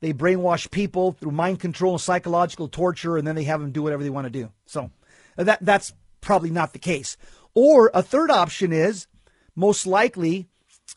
they 0.00 0.12
brainwash 0.12 0.70
people 0.70 1.12
through 1.12 1.32
mind 1.32 1.60
control 1.60 1.92
and 1.92 2.00
psychological 2.00 2.68
torture, 2.68 3.16
and 3.16 3.26
then 3.26 3.34
they 3.34 3.44
have 3.44 3.60
them 3.60 3.72
do 3.72 3.82
whatever 3.82 4.02
they 4.02 4.10
want 4.10 4.26
to 4.26 4.30
do. 4.30 4.50
So 4.66 4.90
uh, 5.38 5.44
that 5.44 5.64
that's 5.64 5.92
probably 6.20 6.50
not 6.50 6.72
the 6.72 6.78
case. 6.78 7.16
Or 7.54 7.90
a 7.94 8.02
third 8.02 8.30
option 8.30 8.72
is 8.72 9.06
most 9.54 9.86
likely 9.86 10.48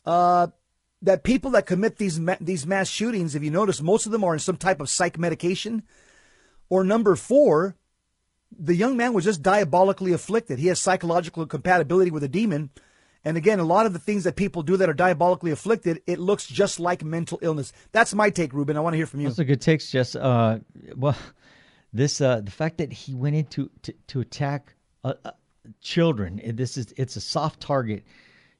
uh, 0.05 0.47
that 1.01 1.23
people 1.23 1.51
that 1.51 1.65
commit 1.65 1.97
these 1.97 2.19
ma- 2.19 2.37
these 2.41 2.65
mass 2.65 2.87
shootings, 2.87 3.35
if 3.35 3.43
you 3.43 3.51
notice, 3.51 3.81
most 3.81 4.05
of 4.05 4.11
them 4.11 4.23
are 4.23 4.33
in 4.33 4.39
some 4.39 4.57
type 4.57 4.81
of 4.81 4.89
psych 4.89 5.17
medication. 5.17 5.83
Or 6.69 6.83
number 6.83 7.15
four, 7.15 7.75
the 8.57 8.75
young 8.75 8.97
man 8.97 9.13
was 9.13 9.25
just 9.25 9.41
diabolically 9.41 10.11
afflicted. 10.11 10.59
He 10.59 10.67
has 10.67 10.79
psychological 10.79 11.45
compatibility 11.45 12.11
with 12.11 12.23
a 12.23 12.27
demon. 12.27 12.69
And 13.25 13.37
again, 13.37 13.59
a 13.59 13.65
lot 13.65 13.85
of 13.85 13.93
the 13.93 13.99
things 13.99 14.23
that 14.23 14.35
people 14.35 14.63
do 14.63 14.77
that 14.77 14.89
are 14.89 14.93
diabolically 14.93 15.51
afflicted, 15.51 16.01
it 16.07 16.19
looks 16.19 16.47
just 16.47 16.79
like 16.79 17.03
mental 17.03 17.37
illness. 17.41 17.73
That's 17.91 18.13
my 18.13 18.29
take, 18.29 18.53
Ruben. 18.53 18.77
I 18.77 18.79
want 18.79 18.93
to 18.93 18.97
hear 18.97 19.05
from 19.05 19.19
you. 19.19 19.27
Those 19.27 19.39
a 19.39 19.45
good 19.45 19.61
takes, 19.61 19.91
Jess. 19.91 20.15
Uh, 20.15 20.59
well, 20.95 21.17
this 21.93 22.21
uh, 22.21 22.41
the 22.41 22.51
fact 22.51 22.77
that 22.77 22.93
he 22.93 23.13
went 23.13 23.35
into 23.35 23.69
to, 23.83 23.93
to 24.07 24.19
attack 24.21 24.75
uh, 25.03 25.13
uh, 25.25 25.31
children. 25.81 26.41
This 26.55 26.77
is 26.77 26.93
it's 26.97 27.15
a 27.15 27.21
soft 27.21 27.59
target. 27.59 28.03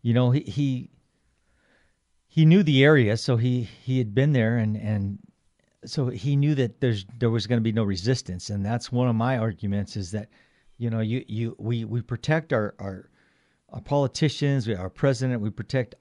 You 0.02 0.13
know, 0.13 0.32
he 0.32 0.41
he 0.41 0.89
he 2.30 2.46
knew 2.46 2.62
the 2.62 2.84
area, 2.84 3.18
so 3.18 3.36
he 3.38 3.63
he 3.63 3.98
had 3.98 4.13
been 4.13 4.32
there, 4.34 4.58
and 4.58 4.78
and 4.78 5.20
so 5.84 6.08
he 6.08 6.36
knew 6.36 6.54
that 6.56 6.80
there's 6.80 7.06
there 7.18 7.32
was 7.32 7.48
going 7.48 7.58
to 7.58 7.63
be 7.63 7.72
no 7.72 7.84
resistance, 7.84 8.50
and 8.52 8.63
that's 8.63 8.92
one 8.92 9.10
of 9.10 9.15
my 9.15 9.38
arguments 9.38 9.98
is 9.98 10.12
that 10.12 10.30
you 10.78 10.92
know 10.92 11.00
you 11.00 11.26
you 11.28 11.56
we 11.58 11.84
we 11.86 12.02
protect 12.02 12.54
our 12.54 12.76
our 12.80 13.10
our 13.70 13.82
politicians, 13.82 14.68
we- 14.68 14.76
our 14.76 14.89
president, 14.89 15.42
we 15.42 15.50
protect 15.50 15.96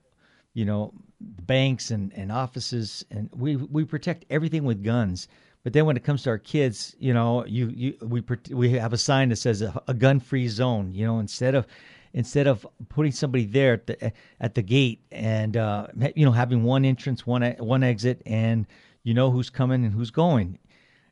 you 0.53 0.67
know 0.67 0.93
banks 1.21 1.91
and, 1.91 2.13
and 2.15 2.31
offices 2.31 3.05
and 3.11 3.29
we 3.35 3.57
we 3.57 3.85
protect 3.85 4.25
everything 4.31 4.65
with 4.65 4.85
guns. 4.85 5.29
But 5.65 5.73
then 5.73 5.87
when 5.87 5.97
it 5.97 6.05
comes 6.05 6.23
to 6.23 6.31
our 6.31 6.39
kids 6.39 6.95
you 6.99 7.15
know 7.15 7.45
you, 7.47 7.69
you 7.69 7.97
we 8.03 8.23
we 8.51 8.71
have 8.71 8.93
a 8.93 8.99
sign 8.99 9.31
that 9.31 9.37
says 9.37 9.63
a, 9.63 9.83
a 9.89 9.95
gun 9.95 10.21
free 10.21 10.49
zone 10.49 10.93
you 10.93 11.05
know 11.07 11.19
instead 11.19 11.55
of 11.55 11.67
instead 12.13 12.47
of 12.47 12.67
putting 12.89 13.13
somebody 13.13 13.45
there 13.45 13.75
at 13.75 13.87
the 13.87 14.13
at 14.41 14.55
the 14.55 14.63
gate 14.63 15.03
and 15.11 15.57
uh, 15.57 15.87
you 16.15 16.25
know 16.25 16.33
having 16.33 16.63
one 16.63 16.85
entrance 16.85 17.27
one 17.27 17.43
one 17.59 17.83
exit 17.83 18.23
and 18.27 18.67
you 19.03 19.15
know 19.15 19.31
who's 19.31 19.51
coming 19.51 19.85
and 19.85 19.95
who's 19.95 20.11
going 20.11 20.59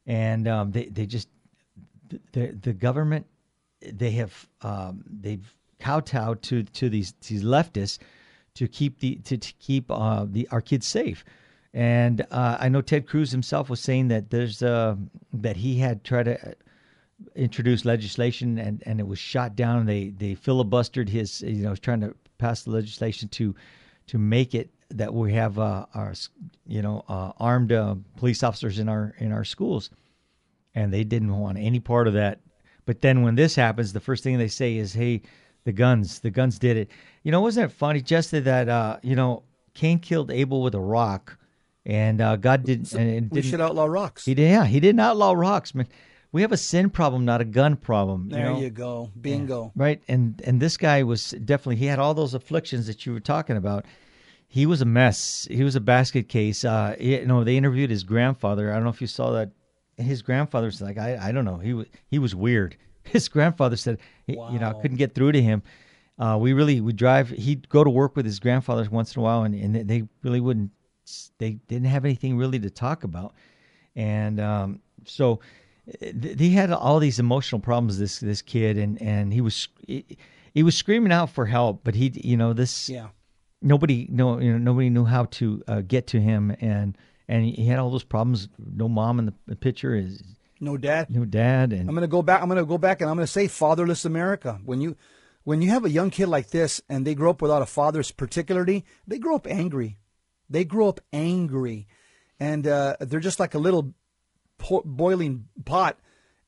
and 0.06 0.48
um, 0.48 0.70
they 0.70 0.86
they 0.86 1.06
just 1.06 1.28
the 2.32 2.56
the 2.62 2.72
government 2.72 3.26
they 3.80 4.12
have 4.12 4.48
um, 4.62 5.04
they've 5.08 5.54
kowtowed 5.80 6.42
to 6.42 6.62
to 6.62 6.88
these 6.88 7.14
these 7.26 7.42
leftists 7.42 7.98
to 8.54 8.66
keep 8.66 9.00
the 9.00 9.16
to, 9.16 9.36
to 9.36 9.52
keep 9.54 9.90
uh, 9.90 10.26
the 10.28 10.48
our 10.50 10.60
kids 10.60 10.86
safe. 10.86 11.24
And 11.74 12.26
uh, 12.30 12.56
I 12.58 12.70
know 12.70 12.80
Ted 12.80 13.06
Cruz 13.06 13.30
himself 13.30 13.68
was 13.68 13.80
saying 13.80 14.08
that 14.08 14.30
there's 14.30 14.62
uh, 14.62 14.96
that 15.32 15.56
he 15.56 15.78
had 15.78 16.04
tried 16.04 16.24
to 16.24 16.54
introduce 17.34 17.84
legislation 17.84 18.58
and, 18.58 18.82
and 18.86 19.00
it 19.00 19.06
was 19.06 19.18
shot 19.18 19.56
down. 19.56 19.86
They 19.86 20.08
they 20.10 20.34
filibustered 20.34 21.08
his 21.08 21.42
you 21.42 21.62
know 21.62 21.74
trying 21.74 22.00
to 22.00 22.14
pass 22.38 22.62
the 22.62 22.70
legislation 22.70 23.28
to 23.30 23.54
to 24.08 24.18
make 24.18 24.54
it 24.54 24.70
that 24.90 25.12
we 25.12 25.32
have 25.32 25.58
uh, 25.58 25.86
our 25.94 26.14
you 26.66 26.82
know 26.82 27.04
uh, 27.08 27.32
armed 27.38 27.72
uh, 27.72 27.96
police 28.16 28.42
officers 28.42 28.78
in 28.78 28.88
our 28.88 29.14
in 29.18 29.32
our 29.32 29.44
schools 29.44 29.90
and 30.76 30.92
they 30.92 31.02
didn't 31.02 31.36
want 31.36 31.58
any 31.58 31.80
part 31.80 32.06
of 32.06 32.14
that. 32.14 32.40
But 32.84 33.00
then 33.00 33.22
when 33.22 33.34
this 33.34 33.56
happens, 33.56 33.92
the 33.92 34.00
first 34.00 34.22
thing 34.22 34.38
they 34.38 34.46
say 34.46 34.76
is, 34.76 34.92
"Hey, 34.92 35.22
the 35.64 35.72
guns, 35.72 36.20
the 36.20 36.30
guns 36.30 36.58
did 36.58 36.76
it." 36.76 36.90
You 37.24 37.32
know, 37.32 37.40
wasn't 37.40 37.72
it 37.72 37.74
funny, 37.74 38.00
just 38.00 38.30
that 38.30 38.68
uh, 38.68 38.98
you 39.02 39.16
know 39.16 39.42
Cain 39.74 39.98
killed 39.98 40.30
Abel 40.30 40.62
with 40.62 40.74
a 40.76 40.80
rock, 40.80 41.36
and 41.84 42.20
uh, 42.20 42.36
God 42.36 42.62
didn't. 42.64 42.92
and 42.92 43.26
it 43.26 43.32
We 43.32 43.42
should 43.42 43.60
outlaw 43.60 43.86
rocks. 43.86 44.24
he 44.24 44.34
did, 44.34 44.50
yeah, 44.50 44.66
he 44.66 44.78
didn't 44.78 45.00
outlaw 45.00 45.32
rocks, 45.32 45.74
man. 45.74 45.88
We 46.36 46.42
have 46.42 46.52
a 46.52 46.58
sin 46.58 46.90
problem, 46.90 47.24
not 47.24 47.40
a 47.40 47.46
gun 47.46 47.76
problem. 47.76 48.28
there 48.28 48.50
know? 48.50 48.60
you 48.60 48.68
go. 48.68 49.10
Bingo. 49.18 49.72
right? 49.74 50.02
And 50.06 50.42
and 50.44 50.60
this 50.60 50.76
guy 50.76 51.02
was 51.02 51.30
definitely 51.30 51.76
he 51.76 51.86
had 51.86 51.98
all 51.98 52.12
those 52.12 52.34
afflictions 52.34 52.86
that 52.88 53.06
you 53.06 53.14
were 53.14 53.20
talking 53.20 53.56
about. 53.56 53.86
He 54.46 54.66
was 54.66 54.82
a 54.82 54.84
mess. 54.84 55.48
He 55.50 55.64
was 55.64 55.76
a 55.76 55.80
basket 55.80 56.28
case. 56.28 56.62
Uh 56.62 56.94
he- 56.98 57.20
you 57.20 57.24
know 57.24 57.42
they 57.42 57.56
interviewed 57.56 57.88
his 57.88 58.04
grandfather. 58.04 58.70
I 58.70 58.74
don't 58.74 58.84
know 58.84 58.90
if 58.90 59.00
you 59.00 59.06
saw 59.06 59.30
that. 59.30 59.52
His 59.96 60.20
grandfather's 60.20 60.82
like 60.82 60.98
i 60.98 61.16
i 61.28 61.32
don't 61.32 61.46
know. 61.46 61.56
He 61.56 61.72
was 61.72 61.86
he 62.06 62.18
was 62.18 62.34
weird. 62.34 62.76
His 63.04 63.30
grandfather 63.30 63.76
said 63.76 63.98
he, 64.26 64.34
you 64.34 64.58
know 64.58 64.68
I 64.68 64.82
couldn't 64.82 64.98
get 64.98 65.14
through 65.14 65.32
to 65.32 65.40
him. 65.40 65.62
Uh 66.18 66.36
we 66.38 66.52
really 66.52 66.82
we 66.82 66.92
drive 66.92 67.30
he'd 67.30 67.66
go 67.70 67.82
to 67.82 67.88
work 67.88 68.14
with 68.14 68.26
his 68.26 68.40
grandfather 68.40 68.86
once 68.90 69.16
in 69.16 69.20
a 69.20 69.22
while 69.22 69.44
and, 69.44 69.54
and 69.54 69.88
they 69.88 70.02
really 70.22 70.40
wouldn't 70.40 70.70
they 71.38 71.52
didn't 71.66 71.86
have 71.86 72.04
anything 72.04 72.36
really 72.36 72.58
to 72.58 72.68
talk 72.68 73.04
about. 73.04 73.32
And 73.94 74.38
um 74.38 74.80
so 75.06 75.40
he 76.38 76.50
had 76.50 76.70
all 76.72 76.98
these 76.98 77.18
emotional 77.18 77.60
problems 77.60 77.98
this 77.98 78.18
this 78.20 78.42
kid 78.42 78.76
and 78.76 79.00
and 79.00 79.32
he 79.32 79.40
was 79.40 79.68
he, 79.86 80.04
he 80.52 80.62
was 80.62 80.74
screaming 80.76 81.12
out 81.12 81.30
for 81.30 81.46
help 81.46 81.80
but 81.84 81.94
he 81.94 82.12
you 82.24 82.36
know 82.36 82.52
this 82.52 82.88
Yeah. 82.88 83.08
nobody 83.62 84.06
no 84.10 84.38
you 84.40 84.52
know 84.52 84.58
nobody 84.58 84.90
knew 84.90 85.04
how 85.04 85.26
to 85.26 85.62
uh, 85.68 85.80
get 85.82 86.06
to 86.08 86.20
him 86.20 86.54
and 86.60 86.96
and 87.28 87.44
he 87.44 87.66
had 87.66 87.78
all 87.78 87.90
those 87.90 88.04
problems 88.04 88.48
no 88.58 88.88
mom 88.88 89.18
in 89.20 89.32
the- 89.46 89.56
picture 89.56 89.94
is 89.94 90.22
No 90.60 90.76
dad. 90.76 91.08
no 91.10 91.24
dad 91.24 91.72
and 91.72 91.88
I'm 91.88 91.94
going 91.94 92.02
to 92.02 92.08
go 92.08 92.22
back. 92.22 92.42
I'm 92.42 92.48
going 92.48 92.58
to 92.58 92.64
go 92.64 92.78
back 92.78 93.00
and 93.00 93.08
I'm 93.10 93.16
going 93.16 93.26
to 93.26 93.32
say 93.32 93.46
fatherless 93.48 94.04
America. 94.04 94.58
When 94.64 94.80
you, 94.80 94.96
when 95.44 95.60
you 95.62 95.70
have 95.70 95.84
a 95.84 95.90
young 95.90 96.10
kid 96.10 96.26
like 96.28 96.48
this 96.50 96.80
and 96.88 97.06
they 97.06 97.14
grow 97.14 97.30
up 97.30 97.42
without 97.42 97.62
a 97.62 97.66
father, 97.66 98.02
particularly, 98.16 98.84
they 99.06 99.18
grow 99.18 99.36
up 99.36 99.46
angry. 99.46 99.98
They 100.48 100.64
grow 100.64 100.88
up 100.88 101.00
angry, 101.12 101.86
and 102.40 102.66
uh, 102.66 102.96
they're 103.00 103.20
just 103.20 103.38
like 103.40 103.54
a 103.54 103.58
little 103.58 103.92
po- 104.58 104.82
boiling 104.84 105.46
pot, 105.64 105.98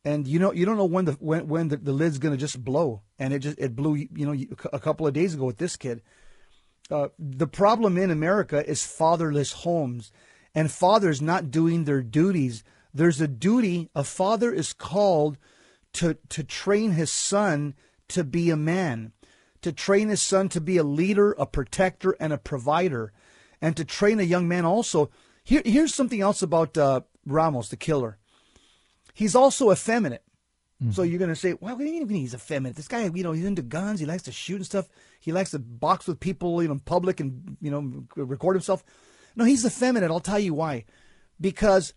and 0.04 0.26
you 0.26 0.38
know 0.38 0.52
you 0.52 0.64
don't 0.64 0.76
know 0.76 0.84
when 0.84 1.04
the 1.04 1.12
when 1.12 1.48
when 1.48 1.68
the, 1.68 1.76
the 1.76 1.92
lid's 1.92 2.18
going 2.18 2.34
to 2.34 2.40
just 2.40 2.64
blow, 2.64 3.02
and 3.18 3.32
it 3.32 3.40
just 3.40 3.58
it 3.58 3.76
blew 3.76 3.94
you 3.96 4.26
know 4.26 4.36
a 4.72 4.78
couple 4.78 5.06
of 5.06 5.14
days 5.14 5.34
ago 5.34 5.44
with 5.44 5.58
this 5.58 5.76
kid. 5.76 6.02
Uh, 6.90 7.08
the 7.18 7.46
problem 7.46 7.98
in 7.98 8.10
America 8.10 8.66
is 8.68 8.84
fatherless 8.84 9.52
homes, 9.52 10.10
and 10.54 10.70
fathers 10.70 11.20
not 11.20 11.50
doing 11.50 11.84
their 11.84 12.02
duties. 12.02 12.64
There's 12.94 13.20
a 13.20 13.28
duty. 13.28 13.90
A 13.94 14.04
father 14.04 14.52
is 14.52 14.72
called 14.72 15.36
to 15.94 16.16
to 16.30 16.42
train 16.42 16.92
his 16.92 17.12
son 17.12 17.74
to 18.08 18.24
be 18.24 18.50
a 18.50 18.56
man, 18.56 19.12
to 19.62 19.72
train 19.72 20.08
his 20.08 20.22
son 20.22 20.48
to 20.50 20.60
be 20.60 20.76
a 20.76 20.84
leader, 20.84 21.32
a 21.32 21.46
protector, 21.46 22.16
and 22.18 22.32
a 22.32 22.38
provider, 22.38 23.12
and 23.60 23.76
to 23.76 23.84
train 23.84 24.18
a 24.18 24.24
young 24.24 24.48
man 24.48 24.64
also. 24.64 25.10
Here, 25.44 25.62
here's 25.64 25.94
something 25.94 26.20
else 26.20 26.42
about 26.42 26.76
uh, 26.76 27.02
Ramos, 27.28 27.68
the 27.68 27.76
killer. 27.76 28.18
He's 29.14 29.34
also 29.34 29.70
effeminate. 29.70 30.22
Mm-hmm. 30.82 30.92
So 30.92 31.02
you're 31.02 31.18
going 31.18 31.30
to 31.30 31.36
say, 31.36 31.54
well, 31.60 31.76
what 31.76 31.84
do 31.84 31.90
you 31.90 32.06
mean 32.06 32.20
he's 32.20 32.34
effeminate? 32.34 32.76
This 32.76 32.86
guy, 32.86 33.10
you 33.12 33.22
know, 33.24 33.32
he's 33.32 33.44
into 33.44 33.62
guns. 33.62 33.98
He 33.98 34.06
likes 34.06 34.22
to 34.24 34.32
shoot 34.32 34.56
and 34.56 34.66
stuff. 34.66 34.88
He 35.18 35.32
likes 35.32 35.50
to 35.50 35.58
box 35.58 36.06
with 36.06 36.20
people, 36.20 36.62
you 36.62 36.68
know, 36.68 36.74
in 36.74 36.80
public 36.80 37.18
and, 37.18 37.56
you 37.60 37.70
know, 37.70 38.04
record 38.16 38.54
himself. 38.54 38.84
No, 39.34 39.44
he's 39.44 39.66
effeminate. 39.66 40.10
I'll 40.10 40.20
tell 40.20 40.38
you 40.38 40.54
why. 40.54 40.84
Because 41.40 41.94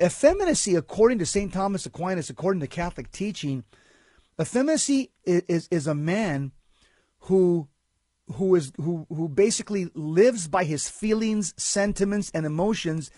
effeminacy, 0.00 0.76
according 0.76 1.18
to 1.18 1.26
St. 1.26 1.52
Thomas 1.52 1.84
Aquinas, 1.84 2.30
according 2.30 2.60
to 2.60 2.68
Catholic 2.68 3.10
teaching, 3.10 3.64
effeminacy 4.40 5.10
is, 5.24 5.42
is, 5.48 5.68
is 5.70 5.86
a 5.86 5.94
man 5.94 6.52
who 7.20 7.68
who 8.34 8.54
is 8.56 8.72
who 8.76 9.06
who 9.08 9.28
basically 9.28 9.90
lives 9.94 10.48
by 10.48 10.64
his 10.64 10.88
feelings, 10.88 11.54
sentiments, 11.56 12.30
and 12.34 12.44
emotions 12.44 13.10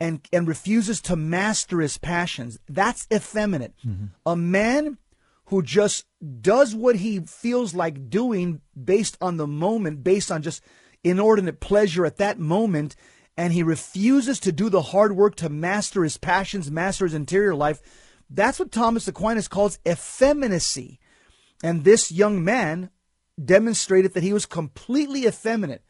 and 0.00 0.26
and 0.32 0.46
refuses 0.46 1.00
to 1.02 1.16
master 1.16 1.80
his 1.80 1.98
passions. 1.98 2.58
That's 2.68 3.06
effeminate. 3.12 3.74
Mm-hmm. 3.86 4.06
A 4.24 4.36
man 4.36 4.98
who 5.46 5.62
just 5.62 6.04
does 6.40 6.74
what 6.74 6.96
he 6.96 7.20
feels 7.20 7.74
like 7.74 8.10
doing 8.10 8.60
based 8.82 9.16
on 9.20 9.36
the 9.36 9.46
moment, 9.46 10.02
based 10.02 10.30
on 10.30 10.42
just 10.42 10.62
inordinate 11.04 11.60
pleasure 11.60 12.04
at 12.04 12.16
that 12.16 12.38
moment, 12.38 12.96
and 13.36 13.52
he 13.52 13.62
refuses 13.62 14.40
to 14.40 14.52
do 14.52 14.68
the 14.68 14.82
hard 14.82 15.14
work 15.14 15.36
to 15.36 15.48
master 15.48 16.02
his 16.02 16.16
passions, 16.16 16.70
master 16.70 17.04
his 17.04 17.14
interior 17.14 17.54
life. 17.54 17.80
That's 18.28 18.58
what 18.58 18.72
Thomas 18.72 19.06
Aquinas 19.06 19.46
calls 19.46 19.78
effeminacy. 19.86 20.98
And 21.62 21.84
this 21.84 22.10
young 22.10 22.42
man 22.42 22.90
demonstrated 23.42 24.14
that 24.14 24.22
he 24.22 24.32
was 24.32 24.46
completely 24.46 25.26
effeminate. 25.26 25.82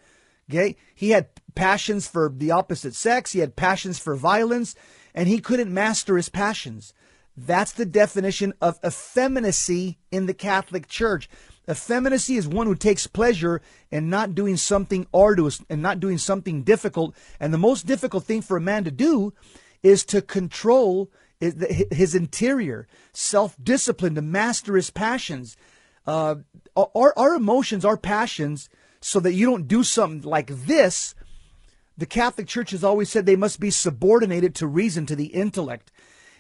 Okay? 0.51 0.77
He 0.95 1.11
had 1.11 1.29
passions 1.57 2.07
for 2.07 2.33
the 2.33 2.53
opposite 2.53 2.95
sex, 2.95 3.33
he 3.33 3.41
had 3.41 3.57
passions 3.57 3.99
for 3.99 4.15
violence, 4.15 4.77
and 5.15 5.29
he 5.29 5.41
couldn't 5.41 5.75
master 5.75 6.17
his 6.17 6.29
passions. 6.29 6.95
That's 7.37 7.73
the 7.73 7.85
definition 7.85 8.55
of 8.61 8.79
effeminacy 8.85 9.99
in 10.13 10.27
the 10.27 10.35
Catholic 10.35 10.87
Church. 10.89 11.29
Effeminacy 11.69 12.37
is 12.37 12.47
one 12.47 12.67
who 12.67 12.77
takes 12.77 13.07
pleasure 13.07 13.61
in 13.91 14.09
not 14.09 14.35
doing 14.35 14.57
something 14.57 15.07
arduous 15.13 15.61
and 15.69 15.83
not 15.83 15.99
doing 15.99 16.17
something 16.19 16.63
difficult. 16.63 17.15
And 17.41 17.53
the 17.53 17.59
most 17.59 17.87
difficult 17.87 18.25
thing 18.25 18.41
for 18.41 18.57
a 18.57 18.61
man 18.61 18.85
to 18.85 18.91
do 18.91 19.35
is 19.83 20.05
to 20.07 20.23
control 20.23 21.11
his 21.39 22.15
interior, 22.15 22.89
self 23.13 23.57
discipline, 23.63 24.15
to 24.15 24.23
master 24.23 24.77
his 24.77 24.91
passions. 24.91 25.57
Uh, 26.07 26.37
our, 26.77 27.13
our 27.19 27.35
emotions, 27.35 27.85
our 27.85 27.97
passions, 27.97 28.69
so 29.01 29.21
that 29.21 29.35
you 29.35 29.45
don't 29.45 29.69
do 29.69 29.83
something 29.83 30.29
like 30.29 30.47
this. 30.49 31.15
The 31.99 32.07
Catholic 32.07 32.47
Church 32.47 32.73
has 32.73 32.85
always 32.85 33.11
said 33.11 33.25
they 33.25 33.37
must 33.37 33.59
be 33.59 33.71
subordinated 33.71 34.55
to 34.57 34.67
reason, 34.67 35.07
to 35.07 35.17
the 35.17 35.27
intellect. 35.27 35.91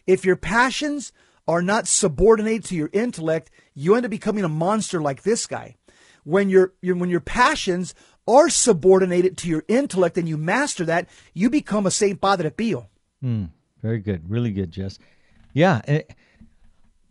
If 0.06 0.24
your 0.24 0.36
passions 0.36 1.12
are 1.48 1.62
not 1.62 1.86
subordinated 1.86 2.64
to 2.66 2.76
your 2.76 2.90
intellect, 2.92 3.50
you 3.74 3.94
end 3.94 4.04
up 4.04 4.10
becoming 4.10 4.44
a 4.44 4.48
monster 4.48 5.00
like 5.00 5.22
this 5.22 5.46
guy. 5.46 5.76
When 6.24 6.50
your, 6.50 6.74
your 6.82 6.96
when 6.96 7.08
your 7.08 7.20
passions 7.20 7.94
are 8.26 8.48
subordinated 8.48 9.36
to 9.38 9.48
your 9.48 9.64
intellect 9.68 10.18
and 10.18 10.28
you 10.28 10.36
master 10.36 10.84
that, 10.84 11.08
you 11.32 11.48
become 11.48 11.86
a 11.86 11.90
Saint 11.90 12.20
Padre 12.20 12.50
Pio. 12.50 12.88
Mm, 13.22 13.50
very 13.80 14.00
good, 14.00 14.28
really 14.28 14.50
good, 14.50 14.72
Jess. 14.72 14.98
Yeah, 15.52 15.80
it, 15.86 16.14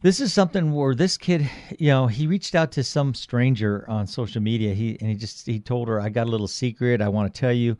this 0.02 0.20
is 0.20 0.34
something 0.34 0.74
where 0.74 0.94
this 0.94 1.18
kid, 1.18 1.50
you 1.80 1.88
know, 1.88 2.08
he 2.08 2.28
reached 2.28 2.54
out 2.54 2.74
to 2.74 2.84
some 2.84 3.14
stranger 3.14 3.90
on 3.90 4.06
social 4.06 4.42
media. 4.42 4.74
He 4.74 4.98
and 5.00 5.10
he 5.10 5.16
just 5.16 5.48
he 5.48 5.60
told 5.60 5.88
her, 5.88 6.00
"I 6.00 6.10
got 6.10 6.28
a 6.28 6.30
little 6.30 6.48
secret. 6.48 7.02
I 7.02 7.08
want 7.08 7.34
to 7.34 7.40
tell 7.40 7.54
you." 7.54 7.78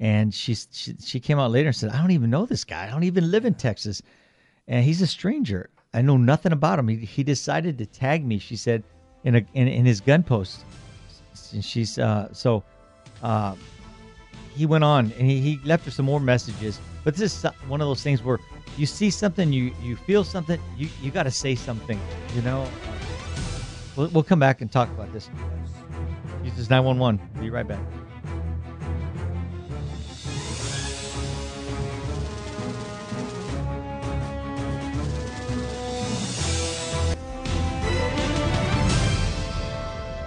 And 0.00 0.34
she, 0.34 0.54
she 0.54 0.94
she 0.98 1.20
came 1.20 1.38
out 1.38 1.50
later 1.50 1.68
and 1.68 1.76
said, 1.76 1.90
"I 1.90 2.00
don't 2.00 2.10
even 2.10 2.30
know 2.30 2.46
this 2.46 2.64
guy. 2.64 2.86
I 2.86 2.90
don't 2.90 3.04
even 3.04 3.30
live 3.30 3.44
in 3.44 3.54
Texas, 3.54 4.02
and 4.66 4.82
he's 4.82 5.02
a 5.02 5.06
stranger. 5.06 5.68
I 5.92 6.00
know 6.00 6.16
nothing 6.16 6.52
about 6.52 6.78
him. 6.78 6.88
He, 6.88 6.96
he 6.96 7.22
decided 7.22 7.76
to 7.78 7.86
tag 7.86 8.24
me." 8.24 8.38
She 8.38 8.56
said, 8.56 8.82
"in 9.24 9.36
a 9.36 9.44
in, 9.52 9.68
in 9.68 9.84
his 9.84 10.00
gun 10.00 10.22
post." 10.22 10.64
And 11.52 11.62
she's 11.62 11.98
uh, 11.98 12.32
so 12.32 12.64
uh, 13.22 13.54
he 14.56 14.64
went 14.64 14.84
on 14.84 15.12
and 15.18 15.30
he, 15.30 15.40
he 15.40 15.60
left 15.64 15.84
her 15.84 15.90
some 15.90 16.06
more 16.06 16.20
messages. 16.20 16.80
But 17.04 17.14
this 17.14 17.44
is 17.44 17.50
one 17.68 17.80
of 17.80 17.86
those 17.86 18.02
things 18.02 18.22
where 18.22 18.38
you 18.78 18.86
see 18.86 19.10
something, 19.10 19.52
you 19.52 19.74
you 19.82 19.96
feel 19.96 20.24
something, 20.24 20.58
you 20.78 20.88
you 21.02 21.10
got 21.10 21.24
to 21.24 21.30
say 21.30 21.54
something. 21.54 22.00
You 22.34 22.42
know. 22.42 22.66
We'll, 23.96 24.08
we'll 24.08 24.22
come 24.22 24.38
back 24.38 24.62
and 24.62 24.70
talk 24.70 24.88
about 24.88 25.12
this. 25.12 25.28
Use 26.42 26.54
this 26.54 26.70
nine 26.70 26.84
one 26.84 26.98
one. 26.98 27.20
Be 27.38 27.50
right 27.50 27.68
back. 27.68 27.80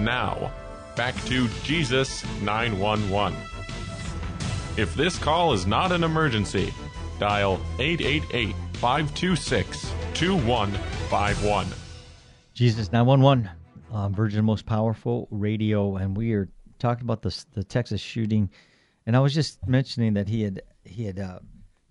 Now, 0.03 0.51
back 0.97 1.15
to 1.27 1.47
Jesus 1.63 2.25
911. 2.41 3.39
If 4.75 4.93
this 4.95 5.17
call 5.17 5.53
is 5.53 5.65
not 5.65 5.93
an 5.93 6.03
emergency, 6.03 6.73
Dial 7.19 7.53
888 7.79 8.53
526 8.73 9.93
2151. 10.13 11.67
Jesus 12.53 12.91
911, 12.91 13.49
uh, 13.93 14.09
Virgin 14.09 14.43
Most 14.43 14.65
Powerful 14.65 15.29
Radio, 15.31 15.95
and 15.95 16.17
we 16.17 16.33
are 16.33 16.49
talking 16.79 17.05
about 17.05 17.21
the 17.21 17.45
the 17.53 17.63
Texas 17.63 18.01
shooting. 18.01 18.49
And 19.05 19.15
I 19.15 19.21
was 19.21 19.33
just 19.33 19.65
mentioning 19.69 20.15
that 20.15 20.27
he 20.27 20.41
had 20.41 20.63
he 20.83 21.05
had 21.05 21.17
uh, 21.17 21.39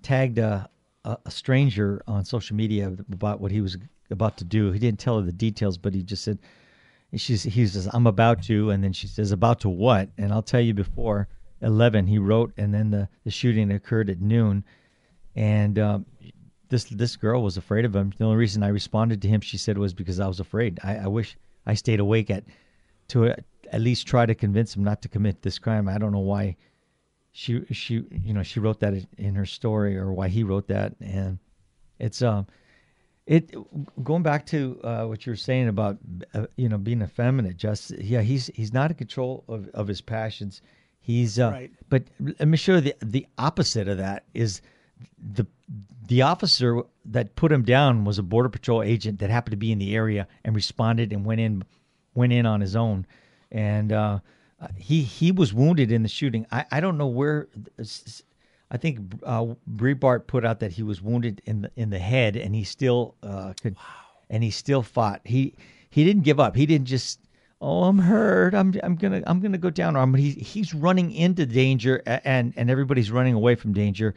tagged 0.02 0.36
a, 0.36 0.68
a, 1.06 1.16
a 1.24 1.30
stranger 1.30 2.02
on 2.06 2.26
social 2.26 2.56
media 2.56 2.94
about 3.10 3.40
what 3.40 3.50
he 3.50 3.62
was 3.62 3.78
about 4.10 4.36
to 4.36 4.44
do. 4.44 4.70
He 4.70 4.78
didn't 4.78 5.00
tell 5.00 5.18
her 5.18 5.24
the 5.24 5.32
details, 5.32 5.78
but 5.78 5.94
he 5.94 6.02
just 6.02 6.24
said, 6.24 6.40
"She's 7.14 7.42
he 7.42 7.66
says 7.66 7.88
I'm 7.92 8.06
about 8.06 8.42
to," 8.44 8.70
and 8.70 8.82
then 8.82 8.92
she 8.92 9.06
says, 9.06 9.32
"About 9.32 9.60
to 9.60 9.68
what?" 9.68 10.10
And 10.18 10.32
I'll 10.32 10.42
tell 10.42 10.60
you 10.60 10.74
before 10.74 11.28
eleven, 11.60 12.06
he 12.06 12.18
wrote, 12.18 12.52
and 12.56 12.72
then 12.72 12.90
the 12.90 13.08
the 13.24 13.30
shooting 13.30 13.70
occurred 13.70 14.10
at 14.10 14.20
noon 14.20 14.64
and 15.34 15.78
um, 15.78 16.06
this 16.68 16.84
this 16.84 17.16
girl 17.16 17.42
was 17.42 17.56
afraid 17.56 17.84
of 17.84 17.94
him. 17.94 18.12
The 18.16 18.24
only 18.24 18.36
reason 18.36 18.62
I 18.62 18.68
responded 18.68 19.22
to 19.22 19.28
him, 19.28 19.40
she 19.40 19.58
said, 19.58 19.78
was 19.78 19.94
because 19.94 20.20
I 20.20 20.26
was 20.26 20.40
afraid. 20.40 20.78
I, 20.82 20.96
I 20.96 21.06
wish 21.06 21.36
I 21.66 21.74
stayed 21.74 22.00
awake 22.00 22.30
at 22.30 22.44
to 23.08 23.30
uh, 23.30 23.36
at 23.70 23.80
least 23.80 24.06
try 24.06 24.26
to 24.26 24.34
convince 24.34 24.76
him 24.76 24.84
not 24.84 25.02
to 25.02 25.08
commit 25.08 25.42
this 25.42 25.58
crime. 25.58 25.88
I 25.88 25.98
don't 25.98 26.12
know 26.12 26.18
why 26.18 26.56
she 27.32 27.64
she 27.70 28.04
you 28.10 28.34
know 28.34 28.42
she 28.42 28.60
wrote 28.60 28.80
that 28.80 28.94
in 29.16 29.34
her 29.34 29.46
story 29.46 29.96
or 29.96 30.12
why 30.12 30.28
he 30.28 30.42
wrote 30.42 30.68
that, 30.68 30.94
and 31.00 31.38
it's 31.98 32.22
um 32.22 32.46
it 33.26 33.54
going 34.02 34.22
back 34.22 34.46
to 34.46 34.80
uh, 34.82 35.04
what 35.04 35.24
you 35.26 35.32
were 35.32 35.36
saying 35.36 35.68
about 35.68 35.98
uh, 36.34 36.46
you 36.56 36.68
know 36.68 36.78
being 36.78 37.02
effeminate. 37.02 37.56
Just 37.56 37.90
yeah, 37.92 38.20
he's 38.20 38.48
he's 38.54 38.72
not 38.72 38.90
in 38.90 38.96
control 38.96 39.44
of, 39.48 39.68
of 39.68 39.86
his 39.86 40.00
passions. 40.00 40.62
He's 41.00 41.38
uh, 41.38 41.50
right. 41.50 41.70
But 41.88 42.04
let 42.18 42.48
me 42.48 42.56
show 42.56 42.76
you 42.76 42.80
the 42.80 42.94
the 43.00 43.26
opposite 43.38 43.88
of 43.88 43.98
that 43.98 44.24
is 44.34 44.60
the 45.34 45.46
the 46.06 46.22
officer 46.22 46.82
that 47.04 47.34
put 47.36 47.52
him 47.52 47.62
down 47.62 48.04
was 48.04 48.18
a 48.18 48.22
border 48.22 48.48
patrol 48.48 48.82
agent 48.82 49.20
that 49.20 49.30
happened 49.30 49.52
to 49.52 49.56
be 49.56 49.72
in 49.72 49.78
the 49.78 49.94
area 49.94 50.26
and 50.44 50.54
responded 50.54 51.12
and 51.12 51.24
went 51.24 51.40
in 51.40 51.64
went 52.14 52.32
in 52.32 52.44
on 52.44 52.60
his 52.60 52.76
own 52.76 53.06
and 53.50 53.92
uh, 53.92 54.18
he 54.76 55.02
he 55.02 55.32
was 55.32 55.52
wounded 55.54 55.90
in 55.90 56.02
the 56.02 56.08
shooting 56.08 56.46
i, 56.52 56.64
I 56.70 56.80
don't 56.80 56.98
know 56.98 57.06
where 57.06 57.48
i 58.72 58.76
think 58.76 58.98
uh, 59.22 59.46
Breitbart 59.70 60.26
put 60.26 60.44
out 60.44 60.58
that 60.60 60.72
he 60.72 60.82
was 60.82 61.00
wounded 61.00 61.40
in 61.44 61.62
the 61.62 61.70
in 61.76 61.90
the 61.90 62.00
head 62.00 62.36
and 62.36 62.54
he 62.54 62.64
still 62.64 63.14
uh, 63.22 63.52
could 63.62 63.76
wow. 63.76 63.82
and 64.28 64.42
he 64.42 64.50
still 64.50 64.82
fought 64.82 65.20
he 65.24 65.54
he 65.90 66.04
didn't 66.04 66.22
give 66.22 66.40
up 66.40 66.56
he 66.56 66.66
didn't 66.66 66.88
just 66.88 67.20
oh 67.60 67.84
i'm 67.84 67.98
hurt 67.98 68.54
i'm 68.54 68.74
i'm 68.82 68.96
gonna 68.96 69.22
i'm 69.26 69.38
gonna 69.40 69.58
go 69.58 69.70
down 69.70 69.94
him 69.94 70.14
he, 70.14 70.30
he's 70.30 70.74
running 70.74 71.12
into 71.12 71.46
danger 71.46 72.02
and 72.06 72.52
and 72.56 72.70
everybody's 72.70 73.10
running 73.10 73.34
away 73.34 73.54
from 73.54 73.72
danger 73.72 74.14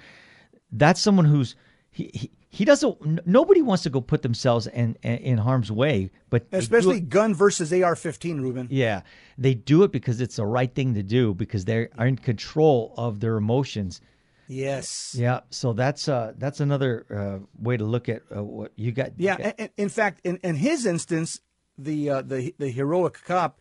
that's 0.71 0.99
someone 0.99 1.25
who's 1.25 1.55
he, 1.91 2.09
he 2.13 2.31
he 2.55 2.63
doesn't. 2.63 3.27
Nobody 3.27 3.61
wants 3.61 3.83
to 3.83 3.89
go 3.89 3.99
put 3.99 4.21
themselves 4.21 4.65
in 4.67 4.95
in, 5.03 5.37
harm's 5.37 5.73
way, 5.73 6.09
but 6.29 6.47
Especially 6.53 7.01
gun 7.01 7.33
versus 7.33 7.73
AR-15, 7.73 8.39
Ruben. 8.39 8.67
yeah, 8.71 9.01
they 9.37 9.53
do 9.53 9.83
it 9.83 9.91
because 9.91 10.21
it's 10.21 10.37
the 10.37 10.45
right 10.45 10.73
thing 10.73 10.93
to 10.93 11.03
do 11.03 11.33
because 11.33 11.65
they 11.65 11.89
are 11.97 12.07
in 12.07 12.15
control 12.15 12.93
of 12.95 13.19
their 13.19 13.35
emotions. 13.35 13.99
Yes. 14.47 15.15
Yeah, 15.17 15.41
so 15.49 15.73
that's 15.73 16.07
uh 16.07 16.33
that's 16.37 16.59
another 16.59 17.05
uh, 17.09 17.45
way 17.59 17.77
to 17.77 17.83
look 17.83 18.09
at 18.09 18.21
uh, 18.35 18.43
what 18.43 18.71
you 18.75 18.91
got. 18.91 19.07
you 19.17 19.25
Yeah, 19.25 19.37
got- 19.37 19.55
and, 19.57 19.69
in 19.77 19.89
fact, 19.89 20.21
in, 20.23 20.37
in 20.43 20.55
his 20.55 20.85
instance, 20.85 21.39
the 21.77 22.09
uh, 22.09 22.21
the 22.21 22.53
the 22.57 22.69
heroic 22.69 23.21
cop, 23.25 23.59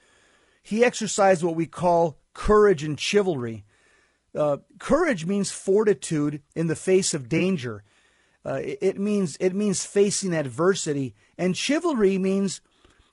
he 0.62 0.84
exercised 0.84 1.42
what 1.42 1.56
we 1.56 1.66
call 1.66 2.18
courage 2.34 2.82
and 2.82 2.98
chivalry. 2.98 3.64
Uh, 4.34 4.58
courage 4.78 5.24
means 5.26 5.50
fortitude 5.50 6.42
in 6.56 6.66
the 6.66 6.76
face 6.76 7.14
of 7.14 7.28
danger. 7.28 7.84
Uh, 8.44 8.54
it, 8.62 8.78
it 8.80 8.98
means 8.98 9.36
it 9.40 9.54
means 9.54 9.84
facing 9.86 10.34
adversity, 10.34 11.14
and 11.38 11.56
chivalry 11.56 12.18
means 12.18 12.60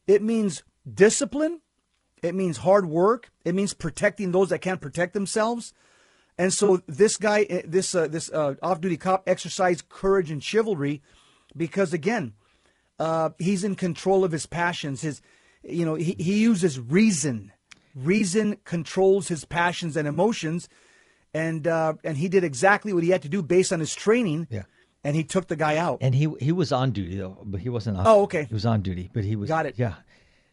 it 0.07 0.22
means 0.22 0.63
discipline. 0.91 1.61
It 2.22 2.36
means 2.36 2.57
hard 2.57 2.86
work. 2.88 3.32
It 3.45 3.55
means 3.55 3.74
protecting 3.74 4.32
those 4.32 4.49
that 4.49 4.59
can't 4.59 4.82
protect 4.82 5.13
themselves. 5.13 5.74
And 6.38 6.53
so 6.53 6.82
this 6.88 7.17
guy, 7.17 7.43
eh, 7.43 7.61
this 7.65 7.93
uh, 7.93 8.07
this 8.07 8.32
uh, 8.32 8.55
off-duty 8.61 8.97
cop, 8.97 9.23
exercised 9.27 9.89
courage 9.89 10.32
and 10.32 10.43
chivalry 10.43 11.01
because 11.55 11.93
again, 11.93 12.34
uh, 12.99 13.32
he's 13.39 13.63
in 13.63 13.75
control 13.75 14.23
of 14.23 14.32
his 14.32 14.45
passions. 14.45 15.01
His, 15.01 15.21
you 15.63 15.86
know, 15.86 15.95
he, 15.95 16.15
he 16.19 16.39
uses 16.41 16.79
reason. 16.79 17.51
Reason 17.95 18.57
controls 18.63 19.27
his 19.27 19.43
passions 19.43 19.97
and 19.97 20.07
emotions, 20.07 20.69
and 21.34 21.67
uh, 21.67 21.93
and 22.03 22.17
he 22.17 22.29
did 22.29 22.43
exactly 22.43 22.93
what 22.93 23.03
he 23.03 23.09
had 23.09 23.21
to 23.23 23.29
do 23.29 23.43
based 23.43 23.73
on 23.73 23.79
his 23.79 23.93
training. 23.93 24.47
Yeah. 24.49 24.63
And 25.03 25.15
he 25.15 25.23
took 25.23 25.47
the 25.47 25.55
guy 25.55 25.77
out. 25.77 25.97
and 26.01 26.13
he 26.13 26.32
he 26.39 26.51
was 26.51 26.71
on 26.71 26.91
duty 26.91 27.17
though, 27.17 27.38
but 27.43 27.59
he 27.59 27.69
wasn't. 27.69 27.97
on 27.97 28.07
Oh, 28.07 28.21
okay. 28.23 28.45
He 28.45 28.53
was 28.53 28.65
on 28.65 28.82
duty, 28.82 29.09
but 29.13 29.23
he 29.25 29.36
was. 29.36 29.49
Got 29.49 29.65
it. 29.65 29.75
Yeah, 29.77 29.95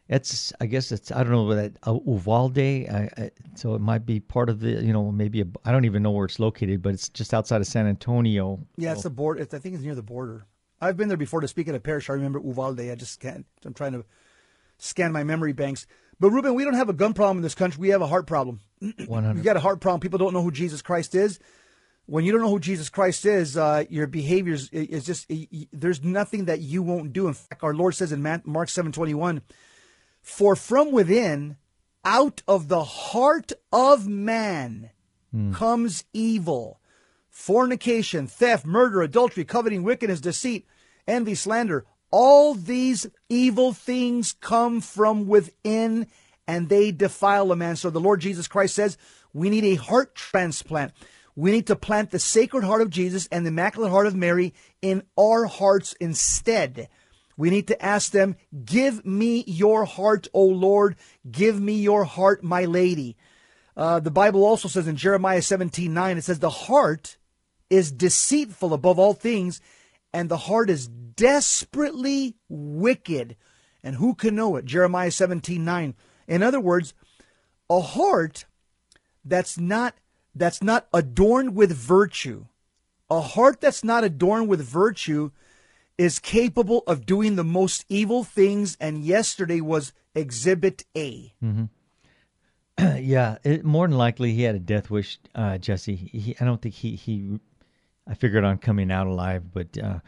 it's. 0.09 0.53
I 0.61 0.67
guess 0.67 0.91
it's. 0.93 1.11
I 1.13 1.23
don't 1.23 1.33
know 1.33 1.55
that 1.55 1.73
uh, 1.87 1.99
Uvalde. 2.07 2.59
I, 2.59 3.11
I, 3.17 3.31
so 3.55 3.75
it 3.75 3.81
might 3.81 4.07
be 4.07 4.21
part 4.21 4.49
of 4.49 4.61
the. 4.61 4.71
You 4.85 4.93
know, 4.93 5.11
maybe 5.13 5.41
a, 5.43 5.47
I 5.65 5.73
don't 5.73 5.85
even 5.85 6.03
know 6.03 6.11
where 6.11 6.25
it's 6.27 6.39
located, 6.39 6.83
but 6.83 6.95
it's 6.95 7.09
just 7.09 7.35
outside 7.35 7.61
of 7.61 7.67
San 7.67 7.87
Antonio. 7.87 8.61
Yeah, 8.77 8.93
it's 8.93 9.03
the 9.03 9.11
border. 9.11 9.41
It's, 9.43 9.55
I 9.55 9.59
think 9.59 9.75
it's 9.75 9.85
near 9.85 9.95
the 9.95 10.03
border. 10.03 10.47
I've 10.81 10.97
been 10.97 11.09
there 11.09 11.17
before 11.17 11.41
to 11.41 11.49
speak 11.49 11.69
at 11.69 11.75
a 11.75 11.81
parish. 11.81 12.09
I 12.09 12.13
remember 12.15 12.41
Uvalde. 12.41 12.81
I 12.81 12.95
just 12.95 13.21
can't. 13.21 13.45
I'm 13.65 13.75
trying 13.75 13.93
to 13.93 14.05
scan 14.79 15.13
my 15.13 15.25
memory 15.25 15.53
banks. 15.53 15.87
But 16.21 16.31
Ruben, 16.31 16.55
we 16.55 16.65
don't 16.65 16.75
have 16.75 16.89
a 16.89 16.93
gun 16.95 17.15
problem 17.15 17.39
in 17.39 17.43
this 17.43 17.55
country. 17.55 17.81
We 17.81 17.89
have 17.91 18.03
a 18.03 18.07
heart 18.07 18.27
problem. 18.27 18.61
One 19.07 19.37
You 19.37 19.43
got 19.43 19.57
a 19.57 19.61
heart 19.61 19.81
problem. 19.81 20.01
People 20.01 20.19
don't 20.19 20.33
know 20.35 20.43
who 20.43 20.51
Jesus 20.51 20.83
Christ 20.83 21.15
is. 21.15 21.39
When 22.07 22.25
you 22.25 22.33
don't 22.33 22.41
know 22.41 22.49
who 22.49 22.59
Jesus 22.59 22.89
Christ 22.89 23.27
is, 23.27 23.57
uh, 23.57 23.85
your 23.91 24.07
behaviors 24.07 24.71
is 24.71 25.05
just 25.05 25.27
i- 25.31 25.47
i- 25.55 25.69
there's 25.73 26.03
nothing 26.03 26.47
that 26.47 26.61
you 26.61 26.83
won't 26.83 27.13
do. 27.13 27.29
In 27.29 27.35
fact, 27.35 27.63
our 27.63 27.75
Lord 27.75 27.95
says 27.95 28.13
in 28.13 28.23
Mark 28.47 28.69
seven 28.71 28.93
twenty 28.93 29.13
one, 29.15 29.43
"For 30.29 30.55
from 30.55 30.93
within, 30.93 31.57
out 32.05 32.43
of 32.47 32.69
the 32.69 32.85
heart 32.85 33.53
of 33.73 34.07
man, 34.07 34.91
hmm. 35.33 35.53
comes 35.53 36.05
evil, 36.13 36.81
fornication, 37.31 38.27
theft, 38.27 38.67
murder, 38.67 39.01
adultery, 39.01 39.45
coveting, 39.45 39.83
wickedness, 39.83 40.21
deceit, 40.21 40.67
envy, 41.07 41.35
slander. 41.35 41.87
All 42.11 42.55
these 42.55 43.07
evil 43.29 43.73
things 43.73 44.35
come 44.41 44.81
from 44.81 45.27
within 45.27 46.07
and 46.47 46.69
they 46.69 46.93
defile 46.93 47.51
a 47.51 47.57
man. 47.57 47.77
So 47.77 47.91
the 47.91 48.01
Lord 48.01 48.21
Jesus 48.21 48.49
Christ 48.49 48.75
says 48.75 48.99
we 49.33 49.51
need 49.51 49.65
a 49.65 49.75
heart 49.77 50.15
transplant. 50.15 50.93
We 51.37 51.53
need 51.53 51.67
to 51.69 51.77
plant 51.77 52.11
the 52.11 52.19
sacred 52.19 52.65
heart 52.65 52.83
of 52.83 52.91
Jesus 52.91 53.29
and 53.33 53.47
the 53.47 53.51
immaculate 53.51 53.91
heart 53.91 54.07
of 54.07 54.15
Mary 54.15 54.53
in 54.83 55.05
our 55.19 55.47
hearts 55.47 55.95
instead. 56.01 56.89
We 57.39 57.51
need 57.51 57.69
to 57.69 57.83
ask 57.83 58.11
them, 58.11 58.37
Give 58.65 59.07
me 59.07 59.45
your 59.47 59.87
heart, 59.87 60.27
O 60.35 60.45
Lord. 60.45 60.97
Give 61.31 61.59
me 61.59 61.75
your 61.75 62.05
heart, 62.05 62.43
my 62.43 62.65
lady. 62.65 63.17
Uh, 63.77 64.01
the 64.01 64.11
Bible 64.11 64.45
also 64.45 64.69
says 64.69 64.89
in 64.89 64.97
Jeremiah 64.97 65.41
17 65.41 65.95
9, 65.95 66.19
it 66.19 66.25
says, 66.25 66.41
The 66.41 66.51
heart 66.51 67.17
is 67.71 67.93
deceitful 67.93 68.75
above 68.75 68.99
all 68.99 69.15
things, 69.15 69.61
and 70.13 70.29
the 70.29 70.37
heart 70.37 70.69
is 70.69 70.89
desperately 70.89 72.35
wicked. 72.49 73.37
And 73.85 73.97
who 73.97 74.17
can 74.17 74.35
know 74.35 74.57
it? 74.57 74.65
Jeremiah 74.65 75.13
17 75.13 75.65
9. 75.65 75.95
In 76.27 76.43
other 76.43 76.61
words, 76.61 76.93
a 77.71 77.81
heart 77.81 78.47
that's 79.25 79.57
not 79.57 79.95
that's 80.35 80.61
not 80.61 80.89
adorned 80.93 81.55
with 81.55 81.71
virtue. 81.71 82.47
A 83.09 83.21
heart 83.21 83.61
that's 83.61 83.85
not 83.85 84.03
adorned 84.03 84.49
with 84.49 84.61
virtue 84.61 85.31
is 85.99 86.19
capable 86.21 86.85
of 86.87 87.05
doing 87.05 87.37
the 87.37 87.45
most 87.45 87.85
evil 87.89 88.23
things, 88.25 88.77
and 88.81 89.05
yesterday 89.05 89.61
was 89.61 89.93
exhibit 90.15 90.85
A. 90.97 91.35
yeah, 92.79 93.39
it, 93.45 93.65
more 93.65 93.89
than 93.89 93.99
likely 93.99 94.33
he 94.33 94.43
had 94.43 94.55
a 94.55 94.61
death 94.61 94.91
wish, 94.91 95.19
uh, 95.35 95.59
Jesse. 95.59 95.97
He, 95.97 96.37
I 96.41 96.45
don't 96.45 96.63
think 96.63 96.75
he 96.75 96.95
he. 96.95 97.39
I 98.07 98.15
figured 98.15 98.45
on 98.45 98.59
coming 98.59 98.91
out 98.91 99.07
alive, 99.07 99.53
but 99.53 99.77
uh, 99.77 99.99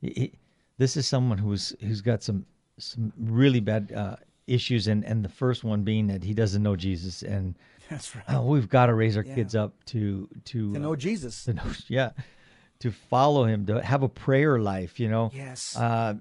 he, 0.00 0.32
this 0.78 0.96
is 0.96 1.06
someone 1.06 1.38
who's 1.38 1.74
who's 1.80 2.00
got 2.02 2.22
some 2.22 2.44
some 2.78 3.12
really 3.18 3.60
bad 3.60 3.92
uh, 3.92 4.16
issues, 4.46 4.86
and 4.86 5.04
and 5.04 5.24
the 5.24 5.28
first 5.30 5.64
one 5.64 5.82
being 5.82 6.08
that 6.08 6.22
he 6.22 6.34
doesn't 6.34 6.62
know 6.62 6.76
Jesus, 6.76 7.22
and 7.22 7.56
That's 7.88 8.14
right. 8.14 8.24
uh, 8.36 8.42
we've 8.42 8.68
got 8.68 8.86
to 8.86 8.94
raise 8.94 9.16
our 9.16 9.22
kids 9.24 9.54
up 9.56 9.82
to 9.86 10.28
to 10.44 10.72
To 10.74 10.76
uh, 10.76 10.78
know 10.80 10.96
Jesus. 10.96 11.44
to 11.44 11.54
know, 11.54 11.62
yeah, 11.88 12.10
to 12.80 12.90
follow 12.90 13.44
him, 13.44 13.66
to 13.66 13.82
have 13.82 14.02
a 14.02 14.08
prayer 14.08 14.58
life. 14.58 14.98
You 15.00 15.08
know, 15.08 15.30
Yes. 15.32 15.76
Uh, 15.76 16.14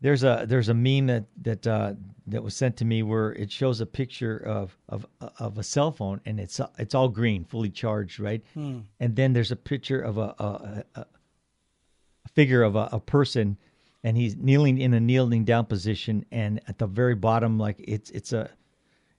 there's 0.00 0.24
a 0.24 0.44
there's 0.46 0.68
a 0.68 0.74
meme 0.74 1.06
that 1.06 1.24
that 1.42 1.66
uh, 1.66 1.94
that 2.26 2.42
was 2.42 2.54
sent 2.54 2.76
to 2.78 2.84
me 2.84 3.02
where 3.02 3.32
it 3.32 3.50
shows 3.50 3.80
a 3.80 3.86
picture 3.86 4.36
of 4.36 4.76
of 4.88 5.06
of 5.38 5.56
a 5.56 5.62
cell 5.62 5.90
phone 5.90 6.20
and 6.26 6.38
it's 6.38 6.60
it's 6.78 6.94
all 6.94 7.08
green, 7.08 7.44
fully 7.44 7.70
charged, 7.70 8.20
right? 8.20 8.42
And 8.54 9.16
then 9.16 9.32
there's 9.32 9.52
a 9.52 9.56
picture 9.56 10.00
of 10.00 10.18
a 10.18 10.34
a, 10.38 10.84
a, 10.96 11.00
a 11.00 12.28
figure 12.34 12.62
of 12.62 12.76
a, 12.76 12.90
a 12.92 13.00
person, 13.00 13.56
and 14.04 14.16
he's 14.16 14.36
kneeling 14.36 14.78
in 14.78 14.92
a 14.92 15.00
kneeling 15.00 15.44
down 15.44 15.64
position, 15.64 16.26
and 16.30 16.60
at 16.68 16.78
the 16.78 16.86
very 16.86 17.14
bottom, 17.14 17.58
like 17.58 17.76
it's 17.78 18.10
it's 18.10 18.34
a 18.34 18.50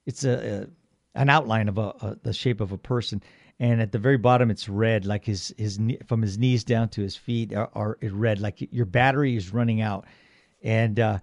it's 0.06 0.22
a, 0.24 0.62
a 0.62 1.20
an 1.20 1.28
outline 1.28 1.68
of 1.68 1.78
a, 1.78 1.88
a 2.00 2.18
the 2.22 2.32
shape 2.32 2.60
of 2.60 2.70
a 2.70 2.78
person 2.78 3.20
and 3.60 3.80
at 3.80 3.92
the 3.92 3.98
very 3.98 4.18
bottom 4.18 4.50
it's 4.50 4.68
red 4.68 5.04
like 5.04 5.24
his 5.24 5.54
his 5.58 5.80
from 6.06 6.22
his 6.22 6.38
knees 6.38 6.64
down 6.64 6.88
to 6.88 7.02
his 7.02 7.16
feet 7.16 7.54
are, 7.54 7.70
are 7.74 7.98
red 8.02 8.40
like 8.40 8.56
your 8.72 8.86
battery 8.86 9.36
is 9.36 9.52
running 9.52 9.80
out. 9.80 10.06
And 10.62 10.98
uh 10.98 11.18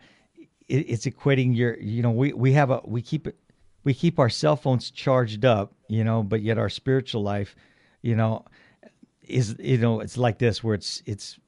it, 0.68 0.90
it's 0.90 1.06
equating 1.06 1.56
your 1.56 1.78
you 1.80 2.02
know 2.02 2.12
we 2.12 2.34
we 2.34 2.54
have 2.54 2.72
a 2.72 2.82
we 2.86 3.02
keep 3.02 3.28
it 3.28 3.38
we 3.84 3.94
keep 3.94 4.20
our 4.20 4.30
cell 4.30 4.56
phones 4.56 4.90
charged 4.92 5.46
up 5.46 5.74
you 5.88 6.04
know 6.04 6.24
but 6.24 6.42
yet 6.42 6.58
our 6.58 6.70
spiritual 6.70 7.22
life 7.22 7.56
you 8.02 8.16
know 8.16 8.44
is 9.22 9.56
you 9.60 9.78
know 9.78 10.00
it's 10.00 10.18
like 10.18 10.40
this 10.40 10.64
where 10.64 10.76
it's 10.76 11.04
it's 11.06 11.40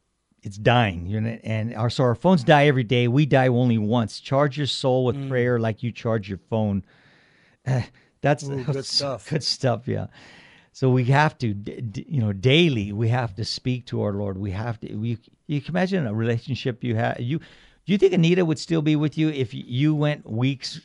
it's 0.44 0.58
dying 0.58 1.08
you 1.08 1.20
know 1.20 1.38
and 1.44 1.76
our 1.76 1.90
so 1.90 2.04
our 2.04 2.16
phones 2.16 2.44
die 2.44 2.68
every 2.68 2.84
day. 2.84 3.08
We 3.08 3.26
die 3.26 3.48
only 3.48 3.78
once. 3.78 4.20
Charge 4.20 4.58
your 4.58 4.68
soul 4.68 5.06
with 5.06 5.30
prayer 5.30 5.60
like 5.60 5.84
you 5.84 5.92
charge 5.92 6.30
your 6.30 6.40
phone. 6.50 6.84
That's 8.22 8.44
Ooh, 8.44 8.64
good 8.64 8.86
stuff. 8.98 9.30
good 9.30 9.44
stuff 9.44 9.88
yeah 9.88 10.08
so 10.78 10.92
we 10.92 11.06
have 11.06 11.36
to 11.40 11.56
you 12.08 12.22
know 12.22 12.32
daily 12.32 12.92
we 12.92 13.08
have 13.10 13.34
to 13.34 13.44
speak 13.44 13.88
to 13.88 14.02
our 14.04 14.14
lord 14.14 14.38
we 14.38 14.52
have 14.52 14.80
to 14.80 14.96
we, 14.96 15.18
you 15.48 15.60
can 15.60 15.74
imagine 15.74 16.06
a 16.06 16.14
relationship 16.14 16.84
you 16.84 16.96
have 16.96 17.20
you 17.20 17.40
do 17.40 17.94
you 17.94 17.98
think 17.98 18.14
anita 18.14 18.46
would 18.46 18.60
still 18.60 18.84
be 18.84 18.96
with 18.96 19.18
you 19.18 19.30
if 19.30 19.54
you 19.54 19.96
went 19.96 20.30
weeks 20.30 20.82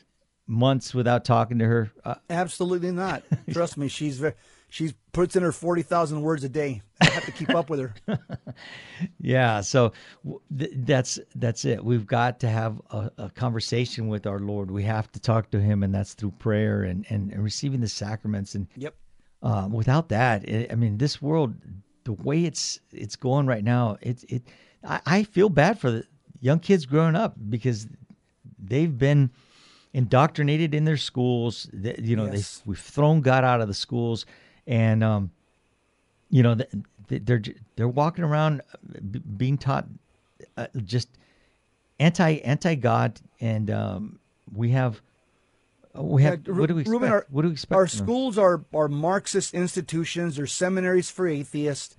months 0.47 0.93
without 0.93 1.23
talking 1.23 1.59
to 1.59 1.65
her 1.65 1.91
uh, 2.03 2.15
Absolutely 2.29 2.91
not. 2.91 3.23
Trust 3.51 3.77
me, 3.77 3.87
she's 3.87 4.17
very, 4.17 4.33
she 4.69 4.93
puts 5.11 5.35
in 5.35 5.43
her 5.43 5.51
forty 5.51 5.81
thousand 5.81 6.21
words 6.21 6.43
a 6.43 6.49
day. 6.49 6.81
I 6.99 7.05
have 7.05 7.25
to 7.25 7.31
keep 7.31 7.51
up 7.51 7.69
with 7.69 7.79
her. 7.79 7.93
Yeah, 9.19 9.61
so 9.61 9.93
th- 10.57 10.71
that's 10.75 11.19
that's 11.35 11.65
it. 11.65 11.83
We've 11.83 12.05
got 12.05 12.39
to 12.41 12.49
have 12.49 12.81
a, 12.91 13.11
a 13.17 13.29
conversation 13.29 14.07
with 14.07 14.27
our 14.27 14.39
Lord. 14.39 14.71
We 14.71 14.83
have 14.83 15.11
to 15.13 15.19
talk 15.19 15.49
to 15.51 15.59
Him, 15.59 15.83
and 15.83 15.93
that's 15.93 16.13
through 16.13 16.31
prayer 16.31 16.83
and 16.83 17.05
and, 17.09 17.31
and 17.31 17.43
receiving 17.43 17.81
the 17.81 17.87
sacraments. 17.87 18.55
And 18.55 18.67
Yep. 18.75 18.95
Uh, 19.43 19.67
without 19.69 20.09
that, 20.09 20.47
it, 20.47 20.71
I 20.71 20.75
mean, 20.75 20.97
this 20.97 21.21
world, 21.21 21.53
the 22.05 22.13
way 22.13 22.45
it's 22.45 22.79
it's 22.91 23.15
going 23.15 23.45
right 23.45 23.63
now, 23.63 23.97
it 24.01 24.23
it 24.29 24.41
I, 24.87 25.01
I 25.05 25.23
feel 25.23 25.49
bad 25.49 25.77
for 25.79 25.91
the 25.91 26.05
young 26.41 26.59
kids 26.59 26.85
growing 26.85 27.15
up 27.15 27.35
because 27.49 27.87
they've 28.57 28.97
been 28.97 29.29
indoctrinated 29.93 30.73
in 30.73 30.85
their 30.85 30.97
schools. 30.97 31.69
They, 31.73 31.95
you 32.01 32.15
know, 32.15 32.25
Yes. 32.25 32.59
they 32.59 32.63
we've 32.69 32.79
thrown 32.79 33.21
God 33.21 33.43
out 33.43 33.61
of 33.61 33.67
the 33.67 33.73
schools, 33.73 34.25
and 34.65 35.03
um, 35.03 35.31
you 36.29 36.41
know, 36.41 36.55
th- 36.55 36.69
th- 37.09 37.21
they're 37.25 37.41
they're 37.75 37.87
walking 37.87 38.23
around 38.23 38.61
being 39.37 39.57
taught 39.57 39.87
uh, 40.57 40.67
just 40.85 41.09
anti 41.99 42.39
anti 42.39 42.75
God, 42.75 43.19
and 43.41 43.69
um, 43.69 44.19
we 44.53 44.69
have 44.71 45.01
we 45.95 46.23
have 46.23 46.47
Yeah, 46.47 46.53
what 46.53 46.67
do 46.67 46.75
we 46.75 46.81
expect? 46.81 46.91
Ruben, 46.91 47.11
our, 47.11 47.25
what 47.29 47.43
do 47.43 47.47
we 47.49 47.53
expect? 47.53 47.77
Our 47.77 47.87
schools 47.87 48.37
are, 48.37 48.63
are 48.73 48.87
Marxist 48.87 49.53
institutions. 49.53 50.35
They're 50.35 50.47
seminaries 50.47 51.09
for 51.09 51.27
atheists, 51.27 51.95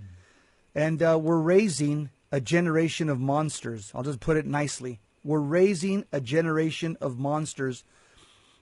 and 0.74 1.02
uh, 1.02 1.18
we're 1.20 1.38
raising 1.38 2.10
a 2.32 2.40
generation 2.40 3.08
of 3.08 3.20
monsters. 3.20 3.92
I'll 3.94 4.02
just 4.02 4.20
put 4.20 4.36
it 4.36 4.46
nicely. 4.46 5.00
We're 5.22 5.38
raising 5.38 6.04
a 6.12 6.20
generation 6.20 6.96
of 7.00 7.18
monsters. 7.18 7.84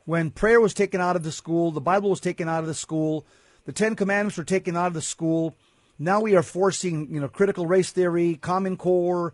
When 0.04 0.30
prayer 0.30 0.60
was 0.60 0.74
taken 0.74 1.00
out 1.00 1.16
of 1.16 1.22
the 1.22 1.32
school, 1.32 1.70
the 1.70 1.80
Bible 1.80 2.10
was 2.10 2.20
taken 2.20 2.48
out 2.48 2.60
of 2.60 2.66
the 2.66 2.74
school, 2.74 3.24
the 3.64 3.72
Ten 3.72 3.96
Commandments 3.96 4.36
were 4.36 4.44
taken 4.44 4.76
out 4.76 4.88
of 4.88 4.94
the 4.94 5.00
school. 5.02 5.54
Now 5.98 6.20
we 6.20 6.34
are 6.34 6.42
forcing, 6.42 7.12
you 7.14 7.20
know, 7.20 7.28
critical 7.28 7.66
race 7.66 7.92
theory, 7.92 8.34
Common 8.34 8.76
Core, 8.76 9.32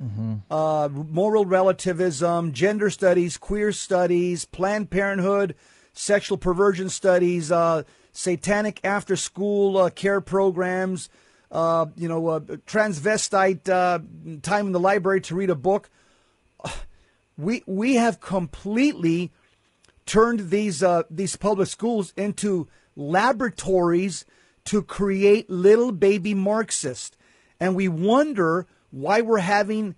uh, 0.50 0.88
moral 0.92 1.46
relativism, 1.46 2.52
gender 2.52 2.90
studies, 2.90 3.38
queer 3.38 3.72
studies, 3.72 4.44
Planned 4.44 4.90
Parenthood, 4.90 5.54
sexual 5.98 6.38
perversion 6.38 6.88
studies, 6.88 7.50
uh, 7.50 7.82
satanic 8.12 8.80
after-school 8.84 9.76
uh, 9.76 9.90
care 9.90 10.20
programs, 10.20 11.10
uh, 11.50 11.86
you 11.96 12.08
know, 12.08 12.28
uh, 12.28 12.40
transvestite 12.40 13.68
uh, 13.68 13.98
time 14.42 14.66
in 14.66 14.72
the 14.72 14.80
library 14.80 15.20
to 15.20 15.34
read 15.34 15.50
a 15.50 15.54
book. 15.54 15.90
We 17.40 17.62
we 17.68 17.94
have 17.94 18.18
completely 18.18 19.30
turned 20.04 20.50
these 20.50 20.82
uh, 20.82 21.04
these 21.08 21.36
public 21.36 21.68
schools 21.68 22.12
into 22.16 22.66
laboratories 22.96 24.24
to 24.64 24.82
create 24.82 25.48
little 25.48 25.92
baby 25.92 26.34
Marxists, 26.34 27.16
and 27.60 27.76
we 27.76 27.86
wonder 27.86 28.66
why 28.90 29.20
we're 29.20 29.38
having 29.38 29.94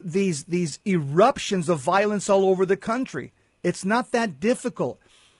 these 0.00 0.42
these 0.46 0.80
eruptions 0.84 1.68
of 1.68 1.78
violence 1.78 2.28
all 2.28 2.46
over 2.46 2.66
the 2.66 2.76
country. 2.76 3.32
It's 3.62 3.84
not 3.84 4.10
that 4.10 4.40
difficult. 4.40 4.98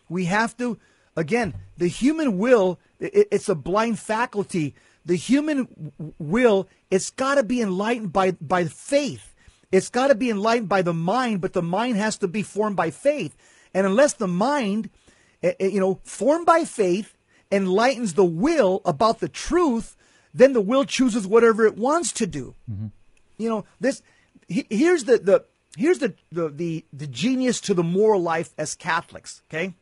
We 0.08 0.26
have 0.26 0.56
to 0.58 0.78
again 1.16 1.54
the 1.76 1.88
human 1.88 2.38
will. 2.38 2.78
It, 2.98 3.28
it's 3.30 3.48
a 3.48 3.54
blind 3.54 3.98
faculty. 3.98 4.74
The 5.04 5.16
human 5.16 5.92
will. 6.18 6.68
It's 6.90 7.10
got 7.10 7.36
to 7.36 7.42
be 7.42 7.60
enlightened 7.60 8.12
by 8.12 8.32
by 8.32 8.64
faith. 8.64 9.34
It's 9.72 9.88
got 9.88 10.08
to 10.08 10.14
be 10.14 10.30
enlightened 10.30 10.68
by 10.68 10.82
the 10.82 10.94
mind, 10.94 11.40
but 11.40 11.52
the 11.52 11.62
mind 11.62 11.96
has 11.96 12.16
to 12.18 12.28
be 12.28 12.42
formed 12.42 12.76
by 12.76 12.90
faith. 12.90 13.36
And 13.74 13.86
unless 13.86 14.14
the 14.14 14.28
mind, 14.28 14.90
eh, 15.42 15.54
eh, 15.58 15.66
you 15.66 15.80
know, 15.80 16.00
formed 16.04 16.46
by 16.46 16.64
faith, 16.64 17.16
enlightens 17.50 18.14
the 18.14 18.24
will 18.24 18.80
about 18.84 19.20
the 19.20 19.28
truth, 19.28 19.96
then 20.32 20.52
the 20.52 20.60
will 20.60 20.84
chooses 20.84 21.26
whatever 21.26 21.66
it 21.66 21.76
wants 21.76 22.12
to 22.12 22.26
do. 22.26 22.54
You 23.38 23.48
know, 23.48 23.64
this 23.80 24.02
here's 24.48 25.04
the 25.04 25.18
the 25.18 25.44
here's 25.76 25.98
the, 25.98 26.14
the 26.32 26.48
the 26.48 26.84
the 26.92 27.06
genius 27.06 27.60
to 27.62 27.74
the 27.74 27.82
moral 27.82 28.22
life 28.22 28.54
as 28.56 28.74
Catholics. 28.74 29.42
Okay, 29.50 29.74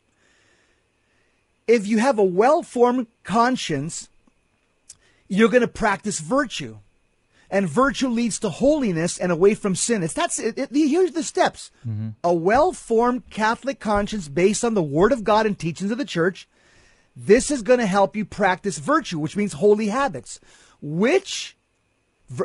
if 1.67 1.87
you 1.87 1.99
have 1.99 2.19
a 2.19 2.25
well-formed 2.25 3.07
conscience, 3.23 4.09
you're 5.29 5.49
going 5.49 5.63
to 5.63 5.69
practice 5.69 6.21
virtue 6.21 6.79
and 7.51 7.69
virtue 7.69 8.09
leads 8.09 8.39
to 8.41 8.49
holiness 8.49 9.19
and 9.19 9.31
away 9.31 9.55
from 9.55 9.75
sin. 9.75 10.03
It's 10.03 10.13
that's 10.13 10.39
it, 10.39 10.59
it, 10.59 10.71
here's 10.73 11.13
the 11.13 11.23
steps: 11.23 11.71
mm-hmm. 11.87 12.11
a 12.23 12.35
well-formed 12.35 13.31
Catholic 13.31 13.79
conscience 13.81 14.29
based 14.29 14.65
on 14.65 14.75
the 14.75 14.83
Word 14.83 15.13
of 15.13 15.25
God 15.25 15.47
and 15.47 15.59
teachings 15.59 15.91
of 15.91 15.99
the 15.99 16.05
Church. 16.05 16.49
This 17.17 17.51
is 17.51 17.63
going 17.63 17.79
to 17.79 17.87
help 17.87 18.17
you 18.17 18.25
practice 18.25 18.79
virtue, 18.79 19.21
which 19.21 19.37
means 19.37 19.55
holy 19.55 19.89
habits, 19.89 20.41
which 20.83 21.57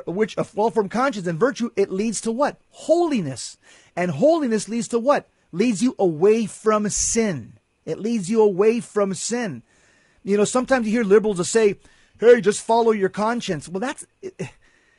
which 0.06 0.38
a 0.38 0.46
well-formed 0.54 0.92
conscience 0.92 1.26
and 1.26 1.40
virtue 1.40 1.72
it 1.76 1.90
leads 1.92 2.22
to 2.22 2.32
what 2.32 2.58
holiness, 2.70 3.58
and 3.96 4.12
holiness 4.12 4.70
leads 4.70 4.88
to 4.90 5.00
what 5.00 5.28
leads 5.52 5.82
you 5.82 5.96
away 5.98 6.46
from 6.46 6.88
sin. 6.90 7.54
It 7.86 8.00
leads 8.00 8.30
you 8.30 8.42
away 8.42 8.80
from 8.80 9.14
sin. 9.14 9.64
You 10.24 10.38
know, 10.38 10.46
sometimes 10.46 10.86
you 10.86 10.92
hear 10.92 11.04
liberals 11.04 11.48
say, 11.50 11.76
"Hey, 12.20 12.42
just 12.42 12.62
follow 12.62 12.92
your 12.92 13.10
conscience." 13.10 13.68
Well, 13.70 13.80
that's 13.80 14.06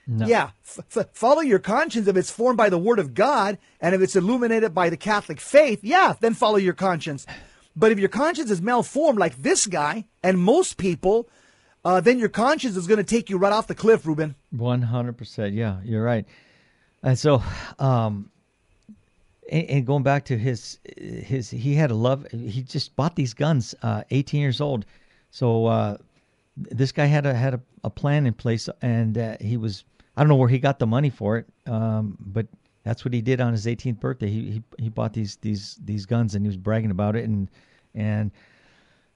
No. 0.06 0.26
yeah, 0.26 0.50
f- 0.64 0.80
f- 0.96 1.08
follow 1.12 1.40
your 1.42 1.58
conscience 1.60 2.08
if 2.08 2.16
it's 2.16 2.30
formed 2.30 2.56
by 2.56 2.68
the 2.68 2.78
Word 2.78 2.98
of 2.98 3.14
God 3.14 3.58
and 3.80 3.94
if 3.94 4.00
it's 4.00 4.16
illuminated 4.16 4.74
by 4.74 4.90
the 4.90 4.96
Catholic 4.96 5.40
faith. 5.40 5.80
Yeah, 5.82 6.14
then 6.20 6.34
follow 6.34 6.56
your 6.56 6.72
conscience. 6.74 7.26
But 7.76 7.92
if 7.92 7.98
your 8.00 8.08
conscience 8.08 8.50
is 8.50 8.60
malformed, 8.60 9.18
like 9.18 9.36
this 9.42 9.66
guy 9.66 10.06
and 10.22 10.38
most 10.38 10.78
people, 10.78 11.28
uh, 11.84 12.00
then 12.00 12.18
your 12.18 12.28
conscience 12.28 12.76
is 12.76 12.86
going 12.88 12.98
to 12.98 13.04
take 13.04 13.30
you 13.30 13.38
right 13.38 13.52
off 13.52 13.68
the 13.68 13.74
cliff, 13.74 14.04
Ruben. 14.04 14.34
One 14.50 14.82
hundred 14.82 15.16
percent. 15.16 15.54
Yeah, 15.54 15.78
you're 15.84 16.02
right. 16.02 16.26
And 17.02 17.18
so, 17.18 17.42
um, 17.78 18.29
and, 19.50 19.86
going 19.86 20.02
back 20.02 20.24
to 20.26 20.38
his 20.38 20.78
his, 20.96 21.50
he 21.50 21.74
had 21.74 21.90
a 21.90 21.94
love. 21.94 22.26
He 22.30 22.62
just 22.62 22.94
bought 22.96 23.16
these 23.16 23.34
guns, 23.34 23.74
uh, 23.82 24.04
18 24.10 24.40
years 24.40 24.60
old. 24.60 24.86
So 25.30 25.66
uh, 25.66 25.96
this 26.56 26.92
guy 26.92 27.06
had 27.06 27.26
a 27.26 27.34
had 27.34 27.54
a, 27.54 27.60
a 27.84 27.90
plan 27.90 28.26
in 28.26 28.34
place, 28.34 28.68
and 28.82 29.18
uh, 29.18 29.36
he 29.40 29.56
was. 29.56 29.84
I 30.16 30.22
don't 30.22 30.28
know 30.28 30.36
where 30.36 30.48
he 30.48 30.58
got 30.58 30.78
the 30.78 30.86
money 30.86 31.08
for 31.08 31.38
it, 31.38 31.46
um, 31.66 32.18
but 32.20 32.46
that's 32.82 33.04
what 33.04 33.14
he 33.14 33.22
did 33.22 33.40
on 33.40 33.52
his 33.52 33.66
18th 33.66 34.00
birthday. 34.00 34.28
He, 34.28 34.50
he 34.50 34.62
he 34.78 34.88
bought 34.88 35.12
these 35.12 35.36
these 35.36 35.78
these 35.84 36.06
guns, 36.06 36.34
and 36.34 36.44
he 36.44 36.48
was 36.48 36.56
bragging 36.56 36.90
about 36.90 37.16
it, 37.16 37.24
and 37.24 37.48
and 37.94 38.30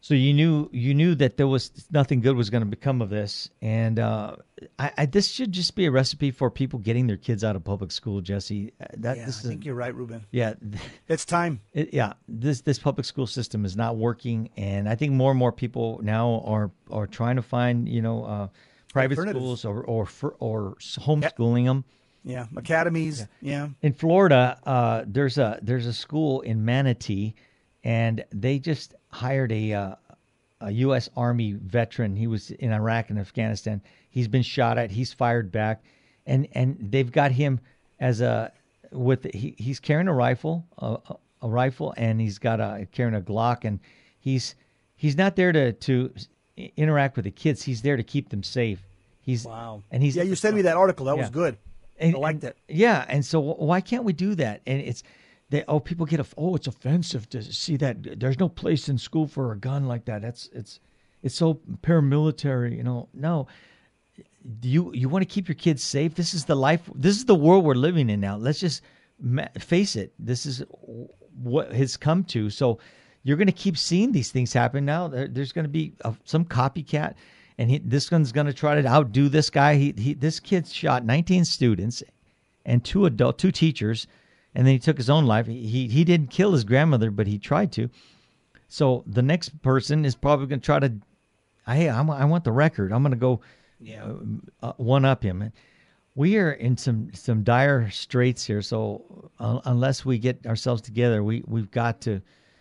so 0.05 0.13
you 0.13 0.35
knew 0.35 0.69
you 0.71 0.93
knew 0.93 1.15
that 1.15 1.39
there 1.39 1.47
was 1.47 1.71
nothing 1.91 2.21
good 2.21 2.37
was 2.37 2.51
going 2.51 2.61
to 2.61 2.69
become 2.69 3.01
of 3.01 3.09
this, 3.09 3.49
and 3.63 3.99
uh, 3.99 4.37
I, 4.79 4.93
I, 4.99 5.07
this 5.07 5.31
should 5.31 5.51
just 5.51 5.75
be 5.75 5.87
a 5.87 5.91
recipe 5.91 6.31
for 6.31 6.51
people 6.51 6.79
getting 6.79 7.07
their 7.07 7.17
kids 7.17 7.43
out 7.43 7.57
of 7.57 7.65
public 7.65 7.91
school. 7.91 8.21
Jesse, 8.21 8.75
Uh, 8.79 8.85
that 8.99 9.17
Yeah, 9.17 9.25
this 9.25 9.37
I 9.37 9.41
is 9.41 9.47
think 9.47 9.65
you're 9.65 9.75
right, 9.75 9.95
Ruben. 9.95 10.27
yeah, 10.31 10.57
It's 11.09 11.25
time. 11.25 11.63
it, 11.73 11.95
yeah. 11.95 12.13
This 12.29 12.61
this 12.61 12.79
public 12.79 13.07
school 13.07 13.27
system 13.27 13.65
is 13.65 13.79
not 13.79 13.97
working, 13.97 14.51
and 14.59 14.91
I 14.91 14.95
think 14.95 15.13
more 15.13 15.31
and 15.31 15.39
more 15.39 15.53
people 15.53 16.01
now 16.03 16.43
are 16.45 16.71
are 16.91 17.07
trying 17.07 17.37
to 17.37 17.43
find 17.43 17.89
you 17.89 18.03
know 18.03 18.25
uh, 18.25 18.49
private 18.93 19.17
schools 19.17 19.65
or 19.65 19.83
or 19.85 20.05
for, 20.05 20.35
or 20.39 20.77
homeschooling 20.81 21.65
them. 21.65 21.83
Yeah, 22.25 22.45
academies. 22.55 23.27
Yeah. 23.41 23.69
In 23.81 23.95
Florida, 23.95 24.59
uh, 24.65 25.05
there's 25.07 25.39
a 25.39 25.59
there's 25.63 25.87
a 25.87 25.95
school 25.95 26.43
in 26.43 26.63
Manatee, 26.63 27.37
and 27.85 28.25
they 28.33 28.59
just 28.59 28.95
hired 29.11 29.53
a 29.53 29.73
uh, 29.73 29.95
a 30.61 30.71
U.S. 30.73 31.09
Army 31.17 31.53
veteran. 31.53 32.17
He 32.17 32.27
was 32.27 32.51
in 32.51 32.73
Iraq 32.73 33.11
and 33.11 33.19
Afghanistan. 33.19 33.81
He's 34.11 34.29
been 34.29 34.43
shot 34.43 34.79
at. 34.79 34.91
He's 34.91 35.13
fired 35.13 35.53
back, 35.53 35.85
and 36.27 36.49
and 36.53 36.77
they've 36.91 37.11
got 37.13 37.31
him 37.33 37.61
as 38.01 38.21
a 38.21 38.51
with 38.91 39.25
he, 39.35 39.55
he's 39.59 39.81
carrying 39.81 40.09
a 40.09 40.13
rifle, 40.15 40.65
a, 40.79 40.97
a, 41.11 41.17
a 41.43 41.49
rifle, 41.49 41.93
and 41.97 42.21
he's 42.21 42.39
got 42.39 42.61
a 42.61 42.87
carrying 42.93 43.15
a 43.17 43.21
Glock, 43.21 43.65
and 43.65 43.79
he's 44.19 44.55
he's 44.97 45.17
not 45.17 45.37
there 45.37 45.53
to 45.53 45.73
to 45.73 46.13
interact 46.77 47.17
with 47.17 47.25
the 47.25 47.31
kids. 47.31 47.63
He's 47.63 47.83
there 47.83 47.97
to 47.97 48.03
keep 48.03 48.31
them 48.31 48.43
safe. 48.43 48.81
He's 49.21 49.45
Wow. 49.45 49.83
and 49.91 50.03
he's 50.03 50.17
yeah. 50.17 50.23
You 50.23 50.35
sent 50.35 50.55
me 50.55 50.63
that 50.63 50.77
article. 50.77 51.07
That 51.07 51.17
was 51.19 51.31
good. 51.31 51.57
and, 51.99 52.15
I 52.15 52.19
liked 52.19 52.45
and- 52.45 52.53
it. 52.53 52.57
Yeah, 52.69 53.05
and 53.09 53.25
so 53.25 53.41
why 53.41 53.81
can't 53.81 54.05
we 54.05 54.13
do 54.13 54.35
that? 54.37 54.61
And 54.67 54.81
it's 54.81 55.03
they 55.51 55.65
oh 55.69 55.81
people 55.81 56.07
get 56.07 56.21
a 56.21 56.27
oh 56.37 56.55
it's 56.57 56.67
offensive 56.67 57.29
to 57.31 57.43
see 57.43 57.77
that 57.77 58.21
there's 58.21 58.39
no 58.39 58.49
place 58.49 58.89
in 58.89 58.99
school 58.99 59.27
for 59.27 59.53
a 59.53 59.59
gun 59.59 59.87
like 59.87 60.05
that. 60.07 60.23
That's 60.23 60.49
it's 60.53 60.81
it's 61.23 61.35
so 61.35 61.61
paramilitary. 61.83 62.77
You 62.77 62.83
know, 62.83 63.09
no. 63.15 63.47
You 64.63 64.93
you 64.95 65.09
want 65.09 65.23
to 65.23 65.33
keep 65.33 65.49
your 65.49 65.55
kids 65.55 65.83
safe? 65.83 66.15
This 66.15 66.35
is 66.35 66.45
the 66.45 66.55
life. 66.55 66.83
This 66.95 67.17
is 67.17 67.25
the 67.25 67.35
world 67.35 67.65
we're 67.65 67.75
living 67.75 68.11
in 68.11 68.21
now. 68.21 68.37
Let's 68.37 68.61
just 68.61 68.83
face 69.59 69.97
it. 69.97 70.13
This 70.19 70.47
is 70.47 70.63
what 71.43 71.73
has 71.73 71.97
come 71.97 72.25
to. 72.25 72.51
So 72.51 72.79
you're 73.23 73.39
going 73.39 73.47
to 73.47 73.53
keep 73.53 73.77
seeing 73.79 74.13
these 74.13 74.31
things 74.31 74.53
happen 74.53 74.85
now. 74.85 75.09
There's 75.09 75.53
going 75.53 75.65
to 75.65 75.71
be 75.71 75.95
a, 76.03 76.15
some 76.25 76.45
copycat, 76.45 77.15
and 77.59 77.71
he, 77.71 77.79
this 77.79 78.11
one's 78.11 78.33
going 78.33 78.47
to 78.47 78.53
try 78.53 78.81
to 78.81 78.87
outdo 78.87 79.29
this 79.29 79.51
guy. 79.51 79.77
He, 79.77 79.95
he 79.97 80.15
this 80.15 80.41
kid 80.41 80.69
shot 80.69 81.05
19 81.05 81.45
students 81.45 82.03
and 82.67 82.85
two 82.85 83.07
adult 83.07 83.39
two 83.39 83.51
teachers, 83.51 84.07
and 84.55 84.67
then 84.67 84.73
he 84.75 84.79
took 84.79 84.97
his 84.97 85.11
own 85.11 85.27
life. 85.27 85.47
He 85.47 85.89
he 85.89 86.05
didn't 86.05 86.31
kill 86.31 86.53
his 86.53 86.65
grandmother, 86.65 87.11
but 87.11 87.27
he 87.27 87.39
tried 87.39 87.73
to. 87.73 87.89
So 88.69 89.05
the 89.07 89.23
next 89.23 89.61
person 89.63 90.05
is 90.05 90.15
probably 90.15 90.47
going 90.47 90.61
to 90.61 90.65
try 90.65 90.81
to. 90.81 90.93
Hey, 91.67 91.89
I'm, 91.89 92.11
I 92.11 92.25
want 92.25 92.45
the 92.45 92.53
record. 92.53 92.93
I'm 92.93 93.03
going 93.03 93.13
to 93.13 93.19
go 93.19 93.41
Yeah. 93.81 94.13
uh, 94.63 94.73
one 94.77 95.05
up 95.05 95.23
him. 95.23 95.51
We 96.15 96.37
are 96.39 96.53
in 96.53 96.77
some 96.77 97.13
some 97.15 97.43
dire 97.43 97.91
straits 97.91 98.45
here. 98.45 98.63
So 98.63 99.31
uh, 99.39 99.61
unless 99.65 100.05
we 100.05 100.19
get 100.19 100.47
ourselves 100.47 100.83
together, 100.83 101.25
we 101.25 101.43
we've 101.47 101.71
got 101.71 102.01
to, 102.03 102.21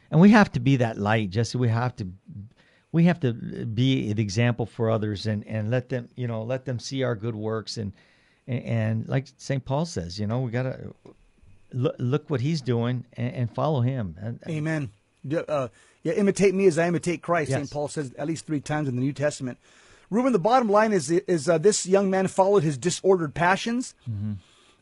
and 0.09 0.19
we 0.19 0.29
have 0.31 0.51
to 0.53 0.59
be 0.59 0.77
that 0.77 0.97
light, 0.97 1.29
Jesse. 1.29 1.57
We 1.57 1.67
have 1.69 1.95
to, 1.97 2.07
we 2.91 3.03
have 3.05 3.19
to 3.19 3.33
be 3.33 4.09
an 4.09 4.17
example 4.19 4.65
for 4.65 4.89
others, 4.89 5.27
and 5.27 5.45
and 5.47 5.69
let 5.69 5.89
them, 5.89 6.09
you 6.15 6.27
know, 6.27 6.41
let 6.43 6.65
them 6.65 6.79
see 6.79 7.03
our 7.03 7.15
good 7.15 7.35
works, 7.35 7.77
and 7.77 7.93
and, 8.47 8.63
and 8.65 9.07
like 9.07 9.27
Saint 9.37 9.63
Paul 9.65 9.85
says, 9.85 10.19
you 10.19 10.25
know, 10.25 10.39
we 10.41 10.49
gotta 10.49 10.91
look, 11.73 11.95
look 11.97 12.29
what 12.29 12.41
he's 12.41 12.61
doing 12.61 13.05
and, 13.13 13.33
and 13.33 13.55
follow 13.55 13.81
him. 13.81 14.39
Amen. 14.47 14.91
Uh, 15.47 15.69
yeah, 16.03 16.13
imitate 16.13 16.53
me 16.53 16.67
as 16.67 16.77
I 16.77 16.87
imitate 16.87 17.21
Christ. 17.21 17.49
Yes. 17.49 17.59
St. 17.59 17.71
Paul 17.71 17.87
says 17.87 18.13
at 18.17 18.27
least 18.27 18.45
three 18.45 18.59
times 18.59 18.87
in 18.87 18.95
the 18.95 19.01
New 19.01 19.13
Testament. 19.13 19.57
Ruben, 20.09 20.33
the 20.33 20.39
bottom 20.39 20.69
line 20.69 20.93
is 20.93 21.09
is 21.09 21.49
uh, 21.49 21.57
this 21.57 21.85
young 21.85 22.09
man 22.09 22.27
followed 22.27 22.63
his 22.63 22.77
disordered 22.77 23.33
passions. 23.33 23.95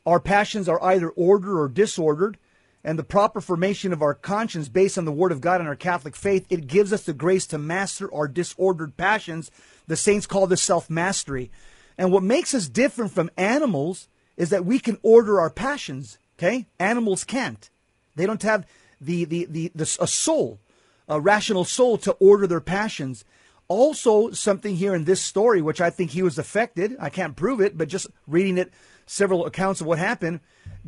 Our 0.06 0.20
passions 0.20 0.68
are 0.68 0.84
either 0.84 1.10
ordered 1.10 1.60
or 1.60 1.68
disordered, 1.70 2.38
and 2.84 2.98
the 2.98 3.04
proper 3.04 3.40
formation 3.40 3.94
of 3.94 4.02
our 4.02 4.16
conscience 4.16 4.68
based 4.68 4.98
on 4.98 5.06
the 5.06 5.12
Word 5.12 5.32
of 5.32 5.40
God 5.40 5.62
and 5.62 5.70
our 5.70 5.76
Catholic 5.76 6.16
faith, 6.16 6.48
it 6.50 6.66
gives 6.68 6.92
us 6.92 7.04
the 7.04 7.14
grace 7.14 7.46
to 7.48 7.60
master 7.60 8.12
our 8.14 8.28
disordered 8.28 8.98
passions. 8.98 9.52
The 9.88 9.96
saints 9.96 10.26
call 10.26 10.48
this 10.48 10.64
self 10.64 10.90
mastery. 10.90 11.52
And 11.98 12.12
what 12.12 12.24
makes 12.24 12.54
us 12.56 12.68
different 12.68 13.12
from 13.12 13.30
animals 13.38 14.08
is 14.38 14.50
that 14.50 14.66
we 14.66 14.80
can 14.80 14.98
order 15.04 15.40
our 15.40 15.52
passions. 15.52 16.18
Okay, 16.42 16.66
animals 16.80 17.24
can't. 17.24 17.70
They 18.16 18.26
don't 18.26 18.42
have 18.42 18.66
the 19.00 19.26
the 19.26 19.46
the, 19.46 19.72
the 19.76 19.98
a 20.00 20.08
soul, 20.08 20.60
a 21.08 21.22
rational 21.22 21.66
soul 21.66 22.00
to 22.00 22.14
order 22.14 22.48
their 22.48 22.60
passions. 22.60 23.24
Also, 23.68 24.32
something 24.32 24.76
here 24.76 24.96
in 24.96 25.06
this 25.06 25.22
story, 25.22 25.62
which 25.62 25.80
I 25.80 25.92
think 25.92 26.12
he 26.12 26.24
was 26.24 26.40
affected. 26.40 26.98
I 27.00 27.10
can't 27.10 27.36
prove 27.36 27.62
it, 27.62 27.78
but 27.78 27.90
just 27.90 28.08
reading 28.28 28.58
it, 28.58 28.74
several 29.06 29.46
accounts 29.46 29.82
of 29.82 29.88
what 29.88 30.00
happened. 30.00 30.40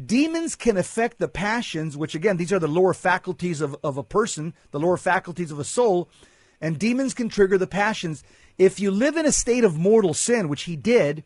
Demons 0.04 0.56
can 0.56 0.76
affect 0.76 1.20
the 1.20 1.28
passions, 1.28 1.95
which 1.95 2.16
again, 2.16 2.38
these 2.38 2.51
are 2.51 2.60
the 2.60 2.68
lower 2.68 2.95
faculties 2.95 3.62
of, 3.62 3.78
of 3.84 3.95
a 3.95 4.04
person, 4.04 4.56
the 4.72 4.80
lower 4.80 4.97
faculties 4.97 5.51
of 5.51 5.60
a 5.60 5.64
soul, 5.64 6.10
and 6.60 6.80
demons 6.80 7.14
can 7.14 7.30
trigger 7.30 7.60
the 7.60 7.68
passions. 7.68 8.24
If 8.58 8.80
you 8.80 8.89
live 8.89 9.18
in 9.18 9.28
a 9.28 9.32
state 9.32 9.64
of 9.64 9.78
mortal 9.78 10.16
sin, 10.16 10.49
which 10.49 10.64
he 10.64 10.76
did, 10.76 11.24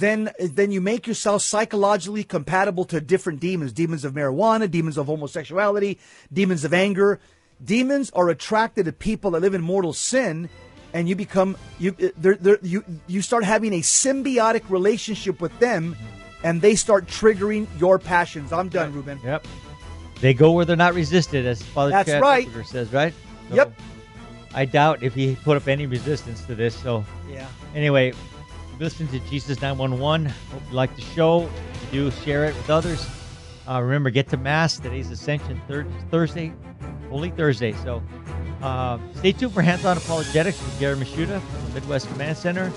then 0.00 0.30
then 0.38 0.70
you 0.70 0.80
make 0.80 1.06
yourself 1.06 1.42
psychologically 1.42 2.24
compatible 2.24 2.84
to 2.84 3.00
different 3.00 3.40
demons 3.40 3.72
demons 3.72 4.04
of 4.04 4.12
marijuana 4.12 4.70
demons 4.70 4.96
of 4.98 5.06
homosexuality 5.06 5.98
demons 6.32 6.64
of 6.64 6.74
anger 6.74 7.20
demons 7.64 8.10
are 8.10 8.28
attracted 8.28 8.86
to 8.86 8.92
people 8.92 9.30
that 9.32 9.40
live 9.40 9.54
in 9.54 9.62
mortal 9.62 9.92
sin 9.92 10.48
and 10.92 11.08
you 11.08 11.16
become 11.16 11.56
you 11.78 11.94
uh, 12.02 12.08
they're, 12.16 12.36
they're, 12.36 12.58
you 12.62 12.84
you 13.06 13.22
start 13.22 13.44
having 13.44 13.72
a 13.74 13.80
symbiotic 13.80 14.68
relationship 14.68 15.40
with 15.40 15.56
them 15.58 15.96
and 16.42 16.60
they 16.60 16.74
start 16.74 17.06
triggering 17.06 17.66
your 17.78 17.98
passions 17.98 18.52
i'm 18.52 18.68
done 18.68 18.92
ruben 18.92 19.20
Yep. 19.24 19.46
They 20.20 20.32
go 20.32 20.52
where 20.52 20.64
they're 20.64 20.76
not 20.76 20.94
resisted, 20.94 21.44
as 21.44 21.60
Father 21.62 21.90
That's 21.90 22.08
Chad 22.08 22.22
right. 22.22 22.48
Says, 22.64 22.90
right? 22.92 23.12
So 23.50 23.56
Yep. 23.56 23.74
I 24.54 24.64
doubt 24.64 25.02
if 25.02 25.12
he 25.12 25.36
put 25.44 25.56
up 25.56 25.68
any 25.68 25.86
resistance 25.86 26.44
to 26.46 26.54
this. 26.54 26.74
So 26.74 27.04
yeah 27.28 27.46
anyway, 27.74 28.14
listen 28.78 29.06
to 29.08 29.18
Jesus 29.30 29.60
911. 29.60 30.26
Hope 30.26 30.62
you 30.68 30.74
like 30.74 30.94
the 30.96 31.02
show. 31.02 31.48
If 31.74 31.94
you 31.94 32.10
do, 32.10 32.16
share 32.24 32.44
it 32.44 32.56
with 32.56 32.70
others. 32.70 33.06
Uh, 33.68 33.80
remember, 33.80 34.10
get 34.10 34.28
to 34.28 34.36
Mass. 34.36 34.78
Today's 34.78 35.10
Ascension 35.10 35.60
thir- 35.66 35.86
Thursday, 36.10 36.52
Holy 37.10 37.30
Thursday. 37.30 37.72
So 37.72 38.02
uh, 38.62 38.98
stay 39.14 39.32
tuned 39.32 39.52
for 39.54 39.62
Hands 39.62 39.84
On 39.84 39.96
Apologetics 39.96 40.60
with 40.60 40.78
Gary 40.78 40.96
Michuta 40.96 41.40
from 41.40 41.64
the 41.68 41.80
Midwest 41.80 42.08
Command 42.08 42.36
Center. 42.36 42.72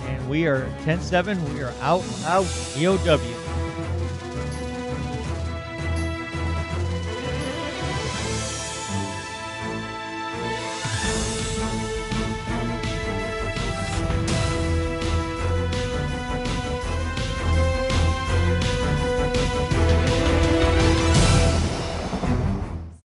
And 0.00 0.30
we 0.30 0.46
are 0.46 0.66
10 0.84 1.00
7. 1.00 1.54
We 1.54 1.62
are 1.62 1.72
out. 1.80 2.02
out 2.24 2.44
EOW. 2.74 3.45